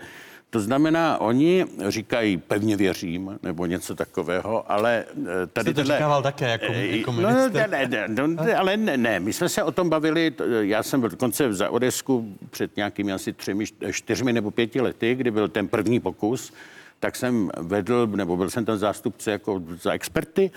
[0.50, 5.06] To znamená, oni říkají, pevně věřím, nebo něco takového, ale
[5.44, 7.50] eh, tady Jste to říkával také jako- jako no, ne,
[7.88, 11.10] ne, no, ne, ale ne, ne, my jsme se o tom bavili, já jsem byl
[11.10, 16.00] dokonce za Odesku před nějakými asi třemi, čtyřmi nebo pěti lety, kdy byl ten první
[16.00, 16.54] pokus,
[17.00, 20.52] tak jsem vedl, nebo byl jsem tam zástupce jako za experty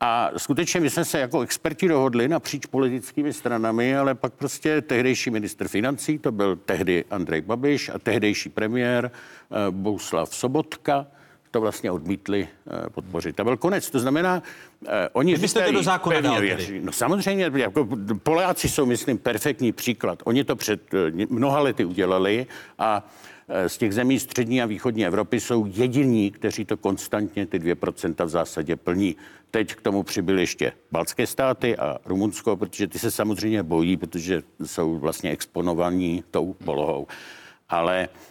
[0.00, 5.30] a skutečně my jsme se jako experti dohodli napříč politickými stranami, ale pak prostě tehdejší
[5.30, 11.06] ministr financí, to byl tehdy Andrej Babiš a tehdejší premiér eh, Bouslav Sobotka,
[11.50, 12.48] to vlastně odmítli
[12.86, 13.36] eh, podpořit.
[13.36, 13.90] To byl konec.
[13.90, 14.42] To znamená,
[14.88, 16.46] eh, oni Vy byste to do zákona dal tedy?
[16.46, 16.80] věří.
[16.82, 17.88] No samozřejmě, jako
[18.22, 20.22] Poláci jsou, myslím, perfektní příklad.
[20.24, 20.80] Oni to před
[21.28, 22.46] mnoha lety udělali
[22.78, 23.06] a
[23.66, 28.28] z těch zemí střední a východní Evropy jsou jediní, kteří to konstantně ty 2% v
[28.28, 29.16] zásadě plní.
[29.50, 34.42] Teď k tomu přibyly ještě baltské státy a Rumunsko, protože ty se samozřejmě bojí, protože
[34.64, 37.06] jsou vlastně exponovaní tou polohou.
[37.68, 38.29] Ale eh,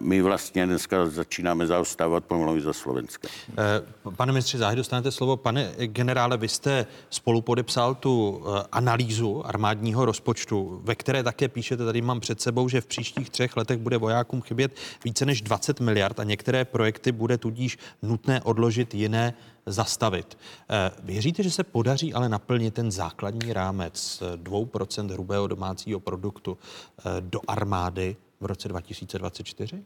[0.00, 3.30] my vlastně dneska začínáme zaostávat pomalu i za Slovenskem.
[3.58, 5.36] Eh, Pane ministře Záhy, dostanete slovo.
[5.36, 11.84] Pane generále, vy jste spolu podepsal tu eh, analýzu armádního rozpočtu, ve které také píšete,
[11.84, 15.80] tady mám před sebou, že v příštích třech letech bude vojákům chybět více než 20
[15.80, 19.34] miliard a některé projekty bude tudíž nutné odložit, jiné
[19.66, 20.38] zastavit.
[20.70, 26.58] Eh, Věříte, že se podaří ale naplnit ten základní rámec eh, 2% hrubého domácího produktu
[26.98, 29.84] eh, do armády v roce 2024?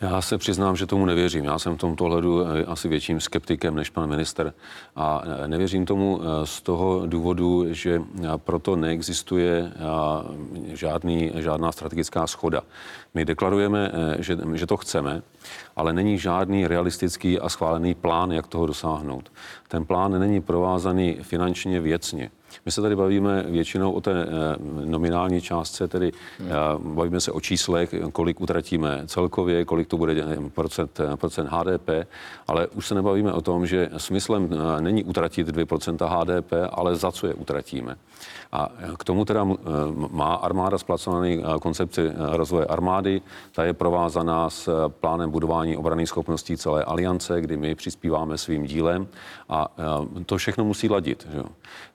[0.00, 1.44] Já se přiznám, že tomu nevěřím.
[1.44, 4.54] Já jsem v tomto ohledu eh, asi větším skeptikem než pan minister.
[4.96, 8.02] A eh, nevěřím tomu eh, z toho důvodu, že
[8.36, 9.72] proto neexistuje
[10.72, 12.62] žádný, žádná strategická schoda.
[13.14, 15.22] My deklarujeme, že, že to chceme,
[15.76, 19.32] ale není žádný realistický a schválený plán, jak toho dosáhnout.
[19.68, 22.30] Ten plán není provázaný finančně věcně.
[22.64, 24.26] My se tady bavíme většinou o té eh,
[24.84, 26.44] nominální částce, tedy eh,
[26.78, 31.88] bavíme se o číslech, kolik utratíme celkově, kolik to bude eh, procent, procent HDP,
[32.46, 34.48] ale už se nebavíme o tom, že smyslem
[34.80, 37.96] není utratit 2% HDP, ale za co je utratíme.
[38.54, 39.56] A k tomu teda eh,
[40.10, 43.22] má armáda zpracovaný eh, koncepci eh, rozvoje armády.
[43.52, 48.64] Ta je provázaná s eh, plánem budování obraných schopností celé aliance, kdy my přispíváme svým
[48.64, 49.06] dílem
[49.48, 51.26] a eh, to všechno musí ladit.
[51.32, 51.42] Že.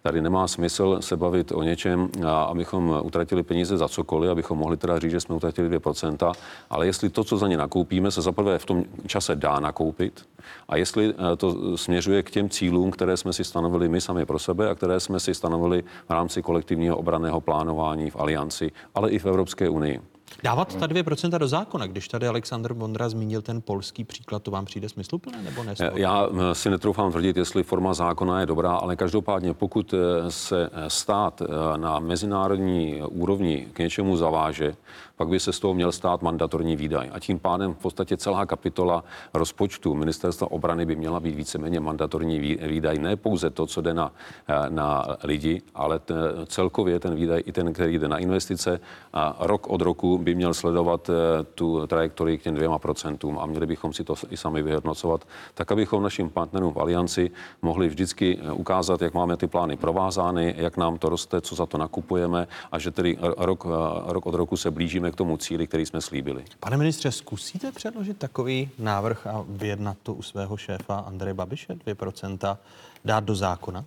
[0.01, 2.09] Tady nemá smysl se bavit o něčem,
[2.47, 6.33] abychom utratili peníze za cokoliv, abychom mohli teda říct, že jsme utratili 2%,
[6.69, 10.25] ale jestli to, co za ně nakoupíme, se zaprvé v tom čase dá nakoupit
[10.67, 14.39] a jestli eh, to směřuje k těm cílům, které jsme si stanovili my sami pro
[14.39, 19.19] sebe a které jsme si stanovili v rámci kolektivního obraného plánování v Alianci, ale i
[19.19, 20.01] v Evropské unii.
[20.43, 24.65] Dávat ta 2% do zákona, když tady Aleksandr Vondra zmínil ten polský příklad, to vám
[24.65, 25.73] přijde smysluplné nebo ne?
[25.79, 30.31] Eh, Já eh, si netroufám tvrdit, jestli forma zákona je dobrá, ale každopádně pokud eh,
[30.31, 31.41] se stát
[31.77, 34.75] na mezinárodní úrovni k něčemu zaváže,
[35.19, 37.09] pak by se z toho měl stát mandatorní výdaj.
[37.13, 42.39] A tím pádem v podstatě celá kapitola rozpočtu ministerstva obrany by měla být víceméně mandatorní
[42.39, 42.97] vý- výdaj.
[42.97, 44.11] Ne pouze to, co jde na,
[44.47, 46.13] eh, na lidi, ale t,
[46.45, 48.79] celkově ten výdaj i ten, který jde na investice.
[49.13, 53.45] A rok od roku by měl sledovat eh, tu trajektorii k těm dvěma procentům a
[53.45, 57.31] měli bychom si to i sami vyhodnocovat, tak abychom našim partnerům v Alianci
[57.61, 61.65] mohli vždycky eh, ukázat, jak máme ty plány provázány, jak nám to roste, co za
[61.65, 63.67] to nakupujeme a že tedy rok,
[64.07, 66.45] rok od roku se blížíme k tomu cíli, který jsme slíbili.
[66.59, 72.57] Pane ministře, zkusíte předložit takový návrh a vyjednat to u svého šéfa Andreje Babiše 2%
[73.05, 73.85] dát do zákona?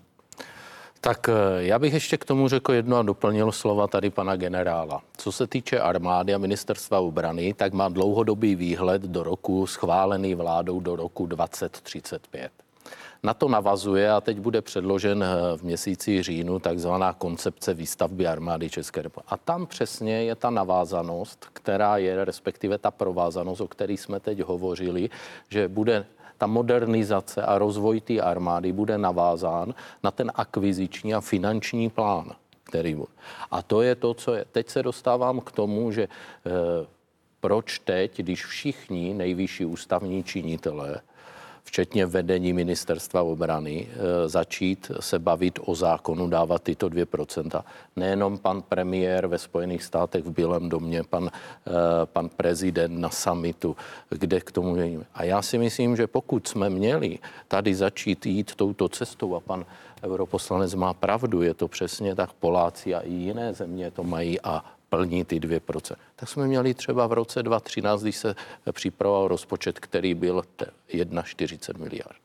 [1.00, 5.02] Tak eh, já bych ještě k tomu řekl jedno a doplnil slova tady pana generála.
[5.16, 10.80] Co se týče armády a ministerstva obrany, tak má dlouhodobý výhled do roku schválený vládou
[10.80, 12.61] do roku 2035.
[13.24, 18.70] Na to navazuje a teď bude předložen eh, v měsíci říjnu takzvaná koncepce výstavby armády
[18.70, 19.28] České republiky.
[19.34, 24.40] A tam přesně je ta navázanost, která je, respektive ta provázanost, o které jsme teď
[24.40, 25.10] hovořili,
[25.48, 26.06] že bude
[26.38, 32.32] ta modernizace a rozvoj té armády bude navázán na ten akviziční a finanční plán,
[32.64, 33.12] který bude.
[33.50, 34.44] A to je to, co je.
[34.52, 36.08] Teď se dostávám k tomu, že e,
[37.40, 41.00] proč teď, když všichni nejvyšší ústavní činitelé
[41.72, 47.64] včetně vedení ministerstva obrany, eh, začít se bavit o zákonu, dávat tyto 2%.
[47.96, 51.70] Nejenom pan premiér ve Spojených státech v Bílém domě, pan, eh,
[52.04, 53.76] pan prezident na summitu,
[54.10, 55.00] kde k tomu je.
[55.14, 57.18] A já si myslím, že pokud jsme měli
[57.48, 59.64] tady začít jít touto cestou a pan
[60.04, 64.64] europoslanec má pravdu, je to přesně tak, Poláci a i jiné země to mají a
[64.96, 65.96] plní ty 2%.
[66.16, 68.34] Tak jsme měli třeba v roce 2013, když se
[68.72, 70.42] připravoval rozpočet, který byl
[70.88, 72.16] 1,40 miliard.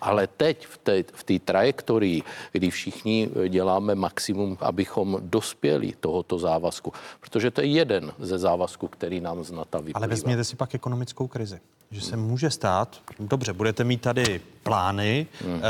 [0.00, 2.22] Ale teď v té, v té trajektorii,
[2.52, 9.20] kdy všichni děláme maximum, abychom dospěli tohoto závazku, protože to je jeden ze závazků, který
[9.20, 9.98] nám z NATO vyplývá.
[9.98, 11.60] Ale vezměte si pak ekonomickou krizi,
[11.90, 15.60] že se může stát, dobře, budete mít tady plány, hmm.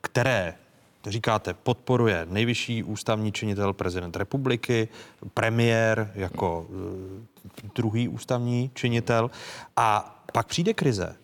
[0.00, 0.54] které
[1.06, 4.88] říkáte, podporuje nejvyšší ústavní činitel prezident republiky,
[5.34, 6.76] premiér jako uh,
[7.74, 9.30] druhý ústavní činitel
[9.76, 11.16] a pak přijde krize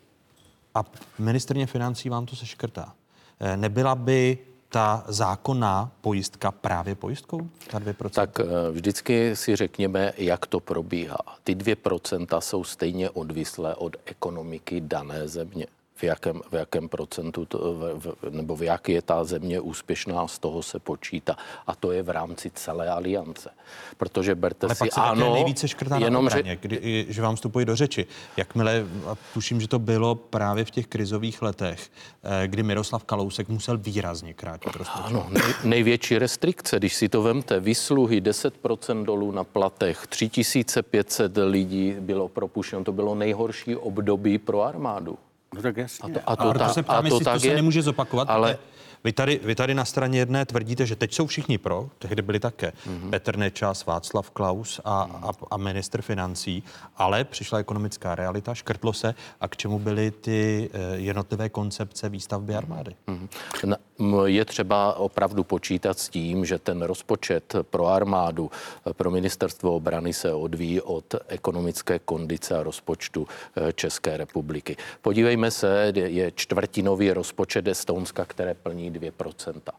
[0.74, 0.84] a
[1.18, 2.94] ministrně financí vám to seškrtá.
[3.40, 4.38] E, nebyla by
[4.68, 7.48] ta zákonná pojistka právě pojistkou?
[7.70, 8.10] Ta 2%?
[8.10, 11.18] Tak eh, vždycky si řekněme, jak to probíhá.
[11.44, 15.66] Ty 2% jsou stejně odvislé od ekonomiky dané země
[16.00, 20.28] v jakém, v jakém procentu to, v, v, nebo v jak je ta země úspěšná,
[20.28, 21.36] z toho se počítá.
[21.66, 23.50] A to je v rámci celé aliance.
[23.96, 26.68] Protože berte Ale si, pak se ano, nejvíce škrtá jenom, na obraně, že...
[26.68, 28.06] Kdy, že vám vstupují do řeči.
[28.36, 31.90] Jakmile, a tuším, že to bylo právě v těch krizových letech,
[32.22, 35.06] eh, kdy Miroslav Kalousek musel výrazně krátit rozpočet.
[35.06, 41.96] Ano, nej, největší restrikce, když si to vemte, vysluhy 10% dolů na platech, 3500 lidí
[42.00, 45.18] bylo propuštěno, to bylo nejhorší období pro armádu.
[45.54, 46.14] No tak jasně.
[46.14, 47.82] A to, a to, a ta, se ptám, a to, to tak se je, nemůže
[47.82, 48.58] zopakovat, ale
[49.04, 52.40] vy tady, vy tady na straně jedné tvrdíte, že teď jsou všichni pro, tehdy byli
[52.40, 53.10] také mm-hmm.
[53.10, 56.62] Petr Nečas, Václav Klaus a, a, a minister financí,
[56.96, 62.54] ale přišla ekonomická realita, škrtlo se a k čemu byly ty eh, jednotlivé koncepce výstavby
[62.54, 62.94] armády?
[63.06, 63.78] Mm-hmm.
[64.24, 68.50] Je třeba opravdu počítat s tím, že ten rozpočet pro armádu,
[68.92, 74.76] pro ministerstvo obrany se odvíjí od ekonomické kondice a rozpočtu eh, České republiky.
[75.02, 79.72] Podívejme se, je čtvrtinový rozpočet Estonska, které plní 2%.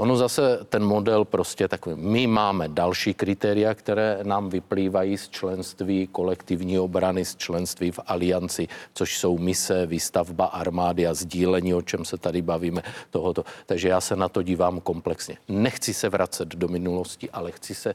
[0.00, 1.96] Ono zase ten model prostě takový.
[1.98, 8.68] My máme další kritéria, které nám vyplývají z členství kolektivní obrany, z členství v alianci,
[8.94, 13.44] což jsou mise, výstavba armády a sdílení, o čem se tady bavíme tohoto.
[13.66, 15.36] Takže já se na to dívám komplexně.
[15.48, 17.94] Nechci se vracet do minulosti, ale chci se,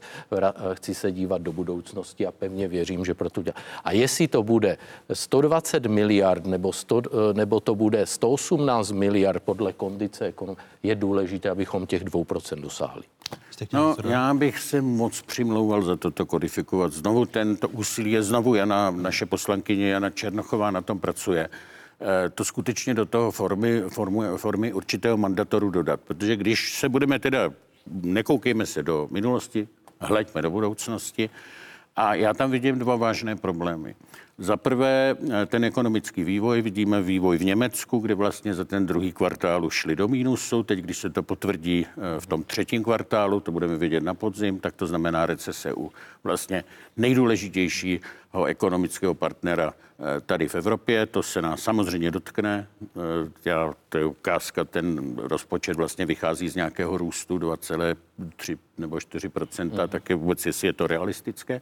[0.74, 3.56] chci se dívat do budoucnosti a pevně věřím, že pro to dělá.
[3.84, 4.76] A jestli to bude
[5.12, 7.02] 120 miliard nebo, 100,
[7.32, 13.02] nebo to bude 118 miliard podle kondice ekonomie, je důležité, abychom těch 2% dosáhli.
[13.72, 16.92] No, já bych se moc přimlouval za toto kodifikovat.
[16.92, 21.48] Znovu tento úsilí je znovu Jana, naše poslankyně Jana Černochová na tom pracuje.
[21.48, 26.00] E, to skutečně do toho formy, formy, formy určitého mandatoru dodat.
[26.00, 27.50] Protože když se budeme teda,
[27.86, 29.68] nekoukejme se do minulosti,
[30.00, 31.30] hleďme do budoucnosti,
[31.96, 33.94] a já tam vidím dva vážné problémy.
[34.38, 39.12] Za prvé eh, ten ekonomický vývoj, vidíme vývoj v Německu, kde vlastně za ten druhý
[39.12, 40.62] kvartál šli do mínusu.
[40.62, 44.60] Teď, když se to potvrdí eh, v tom třetím kvartálu, to budeme vidět na podzim,
[44.60, 45.92] tak to znamená recese u
[46.24, 46.64] vlastně
[46.96, 51.06] nejdůležitějšího ekonomického partnera eh, tady v Evropě.
[51.06, 52.66] To se nás samozřejmě dotkne.
[53.44, 59.30] Já, to je ukázka, ten rozpočet vlastně vychází z nějakého růstu 2,3 nebo 4
[59.64, 59.70] mm.
[59.88, 61.60] tak je vůbec, jestli je to realistické.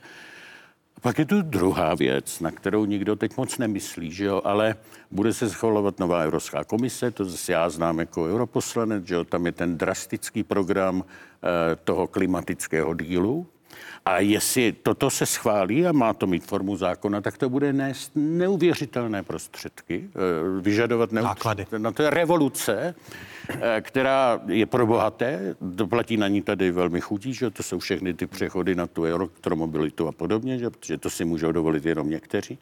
[1.01, 4.77] Pak je tu druhá věc, na kterou nikdo teď moc nemyslí, že jo, ale
[5.11, 9.47] bude se schvalovat nová Evropská komise, to zase já znám jako europoslanec, že jo, tam
[9.47, 13.47] je ten drastický program eh, toho klimatického dílu,
[14.05, 18.13] a jestli toto se schválí a má to mít formu zákona, tak to bude nést
[18.15, 21.67] neuvěřitelné prostředky, eh, vyžadovat náklady.
[21.79, 22.95] Na to je revoluce,
[23.49, 28.15] eh, která je pro bohaté, doplatí na ní tady velmi chudí, že to jsou všechny
[28.15, 32.59] ty přechody na tu elektromobilitu a podobně, že, protože to si můžou dovolit jenom někteří.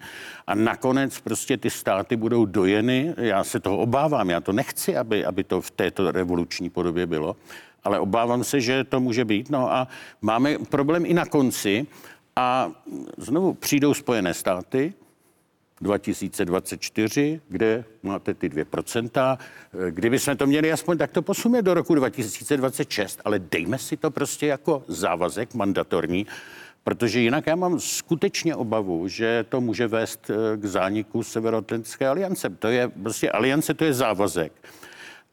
[0.47, 5.25] A nakonec prostě ty státy budou dojeny, já se toho obávám, já to nechci, aby,
[5.25, 7.37] aby to v této revoluční podobě bylo,
[7.85, 9.51] ale obávám se, že to může být.
[9.51, 9.89] No a
[10.23, 11.87] máme problém i na konci
[12.37, 12.71] a
[13.17, 14.95] znovu přijdou Spojené státy
[15.81, 19.39] 2024, kde máte ty 2%.
[19.91, 24.47] Kdyby jsme to měli aspoň takto posunout do roku 2026, ale dejme si to prostě
[24.47, 26.27] jako závazek mandatorní,
[26.85, 32.51] protože jinak já mám skutečně obavu, že to může vést eh, k zániku Severoatlantické aliance.
[32.51, 34.53] To je prostě aliance, to je závazek.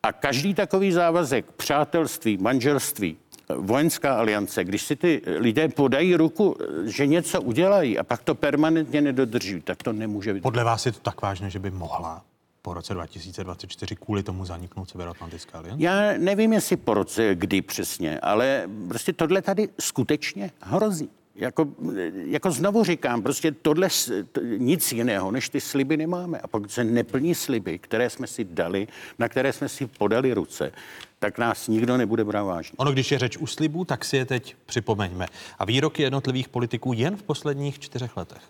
[0.04, 3.18] A každý takový závazek, přátelství, manželství,
[3.56, 6.56] vojenská aliance, když si ty lidé podají ruku,
[6.86, 10.42] že něco udělají a pak to permanentně nedodrží, tak to nemůže být.
[10.44, 12.24] Podle vás je to tak vážné, že by mohla
[12.62, 15.84] po roce 2024 kvůli tomu zaniknout Severoatlantická aliance?
[15.84, 21.10] Já nevím, jestli po roce kdy přesně, ale prostě tohle tady skutečně hrozí.
[21.38, 21.68] Jako,
[22.14, 23.90] jako znovu říkám, prostě tohle
[24.32, 26.40] to, nic jiného, než ty sliby nemáme.
[26.40, 28.88] A pokud se neplní sliby, které jsme si dali,
[29.20, 30.72] na které jsme si podali ruce,
[31.20, 32.76] tak nás nikdo nebude brát vážně.
[32.78, 35.26] Ono, když je řeč u slibů, tak si je teď připomeňme.
[35.60, 38.42] A výroky jednotlivých politiků jen v posledních čtyřech letech.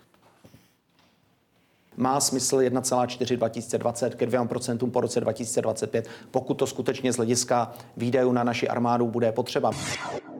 [1.98, 8.32] Má smysl 1,4 2020 ke 2% po roce 2025, pokud to skutečně z hlediska výdajů
[8.32, 9.70] na naši armádu bude potřeba.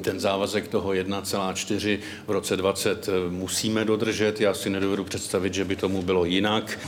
[0.03, 4.41] Ten závazek toho 1,4 v roce 20 musíme dodržet.
[4.41, 6.79] Já si nedovedu představit, že by tomu bylo jinak.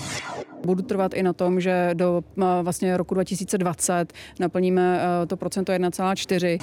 [0.65, 2.23] Budu trvat i na tom, že do
[2.63, 6.59] vlastně roku 2020 naplníme e, to procento 1,4.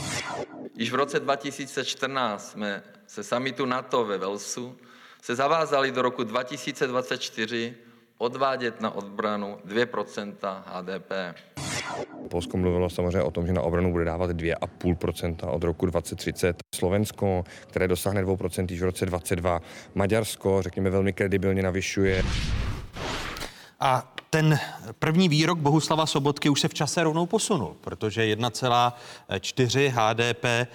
[0.78, 4.76] Již v roce 2014 jsme se samitu NATO ve Velsu
[5.22, 7.76] se zavázali do roku 2024
[8.18, 11.12] odvádět na odbranu 2% HDP.
[12.30, 16.58] Polsko mluvilo samozřejmě o tom, že na obranu bude dávat 2,5% od roku 2030.
[16.76, 19.62] Slovensko, které dosáhne 2% již v roce 2022.
[19.96, 22.24] Maďarsko, řekněme, velmi kredibilně navyšuje.
[23.80, 24.60] A ten
[25.00, 30.68] první výrok Bohuslava Sobotky už se v čase rovnou posunul, protože 1,4 HDP eh,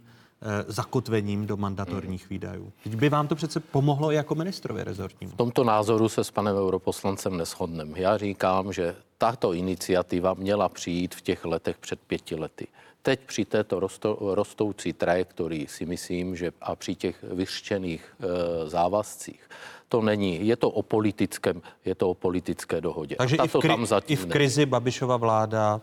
[0.67, 2.71] zakotvením do mandatorních výdajů.
[2.83, 5.33] Teď by vám to přece pomohlo i jako ministrovi rezortnímu.
[5.33, 7.99] V tomto názoru se s panem europoslancem neschodneme.
[7.99, 12.67] Já říkám, že tato iniciativa měla přijít v těch letech před pěti lety.
[13.01, 19.49] Teď při této rosto, rostoucí trajektorii si myslím, že a při těch vyřčených e, závazcích,
[19.87, 23.15] to není, je to o politickém, je to o politické dohodě.
[23.15, 25.81] Takže i v, kri- tam zatím i v krizi Babišova vláda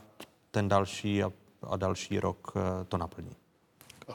[0.51, 3.31] ten další a, a další rok e, to naplní.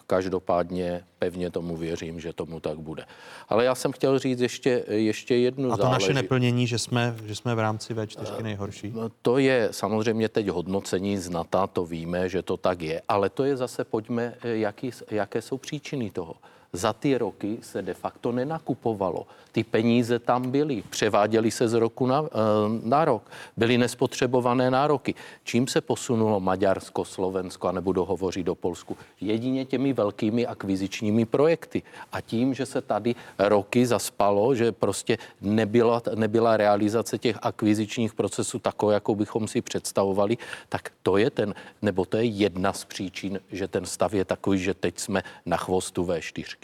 [0.07, 3.05] Každopádně pevně tomu věřím, že tomu tak bude.
[3.49, 6.03] Ale já jsem chtěl říct ještě, ještě jednu A to záleži...
[6.03, 8.91] naše neplnění, že jsme, že jsme v rámci V4 nejhorší?
[8.95, 13.29] No, to je samozřejmě teď hodnocení z NATO, to víme, že to tak je, ale
[13.29, 16.35] to je zase, pojďme, jaký, jaké jsou příčiny toho
[16.73, 19.27] za ty roky se de facto nenakupovalo.
[19.51, 22.27] Ty peníze tam byly, převáděly se z roku na, eh,
[22.83, 25.15] na rok, byly nespotřebované nároky.
[25.43, 28.97] Čím se posunulo Maďarsko, Slovensko a nebudu hovořit o Polsku?
[29.21, 31.83] Jedině těmi velkými akvizičními projekty.
[32.11, 38.59] A tím, že se tady roky zaspalo, že prostě nebyla, nebyla realizace těch akvizičních procesů
[38.59, 40.37] takové, jako bychom si představovali,
[40.69, 44.59] tak to je ten, nebo to je jedna z příčin, že ten stav je takový,
[44.59, 46.60] že teď jsme na chvostu V4.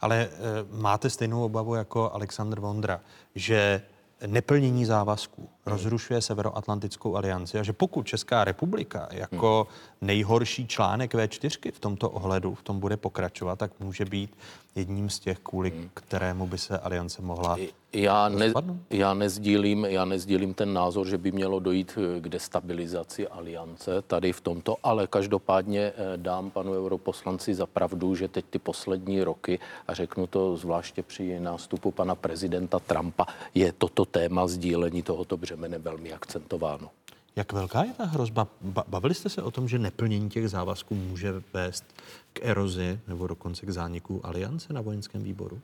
[0.00, 0.28] Ale e,
[0.70, 3.00] máte stejnou obavu jako Aleksandr Vondra,
[3.34, 3.82] že
[4.26, 9.66] neplnění závazků rozrušuje Severoatlantickou alianci a že pokud Česká republika jako
[10.00, 14.36] nejhorší článek V4 v tomto ohledu v tom bude pokračovat, tak může být
[14.74, 17.56] jedním z těch, kvůli kterému by se aliance mohla
[17.92, 18.52] Já, ne,
[18.90, 24.32] já, nezdílím, já nezdílím ten názor, že by mělo dojít eh, k destabilizaci aliance tady
[24.32, 29.58] v tomto, ale každopádně eh, dám panu europoslanci za pravdu, že teď ty poslední roky,
[29.88, 35.78] a řeknu to zvláště při nástupu pana prezidenta Trumpa, je toto téma sdílení tohoto břemene
[35.78, 36.90] velmi akcentováno.
[37.36, 38.46] Jak velká je ta hrozba?
[38.88, 41.84] Bavili jste se o tom, že neplnění těch závazků může vést
[42.32, 45.60] k erozi nebo dokonce k zániku aliance na vojenském výboru?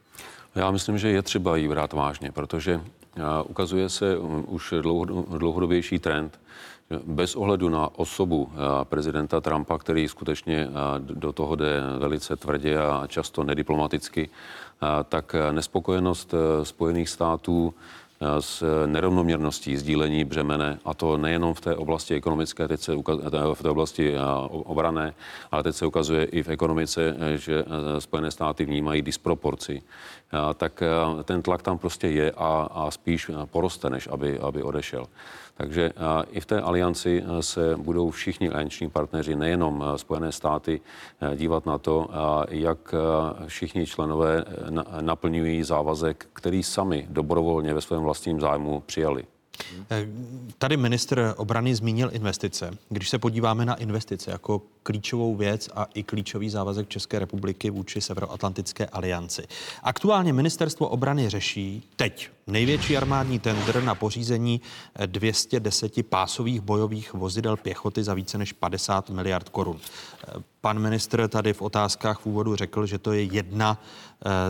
[0.55, 2.81] Já myslím, že je třeba jí brát vážně, protože
[3.45, 4.75] ukazuje se um, už
[5.39, 6.41] dlouhodobější trend,
[7.05, 8.53] bez ohledu na osobu
[8.85, 14.29] prezidenta Trumpa, který skutečně do toho jde velice tvrdě a často nediplomaticky,
[15.09, 18.08] tak nespokojenost Spojených států Eh,
[18.41, 23.55] s nerovnoměrností sdílení břemene, a to nejenom v té oblasti ekonomické, teď se ukazuje, eh,
[23.55, 24.19] v té oblasti eh,
[24.51, 25.15] obrané,
[25.51, 27.65] ale teď se ukazuje i v ekonomice, že
[27.99, 29.83] Spojené státy vnímají disproporci,
[30.57, 30.83] tak
[31.25, 35.07] ten tlak tam prostě je a, a spíš poroste, než aby, aby odešel.
[35.59, 35.93] Takže
[36.31, 40.81] i v té alianci se budou všichni alianční partneři, nejenom Spojené státy,
[41.37, 42.09] dívat na to,
[42.49, 42.95] jak
[43.47, 44.45] všichni členové
[45.01, 49.25] naplňují závazek, který sami dobrovolně ve svém vlastním zájmu přijali.
[50.59, 52.71] Tady ministr obrany zmínil investice.
[52.89, 58.01] Když se podíváme na investice jako klíčovou věc a i klíčový závazek České republiky vůči
[58.01, 59.43] Severoatlantické alianci.
[59.83, 64.61] Aktuálně ministerstvo obrany řeší teď největší armádní tender na pořízení
[65.07, 69.81] 210 pásových bojových vozidel pěchoty za více než 50 miliard korun.
[70.61, 73.83] Pan ministr tady v otázkách v úvodu řekl, že to je jedna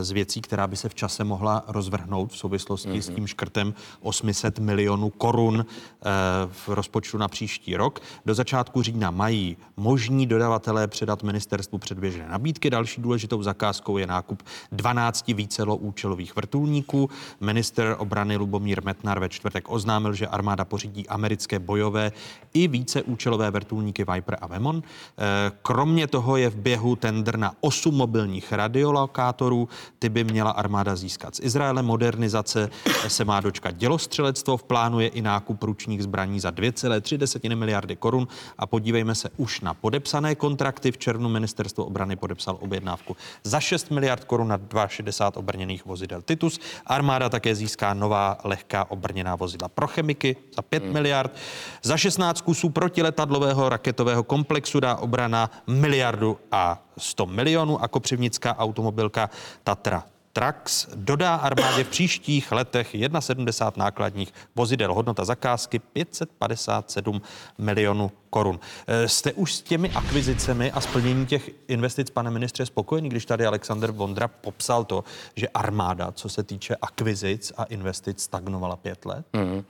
[0.01, 3.13] z věcí, která by se v čase mohla rozvrhnout v souvislosti mm-hmm.
[3.13, 6.11] s tím škrtem 800 milionů korun eh,
[6.47, 8.01] v rozpočtu na příští rok.
[8.27, 12.71] Do začátku října mají možní dodavatelé předat ministerstvu předběžné nabídky.
[12.71, 14.43] Další důležitou zakázkou je nákup
[14.73, 17.11] 12 víceloúčelových vrtulníků.
[17.41, 22.13] Minister obrany Lubomír Metnar ve čtvrtek oznámil, že armáda pořídí americké bojové
[22.55, 24.83] i víceúčelové vrtulníky Viper a Vemon.
[24.83, 29.58] Eh, kromě toho je v běhu tender na 8 mobilních radiolokátorů.
[29.99, 31.83] Ty by měla armáda získat z Izraele.
[31.83, 32.71] Modernizace
[33.09, 34.57] se má dočkat dělostřelectvo.
[34.57, 38.29] V plánu je i nákup ručních zbraní za 2,3 miliardy korun.
[38.59, 40.93] A podívejme se už na podepsané kontrakty.
[40.93, 46.61] V červnu ministerstvo obrany podepsal objednávku za 6 miliard korun na 62 obrněných vozidel Titus.
[46.87, 50.93] Armáda také získá nová lehká obrněná vozidla pro chemiky za 5 hmm.
[50.93, 51.37] miliard.
[51.83, 59.31] Za 16 kusů protiletadlového raketového komplexu dá obrana miliardu a 100 milionů a kopřivnická automobilka
[59.65, 64.95] Tatra Trax dodá armádě v příštích letech 71 nákladních vozidel.
[64.95, 67.23] Hodnota zakázky 557
[67.59, 68.61] milionů korun.
[68.87, 73.47] Eh, jste už s těmi akvizicemi a splnění těch investic, pane ministře, spokojený, když tady
[73.47, 75.05] Alexander Vondra popsal to,
[75.37, 79.27] že armáda, co se týče akvizic a investic, stagnovala pět let?
[79.33, 79.65] Mm.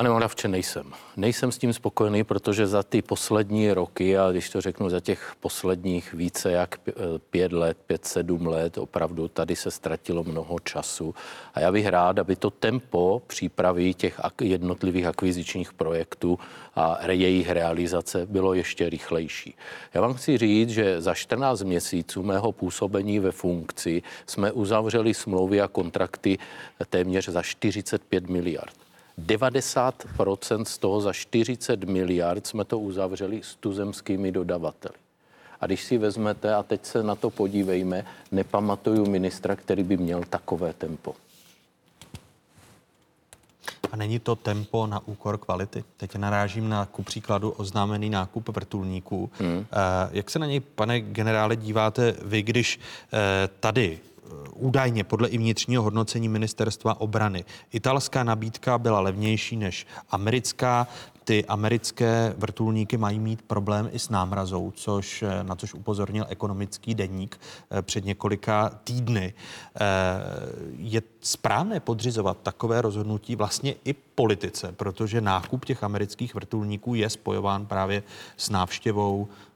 [0.00, 0.92] Pane Moravče, nejsem.
[1.16, 5.32] Nejsem s tím spokojený, protože za ty poslední roky, a když to řeknu za těch
[5.40, 6.92] posledních více jak eh,
[7.30, 11.14] pět let, pět, sedm let, opravdu tady se ztratilo mnoho času.
[11.54, 16.38] A já bych rád, aby to tempo přípravy těch jednotlivých akvizičních projektů
[16.74, 19.54] a jejich realizace bylo ještě rychlejší.
[19.94, 25.60] Já vám chci říct, že za 14 měsíců mého působení ve funkci jsme uzavřeli smlouvy
[25.60, 26.38] a kontrakty
[26.90, 28.89] téměř za 45 miliard.
[29.26, 34.94] 90% z toho za 40 miliard jsme to uzavřeli s tuzemskými dodavateli.
[35.60, 40.22] A když si vezmete, a teď se na to podívejme, nepamatuju ministra, který by měl
[40.30, 41.14] takové tempo.
[43.92, 45.84] A není to tempo na úkor kvality?
[45.96, 49.30] Teď narážím na ku příkladu oznámený nákup vrtulníků.
[49.38, 49.56] Hmm.
[49.58, 49.64] Uh,
[50.10, 53.18] jak se na něj, pane generále, díváte vy, když uh,
[53.60, 53.98] tady
[54.54, 57.44] údajně podle i vnitřního hodnocení ministerstva obrany.
[57.72, 60.86] Italská nabídka byla levnější než americká.
[61.24, 67.40] Ty americké vrtulníky mají mít problém i s námrazou, což, na což upozornil ekonomický deník
[67.70, 69.34] eh, před několika týdny.
[69.34, 69.80] Eh,
[70.76, 77.66] je správné podřizovat takové rozhodnutí vlastně i politice, protože nákup těch amerických vrtulníků je spojován
[77.66, 78.02] právě
[78.36, 79.49] s návštěvou Eh,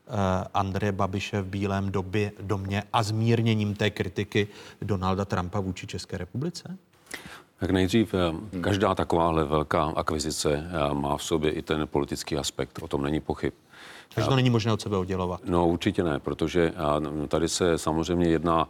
[0.54, 4.48] Andreje Babiše v Bílém době, domě a zmírněním té kritiky
[4.82, 6.76] Donalda Trumpa vůči České republice?
[7.60, 12.78] Tak nejdřív eh, každá takováhle velká akvizice eh, má v sobě i ten politický aspekt,
[12.82, 13.52] o tom není pochyb.
[14.14, 15.40] Takže to není možné od sebe oddělovat.
[15.44, 16.72] No určitě ne, protože
[17.28, 18.68] tady se samozřejmě jedná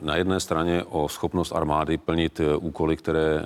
[0.00, 3.42] na jedné straně o schopnost armády plnit úkoly, které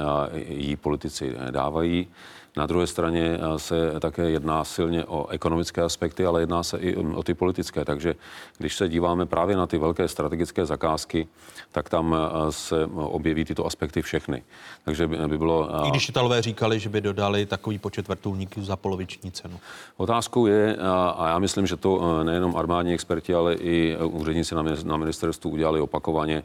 [0.49, 2.09] jí politici dávají.
[2.57, 6.97] Na druhé straně eh, se také jedná silně o ekonomické aspekty, ale jedná se i
[6.97, 7.85] o ty politické.
[7.85, 8.15] Takže
[8.59, 11.29] když se díváme právě na ty velké strategické zakázky,
[11.73, 14.43] tak tam eh, se objeví tyto aspekty všechny.
[14.85, 15.87] Takže by, by bylo...
[15.87, 19.61] I když Italové říkali, že by dodali takový počet vrtulníků za poloviční cenu.
[19.97, 20.77] Otázkou je,
[21.17, 24.55] a já myslím, že to eh, nejenom armádní experti, ale i úředníci
[24.85, 26.43] na ministerstvu udělali opakovaně,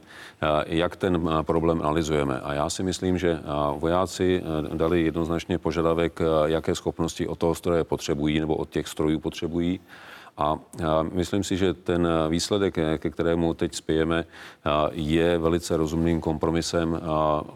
[0.66, 2.40] jak ten problém analyzujeme.
[2.40, 3.40] A já si myslím, že
[3.78, 4.44] vojáci
[4.74, 9.20] dali jednoznačně požadavek požadavek, eh, jaké schopnosti od toho stroje potřebují nebo od těch strojů
[9.20, 9.80] potřebují.
[10.38, 10.60] A
[11.14, 17.00] myslím si, že ten výsledek, eh, ke kterému teď spějeme, eh, je velice rozumným kompromisem,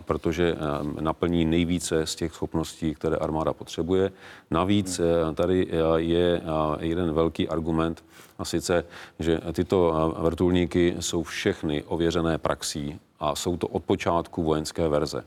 [0.05, 0.55] protože
[1.01, 4.11] naplní nejvíce z těch schopností, které armáda potřebuje.
[4.51, 5.01] Navíc
[5.35, 6.41] tady je
[6.79, 8.03] jeden velký argument,
[8.39, 8.83] a sice,
[9.19, 15.23] že tyto vrtulníky jsou všechny ověřené praxí a jsou to od počátku vojenské verze.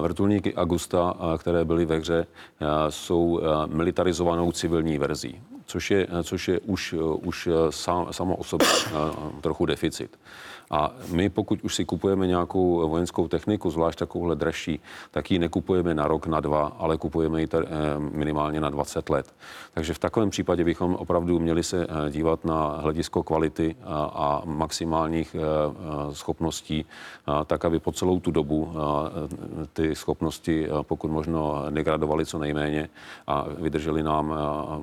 [0.00, 2.26] Vrtulníky Agusta, které byly ve hře,
[2.88, 5.40] jsou militarizovanou civilní verzí,
[5.70, 7.48] což je, což je už, už
[8.10, 8.68] samo o sobě
[9.40, 10.18] trochu deficit.
[10.70, 14.80] A my, pokud už si kupujeme nějakou vojenskou techniku, zvlášť takovouhle dražší,
[15.10, 17.58] tak ji nekupujeme na rok, na dva, ale kupujeme ji eh,
[17.98, 19.34] minimálně na 20 let.
[19.74, 24.42] Takže v takovém případě bychom opravdu měli se eh, dívat na hledisko kvality a, a
[24.44, 26.86] maximálních eh, schopností,
[27.46, 28.72] tak aby po celou tu dobu
[29.72, 32.88] ty schopnosti pokud možno degradovaly co nejméně
[33.26, 34.34] a vydrželi nám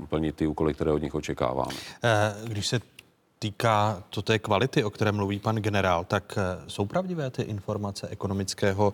[0.09, 1.73] plnit ty úkoly, které od nich očekáváme.
[2.45, 2.79] Když se
[3.39, 8.07] týká to té kvality, o které mluví pan generál, tak eh, jsou pravdivé ty informace
[8.07, 8.93] ekonomického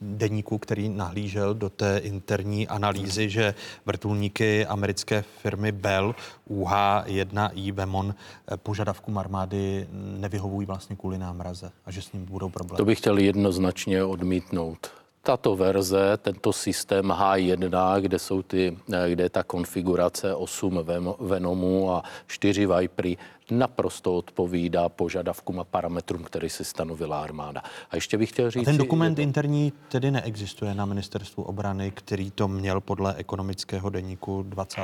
[0.00, 3.54] deníku, který nahlížel do té interní analýzy, že
[3.86, 6.14] vrtulníky americké firmy Bell
[6.50, 12.76] UH-1I Bemon eh, požadavkům armády nevyhovují vlastně kvůli námraze a že s ním budou problémy.
[12.76, 18.78] To bych chtěl jednoznačně odmítnout tato verze, tento systém H1, kde, jsou ty,
[19.08, 20.80] kde je ta konfigurace 8
[21.20, 23.16] Venomů a 4 Vipery,
[23.50, 27.62] naprosto odpovídá požadavkům a parametrům, který si stanovila armáda.
[27.90, 28.62] A ještě bych chtěl říct...
[28.62, 29.20] A ten dokument to...
[29.20, 34.80] interní tedy neexistuje na ministerstvu obrany, který to měl podle ekonomického deníku 20.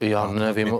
[0.00, 0.78] Já nevím,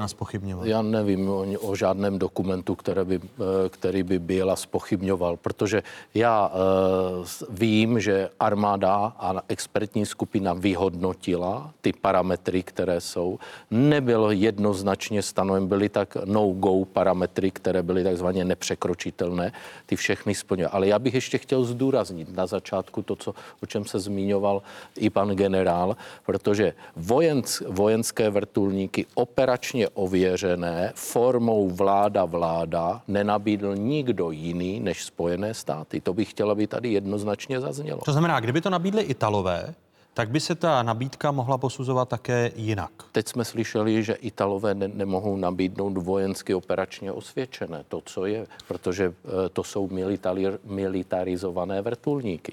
[0.63, 5.83] já nevím o, o žádném dokumentu, které by, eh, který by byl a spochybňoval, protože
[6.15, 13.39] já uh, vím, že armáda a expertní skupina vyhodnotila ty parametry, které jsou.
[13.71, 19.53] Nebyl jednoznačně stanoven, byly tak no-go parametry, které byly takzvaně nepřekročitelné,
[19.87, 20.69] ty všechny splňuje.
[20.69, 24.63] Ale já bych ještě chtěl zdůraznit na začátku to, co, o čem se zmiňoval
[24.97, 35.05] i pan generál, protože vojensk, vojenské vrtulníky operačně ověřené formou vláda-vláda nenabídl nikdo jiný než
[35.05, 36.01] Spojené státy.
[36.01, 38.01] To bych chtěla, aby tady jednoznačně zaznělo.
[38.05, 39.75] To znamená, kdyby to nabídli Italové,
[40.15, 42.91] tak by se ta nabídka mohla posuzovat také jinak.
[43.13, 49.05] Teď jsme slyšeli, že Italové ne- nemohou nabídnout vojensky operačně osvědčené, to, co je, protože
[49.07, 52.53] e, to jsou militari- militarizované vrtulníky.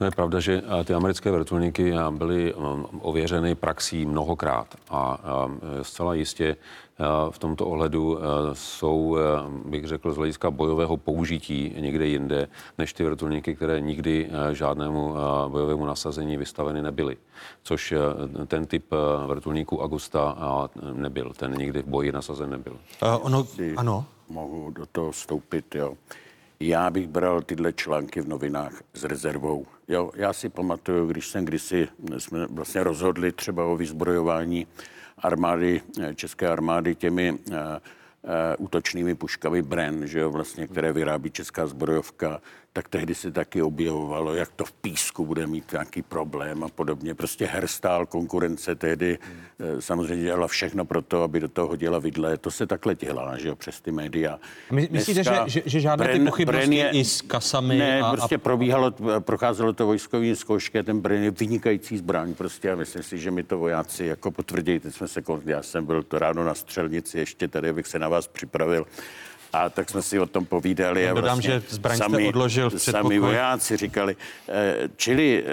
[0.00, 5.20] No je pravda, že eh, ty americké vrtulníky eh, byly mm, ověřeny praxí mnohokrát a
[5.20, 6.56] eh, zcela jistě
[7.30, 8.18] v tomto ohledu
[8.52, 9.16] jsou,
[9.64, 12.48] bych řekl, z hlediska bojového použití někde jinde,
[12.78, 15.14] než ty vrtulníky, které nikdy žádnému
[15.48, 17.16] bojovému nasazení vystaveny nebyly.
[17.62, 17.94] Což
[18.46, 18.84] ten typ
[19.26, 20.36] vrtulníků Augusta
[20.92, 21.32] nebyl.
[21.36, 22.72] Ten nikdy v boji nasazen nebyl.
[22.72, 23.46] Uh, ono,
[23.76, 24.04] ano.
[24.28, 25.94] Mohu do toho vstoupit, jo.
[26.62, 29.66] Já bych bral tyhle články v novinách s rezervou.
[29.90, 31.88] Jo, já si pamatuju, když jsem kdysi,
[32.18, 34.66] jsme vlastně rozhodli třeba o vyzbrojování
[35.18, 35.82] armády,
[36.14, 37.56] české armády těmi uh,
[38.58, 42.40] útočnými puškami Bren, že jo, vlastně, které vyrábí česká zbrojovka,
[42.72, 47.14] tak tehdy se taky objevovalo, jak to v písku bude mít nějaký problém a podobně.
[47.14, 49.80] Prostě herstál konkurence tehdy hmm.
[49.80, 52.36] samozřejmě dělala všechno pro to, aby do toho hodila vidle.
[52.36, 54.38] To se takhle dělá, že jo, přes ty média.
[54.70, 57.78] My, myslíte, že, že, že žádné Bren, ty pochybnosti Bren je, i s kasami?
[57.78, 62.72] Ne, a, prostě probíhalo, procházelo to vojskový zkoušky a ten Bren je vynikající zbraň prostě
[62.72, 64.78] a myslím si, že mi to vojáci jako potvrdí.
[64.78, 68.08] Teď jsme se, já jsem byl to ráno na střelnici ještě tady, abych se na
[68.08, 68.86] vás připravil
[69.52, 71.02] A tak jsme si o tom povídali.
[71.02, 74.16] Já a dodám, vlastně že zbraň jste odložil v sami vojáci říkali.
[74.48, 75.44] eh, Čili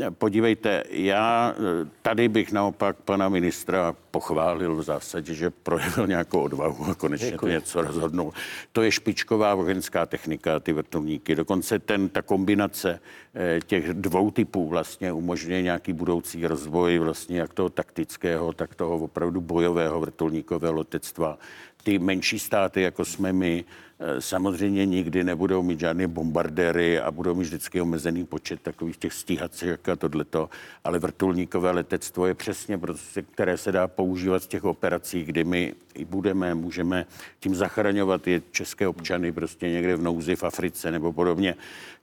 [0.00, 6.40] eh, podívejte, já eh, tady bych naopak pana ministra pochválil v zásadě, že projevil nějakou
[6.40, 7.46] odvahu a konečně Děkuji.
[7.46, 8.32] to něco rozhodnul.
[8.72, 11.34] To je špičková vojenská technika, ty vrtulníky.
[11.34, 13.00] Dokonce ten, ta kombinace
[13.34, 18.98] eh, těch dvou typů vlastně umožňuje nějaký budoucí rozvoj vlastně jak toho taktického, tak toho
[18.98, 21.38] opravdu bojového vrtulníkového letectva.
[21.82, 23.64] Ty menší státy, jako jsme my,
[23.98, 29.12] eh, samozřejmě nikdy nebudou mít žádné bombardéry a budou mít vždycky omezený počet takových těch
[29.12, 30.50] stíhacích a tohleto,
[30.84, 35.74] ale vrtulníkové letectvo je přesně, prostě, které se dá používat v těch operacích, kdy my
[35.94, 37.06] i budeme, můžeme
[37.40, 41.54] tím zachraňovat je české občany prostě někde v nouzi v Africe nebo podobně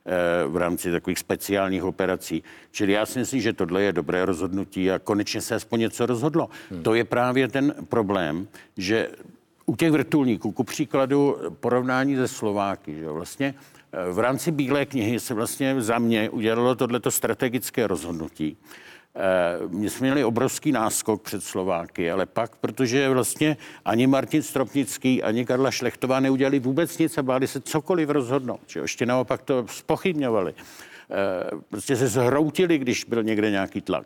[0.06, 2.43] eh, v rámci takových speciálních operací.
[2.72, 6.49] Čili já si myslím, že tohle je dobré rozhodnutí a konečně se aspoň něco rozhodlo.
[6.72, 6.84] Hmm.
[6.84, 8.47] To je právě ten problém,
[8.77, 9.10] že
[9.66, 13.56] u těch vrtulníků, ku příkladu porovnání ze Slováky, že vlastně
[13.92, 18.58] eh, v rámci Bílé knihy se vlastně za mě udělalo tohleto strategické rozhodnutí.
[19.16, 25.24] Eh, My jsme měli obrovský náskok před Slováky, ale pak, protože vlastně ani Martin Stropnický,
[25.24, 28.60] ani Karla Šlechtová neudělali vůbec nic a báli se cokoliv rozhodnout.
[28.68, 28.80] Že?
[28.80, 30.54] Ještě naopak to spochybňovali.
[30.58, 34.06] Eh, Prostě se zhroutili, když byl někde nějaký tlak.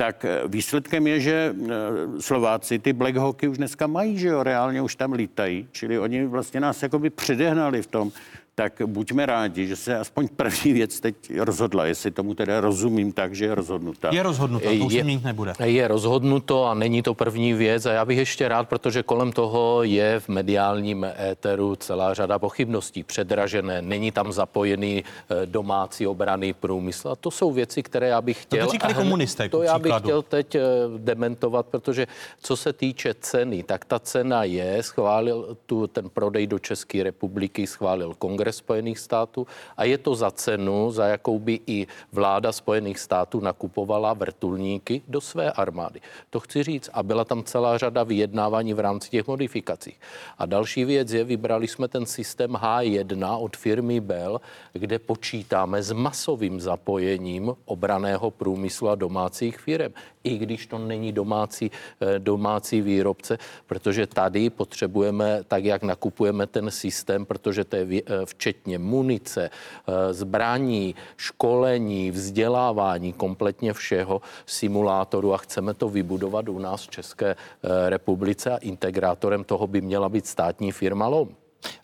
[0.00, 4.42] Tak eh, výsledkem je, že eh, Slováci ty Black Hawky už dneska mají, že jo,
[4.42, 8.12] reálně už tam lítají, čili oni vlastně nás jakoby předehnali v tom,
[8.60, 13.34] tak buďme rádi, že se aspoň první věc teď rozhodla, jestli tomu teda rozumím tak,
[13.34, 14.08] že je rozhodnutá.
[14.12, 15.52] Je rozhodnuto, to už se měnit nebude.
[15.64, 19.82] Je rozhodnuto a není to první věc a já bych ještě rád, protože kolem toho
[19.82, 23.02] je v mediálním éteru celá řada pochybností.
[23.02, 28.42] Předražené, není tam zapojený eh, domácí obrany průmysl a to jsou věci, které já bych
[28.42, 28.66] chtěl...
[28.66, 30.60] to říkali komunisté, To já bych chtěl teď eh,
[30.98, 32.06] dementovat, protože
[32.42, 37.66] co se týče ceny, tak ta cena je, schválil tu, ten prodej do České republiky,
[37.66, 39.46] schválil Kongres Spojených států
[39.76, 45.20] a je to za cenu, za jakou by i vláda Spojených států nakupovala vrtulníky do
[45.20, 46.00] své armády.
[46.30, 49.94] To chci říct a byla tam celá řada vyjednávání v rámci těch modifikací.
[50.38, 54.40] A další věc je, vybrali jsme ten systém H1 od firmy Bell,
[54.72, 59.92] kde počítáme s masovým zapojením obraného průmyslu a domácích firm,
[60.24, 61.70] i když to není domácí,
[62.00, 68.26] eh, domácí výrobce, protože tady potřebujeme, tak jak nakupujeme ten systém, protože to je eh,
[68.40, 76.88] včetně munice, eh, zbraní, školení, vzdělávání, kompletně všeho, simulátoru a chceme to vybudovat u nás
[76.88, 81.28] v České eh, republice a integrátorem toho by měla být státní firma LOM.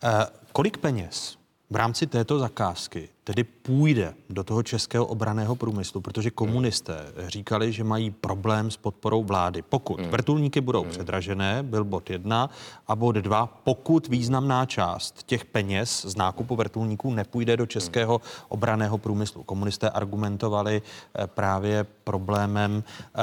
[0.04, 1.36] Eh, Kolik peněz
[1.70, 7.84] v rámci této zakázky tedy půjde do toho českého obraného průmyslu, protože komunisté říkali, že
[7.84, 9.62] mají problém s podporou vlády.
[9.62, 10.10] Pokud Hmm.
[10.10, 12.50] vrtulníky budou předražené, byl bod jedna,
[12.88, 18.98] a bod dva, pokud významná část těch peněz z nákupu vrtulníků nepůjde do českého obraného
[18.98, 19.42] průmyslu.
[19.42, 22.84] Komunisté argumentovali eh, právě problémem,
[23.14, 23.22] eh,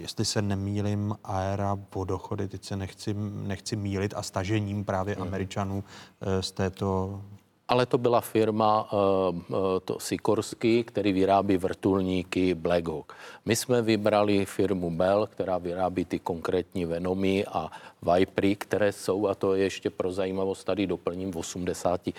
[0.00, 3.14] jestli se nemýlim, aera, vodochody, teď se nechci,
[3.46, 5.84] nechci mílit, a stažením právě Američanů
[6.20, 7.20] eh, z této
[7.68, 8.98] Ale to byla firma uh,
[9.36, 13.16] uh, to Sikorsky, který vyrábí vrtulníky Black Hawk.
[13.44, 17.70] My jsme vybrali firmu Bell, která vyrábí ty konkrétní Venomy a
[18.12, 22.12] Vipery, které jsou, a to je ještě pro zajímavost, tady doplním, v 80%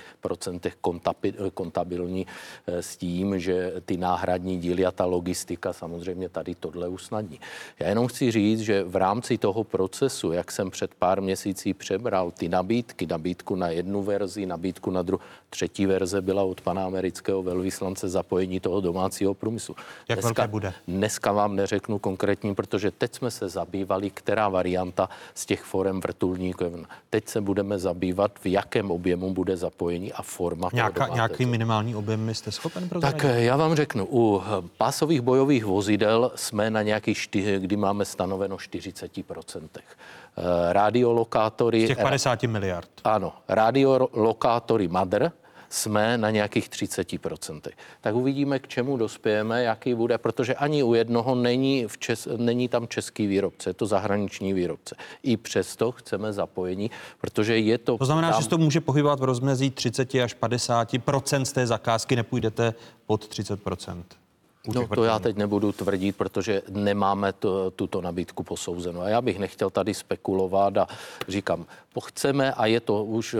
[0.81, 2.27] kontabi- kontabilní
[2.67, 7.39] eh, s tím, že ty náhradní díly a ta logistika samozřejmě tady tohle usnadní.
[7.79, 12.31] Já jenom chci říct, že v rámci toho procesu, jak jsem před pár měsící přebral
[12.31, 17.43] ty nabídky, nabídku na jednu verzi, nabídku na druhou, třetí verze byla od pana amerického
[17.43, 19.75] velvyslance zapojení toho domácího průmyslu.
[20.09, 20.73] Jak velké bude?
[20.87, 26.85] Dneska vám neřeknu konkrétní, protože teď jsme se zabývali, která varianta z těch forem vrtulníků.
[27.09, 30.69] Teď se budeme zabývat, v jakém objemu bude zapojení a forma.
[30.73, 33.21] Nějaká, nějaký minimální objem jste schopen prozradit?
[33.21, 37.75] Tak eh, já vám řeknu, u eh, pásových bojových vozidel jsme na nějakých čtyři, kdy
[37.75, 39.61] máme stanoveno 40%.
[39.75, 41.85] Eh, Radiolokátory...
[41.85, 42.89] Z těch 50 miliard.
[43.03, 45.31] Ano, radiolokátory MADR
[45.75, 47.61] jsme na nějakých 30%.
[48.01, 52.67] Tak uvidíme, k čemu dospějeme, jaký bude, protože ani u jednoho není, v Čes, není
[52.67, 54.95] tam český výrobce, je to zahraniční výrobce.
[55.23, 56.91] I přesto chceme zapojení,
[57.21, 57.97] protože je to...
[57.97, 61.67] To znamená, tam, že se to může pohybovat v rozmezí 30 až 50% z té
[61.67, 62.73] zakázky, nepůjdete
[63.05, 64.24] pod 30 u
[64.73, 69.01] No to já teď nebudu tvrdit, protože nemáme to, tuto nabídku posouzenou.
[69.01, 70.87] A já bych nechtěl tady spekulovat a
[71.27, 71.65] říkám,
[72.03, 73.39] chceme, a je to už eh,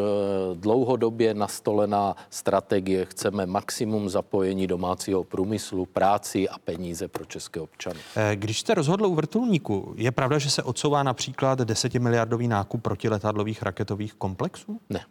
[0.54, 8.00] dlouhodobě nastolená strategie, chceme maximum zapojení domácího průmyslu, práci a peníze pro české občany.
[8.16, 12.82] Eh, Když jste rozhodl u vrtulníku, je pravda, že se odsouvá například 10 miliardový nákup
[12.82, 14.80] protiletadlových raketových komplexů?
[14.90, 15.06] Ne.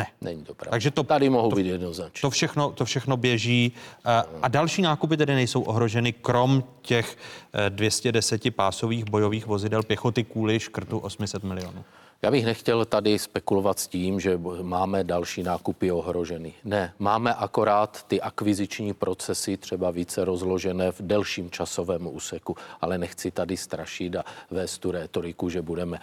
[0.00, 0.06] Ne.
[0.20, 0.70] Není to pravda.
[0.70, 2.20] Takže to, Tady mohou to, být jednoznačně.
[2.20, 3.72] To všechno, to všechno běží
[4.04, 7.16] a, a další nákupy tedy nejsou ohroženy, krom těch
[7.52, 11.84] eh, 210 pásových bojových vozidel pěchoty kvůli škrtu 800 milionů.
[12.22, 16.54] Já bych nechtěl tady spekulovat s tím, že máme další nákupy ohroženy.
[16.64, 23.30] Ne, máme akorát ty akviziční procesy třeba více rozložené v delším časovém úseku, ale nechci
[23.30, 25.98] tady strašit a vést tu rétoriku, že budeme,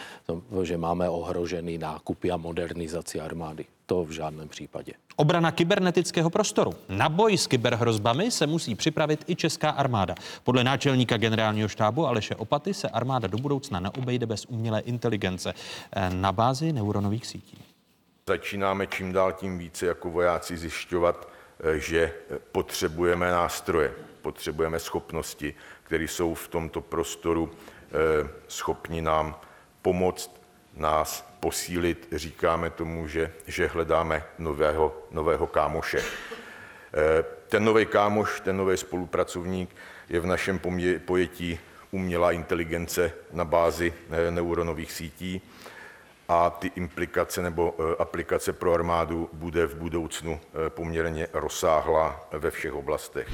[0.64, 3.66] že máme ohrožený nákupy a modernizaci armády.
[3.90, 4.94] To v žádném případě.
[5.16, 6.74] Obrana kybernetického prostoru.
[6.90, 10.16] Na boj s kyberhrozbami se musí připravit i česká armáda.
[10.44, 15.54] Podle náčelníka generálního štábu Aleše Opaty se armáda do budoucna neobejde bez umělé inteligence
[15.94, 17.64] eh, na bázi neuronových sítí.
[18.28, 22.14] Začínáme čím dál tím více jako vojáci zjišťovat, eh, že
[22.52, 25.54] potřebujeme nástroje, potřebujeme schopnosti,
[25.84, 29.36] které jsou v tomto prostoru eh, schopni nám
[29.82, 30.37] pomoct,
[30.78, 32.08] nás posílit.
[32.12, 36.04] Říkáme tomu, že, že hledáme nového, nového kámoše.
[37.48, 39.76] Ten nový kámoš, ten nový spolupracovník
[40.10, 40.60] je v našem
[41.06, 41.60] pojetí
[41.92, 43.94] umělá inteligence na bázi
[44.30, 45.42] neuronových sítí
[46.28, 50.40] a ty implikace nebo aplikace pro armádu bude v budoucnu
[50.70, 53.28] poměrně rozsáhlá ve všech oblastech.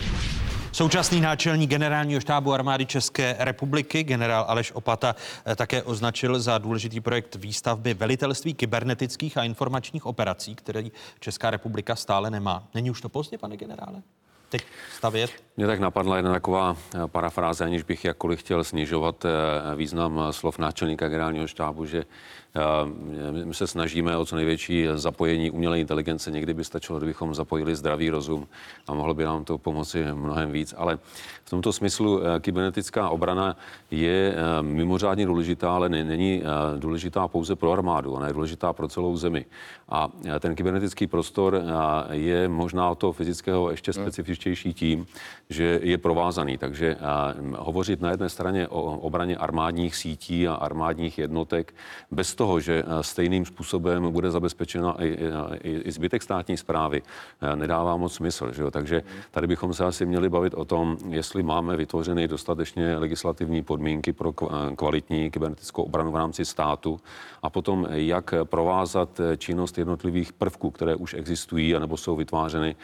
[0.73, 5.15] Současný náčelník generálního štábu armády České republiky, generál Aleš Opata,
[5.55, 10.83] také označil za důležitý projekt výstavby velitelství kybernetických a informačních operací, které
[11.19, 12.67] Česká republika stále nemá.
[12.73, 14.01] Není už to pozdě, pane generále?
[14.49, 14.63] Teď
[14.97, 15.31] stavět?
[15.57, 16.77] Mě tak napadla jedna taková
[17.07, 19.25] parafráze, aniž bych jakkoliv chtěl snižovat
[19.75, 22.05] význam slov náčelníka generálního štábu, že
[23.45, 26.31] my se snažíme o co největší zapojení umělé inteligence.
[26.31, 28.47] Někdy by stačilo, kdybychom zapojili zdravý rozum
[28.87, 30.73] a mohlo by nám to pomoci mnohem víc.
[30.77, 30.99] Ale
[31.43, 33.57] v tomto smyslu kybernetická obrana
[33.91, 36.43] je mimořádně důležitá, ale není
[36.77, 39.45] důležitá pouze pro armádu, ona je důležitá pro celou zemi.
[39.89, 40.09] A
[40.39, 41.61] ten kybernetický prostor
[42.11, 45.05] je možná od toho fyzického ještě specifičtější tím,
[45.53, 46.57] že je provázaný.
[46.57, 46.97] Takže
[47.57, 51.73] hovořit na jedné straně o obraně armádních sítí a armádních jednotek
[52.11, 55.17] bez toho, že stejným způsobem bude zabezpečena i,
[55.63, 57.01] i, i zbytek státní zprávy,
[57.55, 58.53] nedává moc smysl.
[58.53, 58.71] Že jo?
[58.71, 64.13] Takže tady bychom se asi měli bavit o tom, jestli máme vytvořeny dostatečně legislativní podmínky
[64.13, 64.33] pro
[64.75, 66.99] kvalitní kybernetickou obranu v rámci státu
[67.43, 72.75] a potom, jak provázat činnost jednotlivých prvků, které už existují nebo jsou vytvářeny,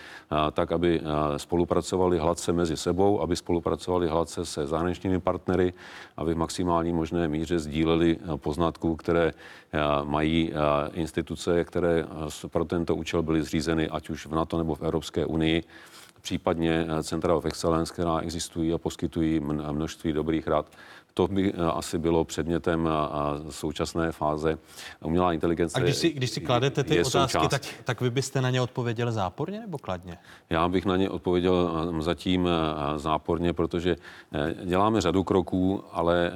[0.53, 1.01] tak, aby
[1.37, 5.73] spolupracovali hladce mezi sebou, aby spolupracovali hladce se zahraničními partnery,
[6.17, 9.31] aby v maximální možné míře sdíleli poznatků, které
[10.03, 10.51] mají
[10.93, 12.05] instituce, které
[12.51, 15.63] pro tento účel byly zřízeny, ať už v NATO nebo v Evropské unii
[16.21, 19.39] případně Centra of Excellence, která existují a poskytují
[19.71, 20.65] množství dobrých rad.
[21.19, 22.89] To by asi bylo předmětem
[23.49, 24.57] současné fáze.
[25.03, 25.79] Umělá inteligence.
[25.79, 27.49] A když si, když si kladete ty otázky, součást.
[27.49, 30.17] tak, tak vy byste na ně odpověděl záporně nebo kladně?
[30.49, 32.49] Já bych na ně odpověděl zatím
[32.95, 33.95] záporně, protože
[34.65, 36.31] děláme řadu kroků, ale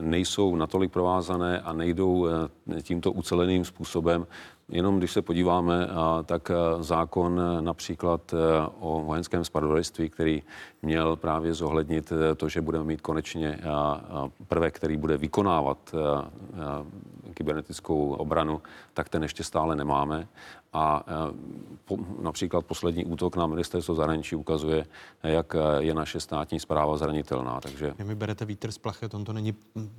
[0.00, 2.28] nejsou natolik provázané a nejdou
[2.82, 4.26] tímto uceleným způsobem.
[4.70, 5.88] Jenom když se podíváme,
[6.24, 8.34] tak zákon například
[8.80, 10.42] o vojenském spravodajství, který
[10.82, 13.58] měl právě zohlednit to, že budeme mít konečně
[14.48, 15.94] prvek, který bude vykonávat
[17.34, 18.62] kybernetickou obranu,
[18.94, 20.28] tak ten ještě stále nemáme.
[20.72, 21.04] A
[21.84, 24.86] po, například poslední útok na ministerstvo zahraničí ukazuje,
[25.22, 27.60] jak je naše státní zpráva zranitelná.
[27.60, 29.54] Takže Vy mi berete vítr z plachet, on to není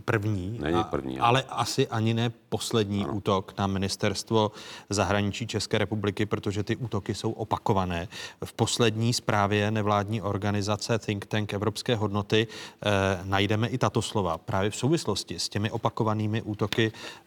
[0.06, 0.58] první.
[0.62, 3.14] Není první, A, ale asi ani ne poslední ano.
[3.14, 4.52] útok na ministerstvo
[4.90, 8.08] zahraničí České republiky, protože ty útoky jsou opakované.
[8.45, 12.90] V poslední zprávě nevládní organizace Think Tank Evropské hodnoty eh,
[13.24, 17.20] najdeme i tato slova právě v souvislosti s těmi opakovanými útoky eh,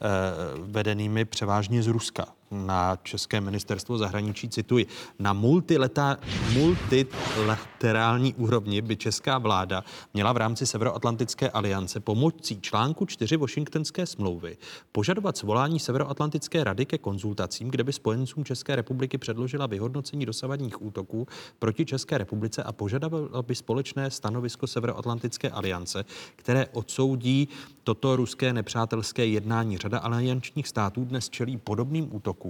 [0.63, 4.87] vedenými převážně z Ruska na České ministerstvo zahraničí, cituji,
[5.19, 6.17] na multileta,
[6.53, 14.57] multilaterální úrovni by česká vláda měla v rámci Severoatlantické aliance pomocí článku 4 Washingtonské smlouvy
[14.93, 21.27] požadovat svolání Severoatlantické rady ke konzultacím, kde by spojencům České republiky předložila vyhodnocení dosavadních útoků
[21.59, 26.05] proti České republice a požadovala by společné stanovisko Severoatlantické aliance,
[26.37, 27.49] které odsoudí
[27.85, 29.79] toto ruské nepřátelské jednání.
[29.79, 32.44] Řada aliančních států dnes čelí podobným útokům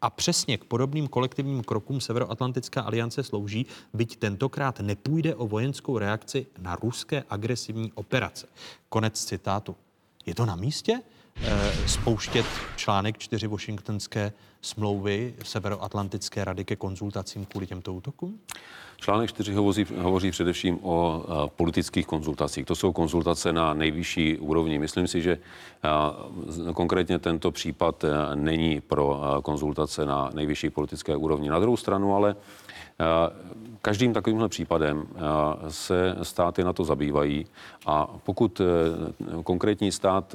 [0.00, 6.46] a přesně k podobným kolektivním krokům Severoatlantická aliance slouží, byť tentokrát nepůjde o vojenskou reakci
[6.58, 8.46] na ruské agresivní operace.
[8.88, 9.76] Konec citátu.
[10.26, 11.00] Je to na místě?
[11.86, 12.46] spouštět
[12.76, 14.32] článek 4 Washingtonské
[14.62, 18.38] smlouvy Severoatlantické rady ke konzultacím kvůli těmto útokům?
[18.96, 22.66] Článek 4 hovoří, hovoří především o a, politických konzultacích.
[22.66, 24.78] To jsou konzultace na nejvyšší úrovni.
[24.78, 25.38] Myslím si, že
[25.82, 26.16] a,
[26.74, 31.48] konkrétně tento případ a, není pro konzultace na nejvyšší politické úrovni.
[31.48, 32.36] Na druhou stranu ale
[33.82, 35.06] Každým takovýmhle případem
[35.68, 37.46] se státy na to zabývají
[37.86, 38.64] a pokud e,
[39.44, 40.34] konkrétní stát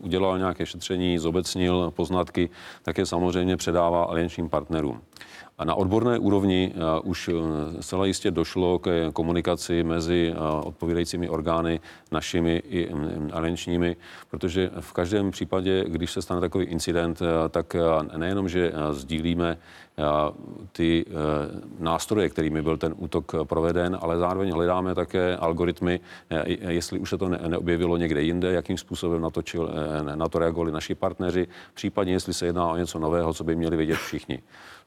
[0.00, 2.50] udělal nějaké šetření, zobecnil poznatky,
[2.82, 5.00] tak je samozřejmě předává aliančním partnerům.
[5.62, 7.30] A na odborné úrovni uh, už
[7.80, 11.80] zcela jistě došlo k komunikaci mezi odpovídajícími orgány
[12.10, 13.96] našimi i um, aliančními,
[14.30, 17.76] protože v každém případě, když se stane takový incident, tak
[18.16, 19.58] nejenom, že sdílíme
[20.72, 21.04] ty
[21.78, 26.00] nástroje, kterými byl ten útok proveden, ale zároveň hledáme také algoritmy,
[26.68, 29.70] jestli už se to neobjevilo někde jinde, jakým způsobem na to, čil,
[30.14, 33.76] na to reagovali naši partneři, případně jestli se jedná o něco nového, co by měli
[33.76, 34.42] vědět všichni.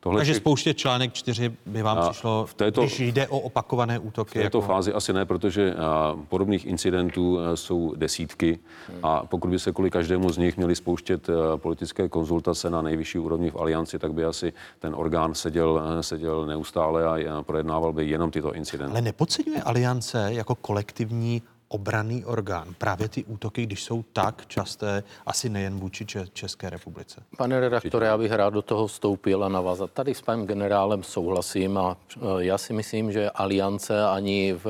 [0.06, 4.00] Tohle Takže spouště článek 4 by vám a přišlo, v této, když jde o opakované
[4.00, 4.40] útoky?
[4.40, 4.68] V této jako...
[4.68, 8.60] fázi asi ne, protože a, podobných incidentů a, jsou desítky
[9.04, 13.20] a pokud by se kvůli každému z nich měli spouštět a, politické konzultace na nejvyšší
[13.20, 18.10] úrovni v alianci, tak by asi ten orgán seděl, seděl neustále a, a projednával by
[18.10, 18.92] jenom tyto incidenty.
[18.92, 22.74] Ale nepodceňuje aliance jako kolektivní obraný orgán.
[22.78, 27.24] Právě ty útoky, když jsou tak časté, asi nejen vůči České republice.
[27.38, 29.92] Pane redaktore, já bych rád do toho vstoupil a navázat.
[29.92, 34.66] Tady s panem generálem souhlasím a e, já si myslím, že aliance ani v,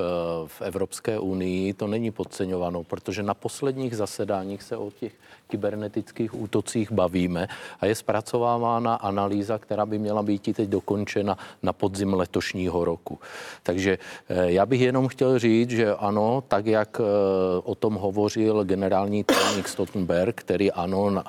[0.47, 5.13] v Evropské unii to není podceňováno, protože na posledních zasedáních se o těch
[5.47, 7.47] kybernetických útocích bavíme
[7.80, 13.19] a je zpracovávána analýza, která by měla být teď dokončena na podzim letošního roku.
[13.63, 13.97] Takže
[14.30, 18.63] e, já bych jenom chtěl říct, že ano, tak jak jak eh, o tom hovořil
[18.63, 21.23] generální tajemník Stoltenberg, který ano, eh,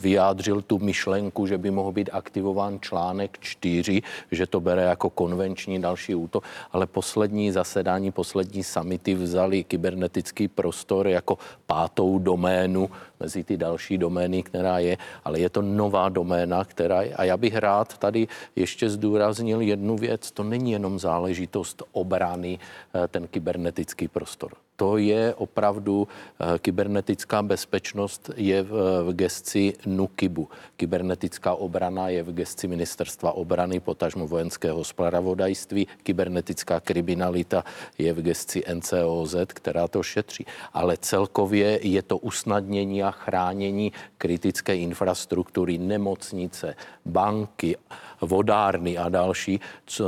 [0.00, 5.80] vyjádřil tu myšlenku, že by mohl být aktivován článek 4, že to bere jako konvenční
[5.80, 12.90] další útok, ale poslední zasedání, poslední samity vzali kybernetický prostor jako pátou doménu
[13.20, 17.14] mezi ty další domény, která je, ale je to nová doména, která je.
[17.14, 22.58] A já bych rád tady ještě zdůraznil jednu věc, to není jenom záležitost obrany,
[22.94, 28.72] eh, ten kybernetický prostor to je opravdu eh, kybernetická bezpečnost je v,
[29.02, 30.48] v gesci NUKIBu.
[30.76, 36.06] Kybernetická obrana je v gesci ministerstva obrany, potažmo vojenského spravodajství.
[36.06, 37.66] Kybernetická kriminalita
[37.98, 40.46] je v gesci NCOZ, která to šetří.
[40.72, 46.74] Ale celkově je to usnadnění a chránění kritické infrastruktury, nemocnice,
[47.06, 47.76] banky,
[48.20, 50.06] vodárny a další, co,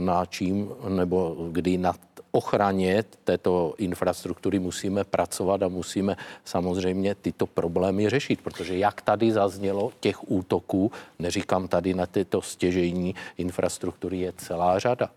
[0.00, 1.92] na čím nebo kdy na
[2.30, 9.92] ochraně této infrastruktury musíme pracovat a musíme samozřejmě tyto problémy řešit, protože jak tady zaznělo,
[10.00, 15.10] těch útoků, neříkám tady na tyto stěžejní infrastruktury, je celá řada.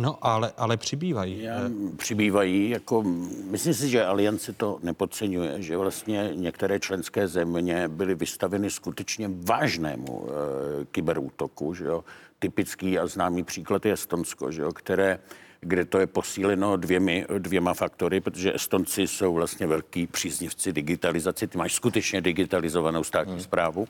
[0.00, 1.42] No, ale, ale přibývají.
[1.42, 1.60] Já,
[1.96, 3.02] přibývají, jako,
[3.50, 10.26] myslím si, že Aliance to nepodceňuje, že vlastně některé členské země byly vystaveny skutečně vážnému
[10.26, 12.04] e, kyberútoku, že jo.
[12.38, 15.18] Typický a známý příklad je Estonsko, že jo, které
[15.64, 21.46] kde to je posíleno dvěmi, dvěma faktory, protože Estonci jsou vlastně velký příznivci digitalizace.
[21.46, 23.42] Ty máš skutečně digitalizovanou státní hmm.
[23.42, 23.88] zprávu.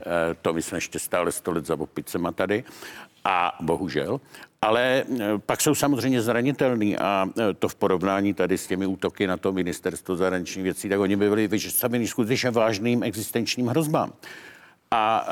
[0.00, 2.64] E, to my jsme ještě stále sto let za opicema tady.
[3.24, 4.20] A bohužel.
[4.62, 5.04] Ale e,
[5.38, 9.52] pak jsou samozřejmě zranitelní a e, to v porovnání tady s těmi útoky na to
[9.52, 14.12] ministerstvo zahraničních věcí, tak oni by byli vystaveni skutečně vážným existenčním hrozbám
[14.94, 15.26] a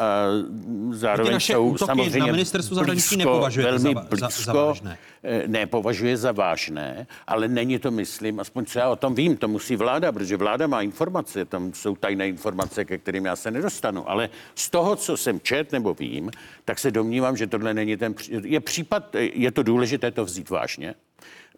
[0.86, 4.98] uh, zároveň jsou samozřejmě na ministerstvu zahraničí nepovažuje velmi za, blízko, za, za vážné.
[5.22, 9.36] Eh, ne, považuje za vážné, ale není to, myslím, aspoň co já o tom vím,
[9.36, 13.50] to musí vláda, protože vláda má informace, tam jsou tajné informace, ke kterým já se
[13.50, 16.30] nedostanu, ale z toho, co jsem čet nebo vím,
[16.64, 20.94] tak se domnívám, že tohle není ten, je případ, je to důležité to vzít vážně,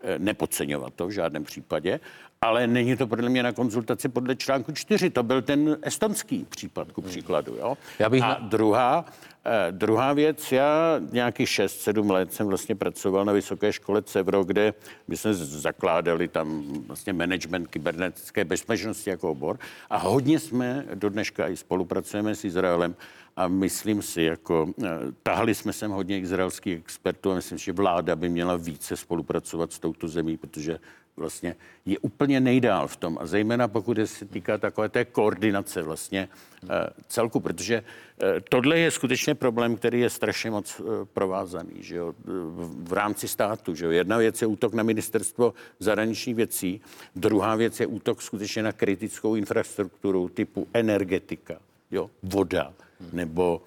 [0.00, 2.00] eh, nepodceňovat to v žádném případě,
[2.43, 5.10] ale není to podle mě na konzultaci podle článku 4.
[5.10, 7.55] To byl ten estonský případ, ku příkladu.
[7.55, 7.78] Jo?
[7.98, 8.23] Já bych...
[8.23, 9.05] A druhá,
[9.44, 14.74] eh, druhá věc, já nějakých 6-7 let jsem vlastně pracoval na Vysoké škole CEVRO, kde
[15.09, 19.59] my jsme zakládali tam vlastně management kybernetické bezpečnosti jako obor
[19.90, 22.94] a hodně jsme do dneška i spolupracujeme s Izraelem
[23.36, 24.89] a myslím si, jako eh,
[25.23, 29.73] tahali jsme sem hodně izraelských expertů a myslím si, že vláda by měla více spolupracovat
[29.73, 30.78] s touto zemí, protože
[31.16, 31.56] vlastně
[31.86, 33.18] je úplně nejdál v tom.
[33.20, 36.28] A zejména pokud se týká takové té koordinace vlastně
[36.64, 36.68] eh,
[37.09, 37.82] celku, protože
[38.22, 42.14] eh, tohle je skutečně problém, který je strašně moc eh, provázaný že jo,
[42.82, 43.74] v rámci státu.
[43.74, 43.90] Že jo.
[43.90, 46.80] Jedna věc je útok na ministerstvo zahraničních věcí,
[47.16, 51.59] druhá věc je útok skutečně na kritickou infrastrukturu typu energetika,
[51.90, 52.72] jo, voda,
[53.12, 53.62] nebo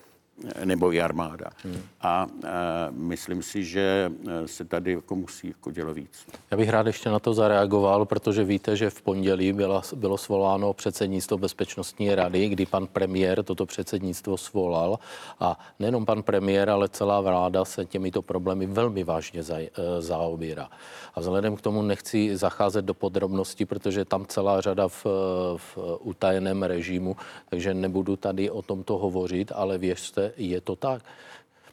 [0.66, 1.50] nebo i armáda.
[1.64, 1.82] Hmm.
[2.02, 2.48] A e,
[2.92, 4.12] myslím si, že
[4.46, 6.28] se tady jako musí jako dělo víc.
[6.52, 10.74] Já bych rád ještě na to zareagoval, protože víte, že v pondělí bylo, bylo svoláno
[10.74, 15.00] předsednictvo Bezpečnostní rady, kdy pan premiér toto předsednictvo svolal
[15.40, 20.70] a nejenom pan premiér, ale celá vláda se těmito problémy velmi vážně za, e, zaobírá.
[21.16, 25.06] A vzhledem k tomu nechci zacházet do podrobností, protože tam celá řada v,
[25.58, 27.16] v utajeném režimu,
[27.50, 31.04] takže nebudu tady o tomto hovořit, ale věřte, je to tak.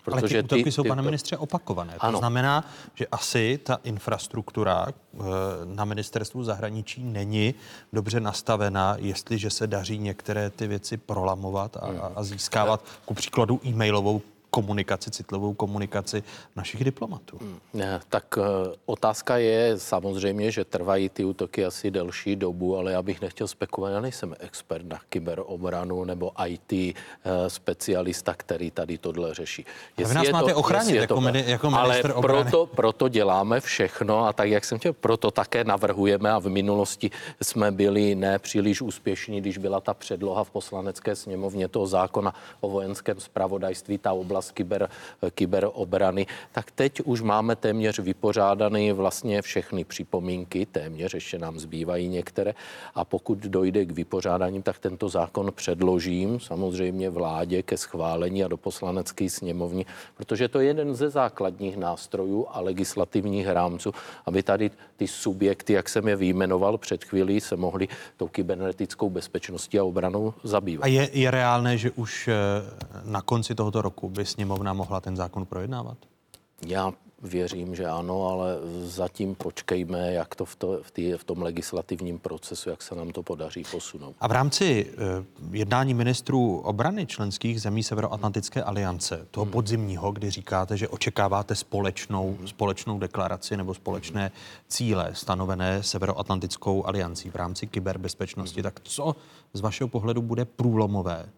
[0.04, 1.94] Protože Ale ty útoky ty, jsou, ty, pane ministře, opakované.
[1.98, 2.12] Ano.
[2.12, 2.64] To znamená,
[2.94, 5.20] že asi ta infrastruktura eh,
[5.64, 7.54] na ministerstvu zahraničí není
[7.92, 14.22] dobře nastavená, jestliže se daří některé ty věci prolamovat a, a získávat ku příkladu e-mailovou
[14.52, 16.22] komunikaci, citlivou komunikaci
[16.56, 17.38] našich diplomatů.
[17.40, 17.58] Hmm.
[17.74, 18.44] Ne, tak uh,
[18.86, 23.94] otázka je samozřejmě, že trvají ty útoky asi delší dobu, ale já bych nechtěl spekulovat,
[23.94, 26.94] já nejsem expert na kyberobranu nebo IT eh,
[27.48, 29.64] specialista, který tady tohle řeší.
[29.98, 32.50] Jestli vy nás máte to, ochránit jako, to, mini, jako ale obrany.
[32.50, 37.10] Proto, proto děláme všechno a tak, jak jsem chtěl, proto také navrhujeme a v minulosti
[37.42, 43.20] jsme byli nepříliš úspěšní, když byla ta předloha v poslanecké sněmovně toho zákona o vojenském
[43.20, 44.88] spravodajství, ta oblast oblast kyber,
[45.34, 52.54] kyberobrany, tak teď už máme téměř vypořádané vlastně všechny připomínky, téměř ještě nám zbývají některé.
[52.94, 58.56] A pokud dojde k vypořádání, tak tento zákon předložím samozřejmě vládě ke schválení a do
[58.56, 59.86] poslanecké sněmovny,
[60.16, 63.92] protože to je jeden ze základních nástrojů a legislativních rámců,
[64.26, 69.78] aby tady ty subjekty, jak jsem je vyjmenoval před chvílí, se mohly tou kybernetickou bezpečností
[69.78, 70.84] a obranou zabývat.
[70.84, 72.34] A je, je reálné, že už eh,
[73.04, 75.98] na konci tohoto roku by sněmovna mohla ten zákon projednávat?
[76.66, 76.92] Já
[77.22, 82.18] věřím, že ano, ale zatím počkejme, jak to v, to, v, tý, v tom legislativním
[82.18, 84.14] procesu, jak se nám to podaří posunout.
[84.20, 89.52] A v rámci uh, jednání ministrů obrany členských zemí Severoatlantické aliance, toho hmm.
[89.52, 92.48] podzimního, kdy říkáte, že očekáváte společnou, hmm.
[92.48, 94.30] společnou deklaraci nebo společné hmm.
[94.68, 98.62] cíle stanovené Severoatlantickou aliancí v rámci kyberbezpečnosti, hmm.
[98.62, 99.16] tak co
[99.52, 101.28] z vašeho pohledu bude průlomové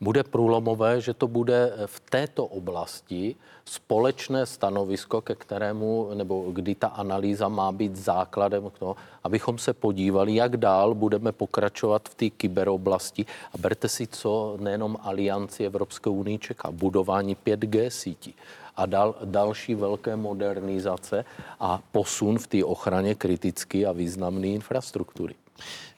[0.00, 6.88] bude průlomové, že to bude v této oblasti společné stanovisko, ke kterému, nebo kdy ta
[6.88, 12.30] analýza má být základem k tomu, abychom se podívali, jak dál budeme pokračovat v té
[12.30, 13.26] kyberoblasti.
[13.54, 18.34] A berte si, co nejenom Alianci Evropské unii čeká, budování 5G sítí
[18.76, 21.24] a dal, další velké modernizace
[21.60, 25.34] a posun v té ochraně kritické a významné infrastruktury.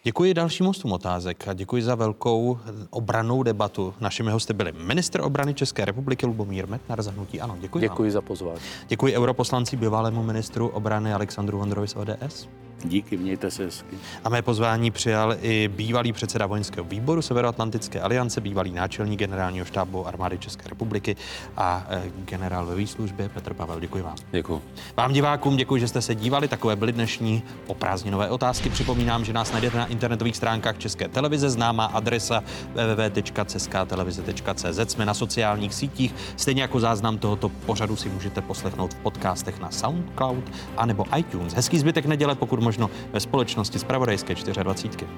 [0.02, 2.58] Děkuji dalším hostům otázek a děkuji za velkou
[2.90, 3.94] obranou debatu.
[4.00, 7.40] Našimi hosty byli minister obrany České republiky Lubomír Metnar za hnutí.
[7.40, 7.78] Ano, děkuji.
[7.78, 8.12] Děkuji vám.
[8.12, 8.60] za pozvání.
[8.88, 12.48] Děkuji europoslanci bývalému ministru obrany Alexandru Vondrovi z ODS.
[12.84, 13.96] Díky, mějte se hezky.
[14.24, 20.06] A mé pozvání přijal i bývalý předseda vojenského výboru Severoatlantické aliance, bývalý náčelník generálního štábu
[20.06, 21.16] armády České republiky
[21.56, 23.80] a e, generál ve výslužbě Petr Pavel.
[23.80, 24.16] Děkuji vám.
[24.30, 24.62] Děkuji.
[24.96, 26.48] Vám divákům děkuji, že jste se dívali.
[26.48, 28.70] Takové byly dnešní oprázdninové otázky.
[28.70, 32.42] Připomínám, že nás najdete na internetových stránkách České televize, známá adresa
[32.74, 34.92] www.českatelevize.cz.
[34.92, 39.70] Jsme na sociálních sítích, stejně jako záznam tohoto pořadu si můžete poslechnout v podcastech na
[39.70, 40.44] SoundCloud
[40.76, 41.54] anebo iTunes.
[41.54, 45.10] Hezký zbytek neděle, pokud možno ve společnosti z Pravodajské 24.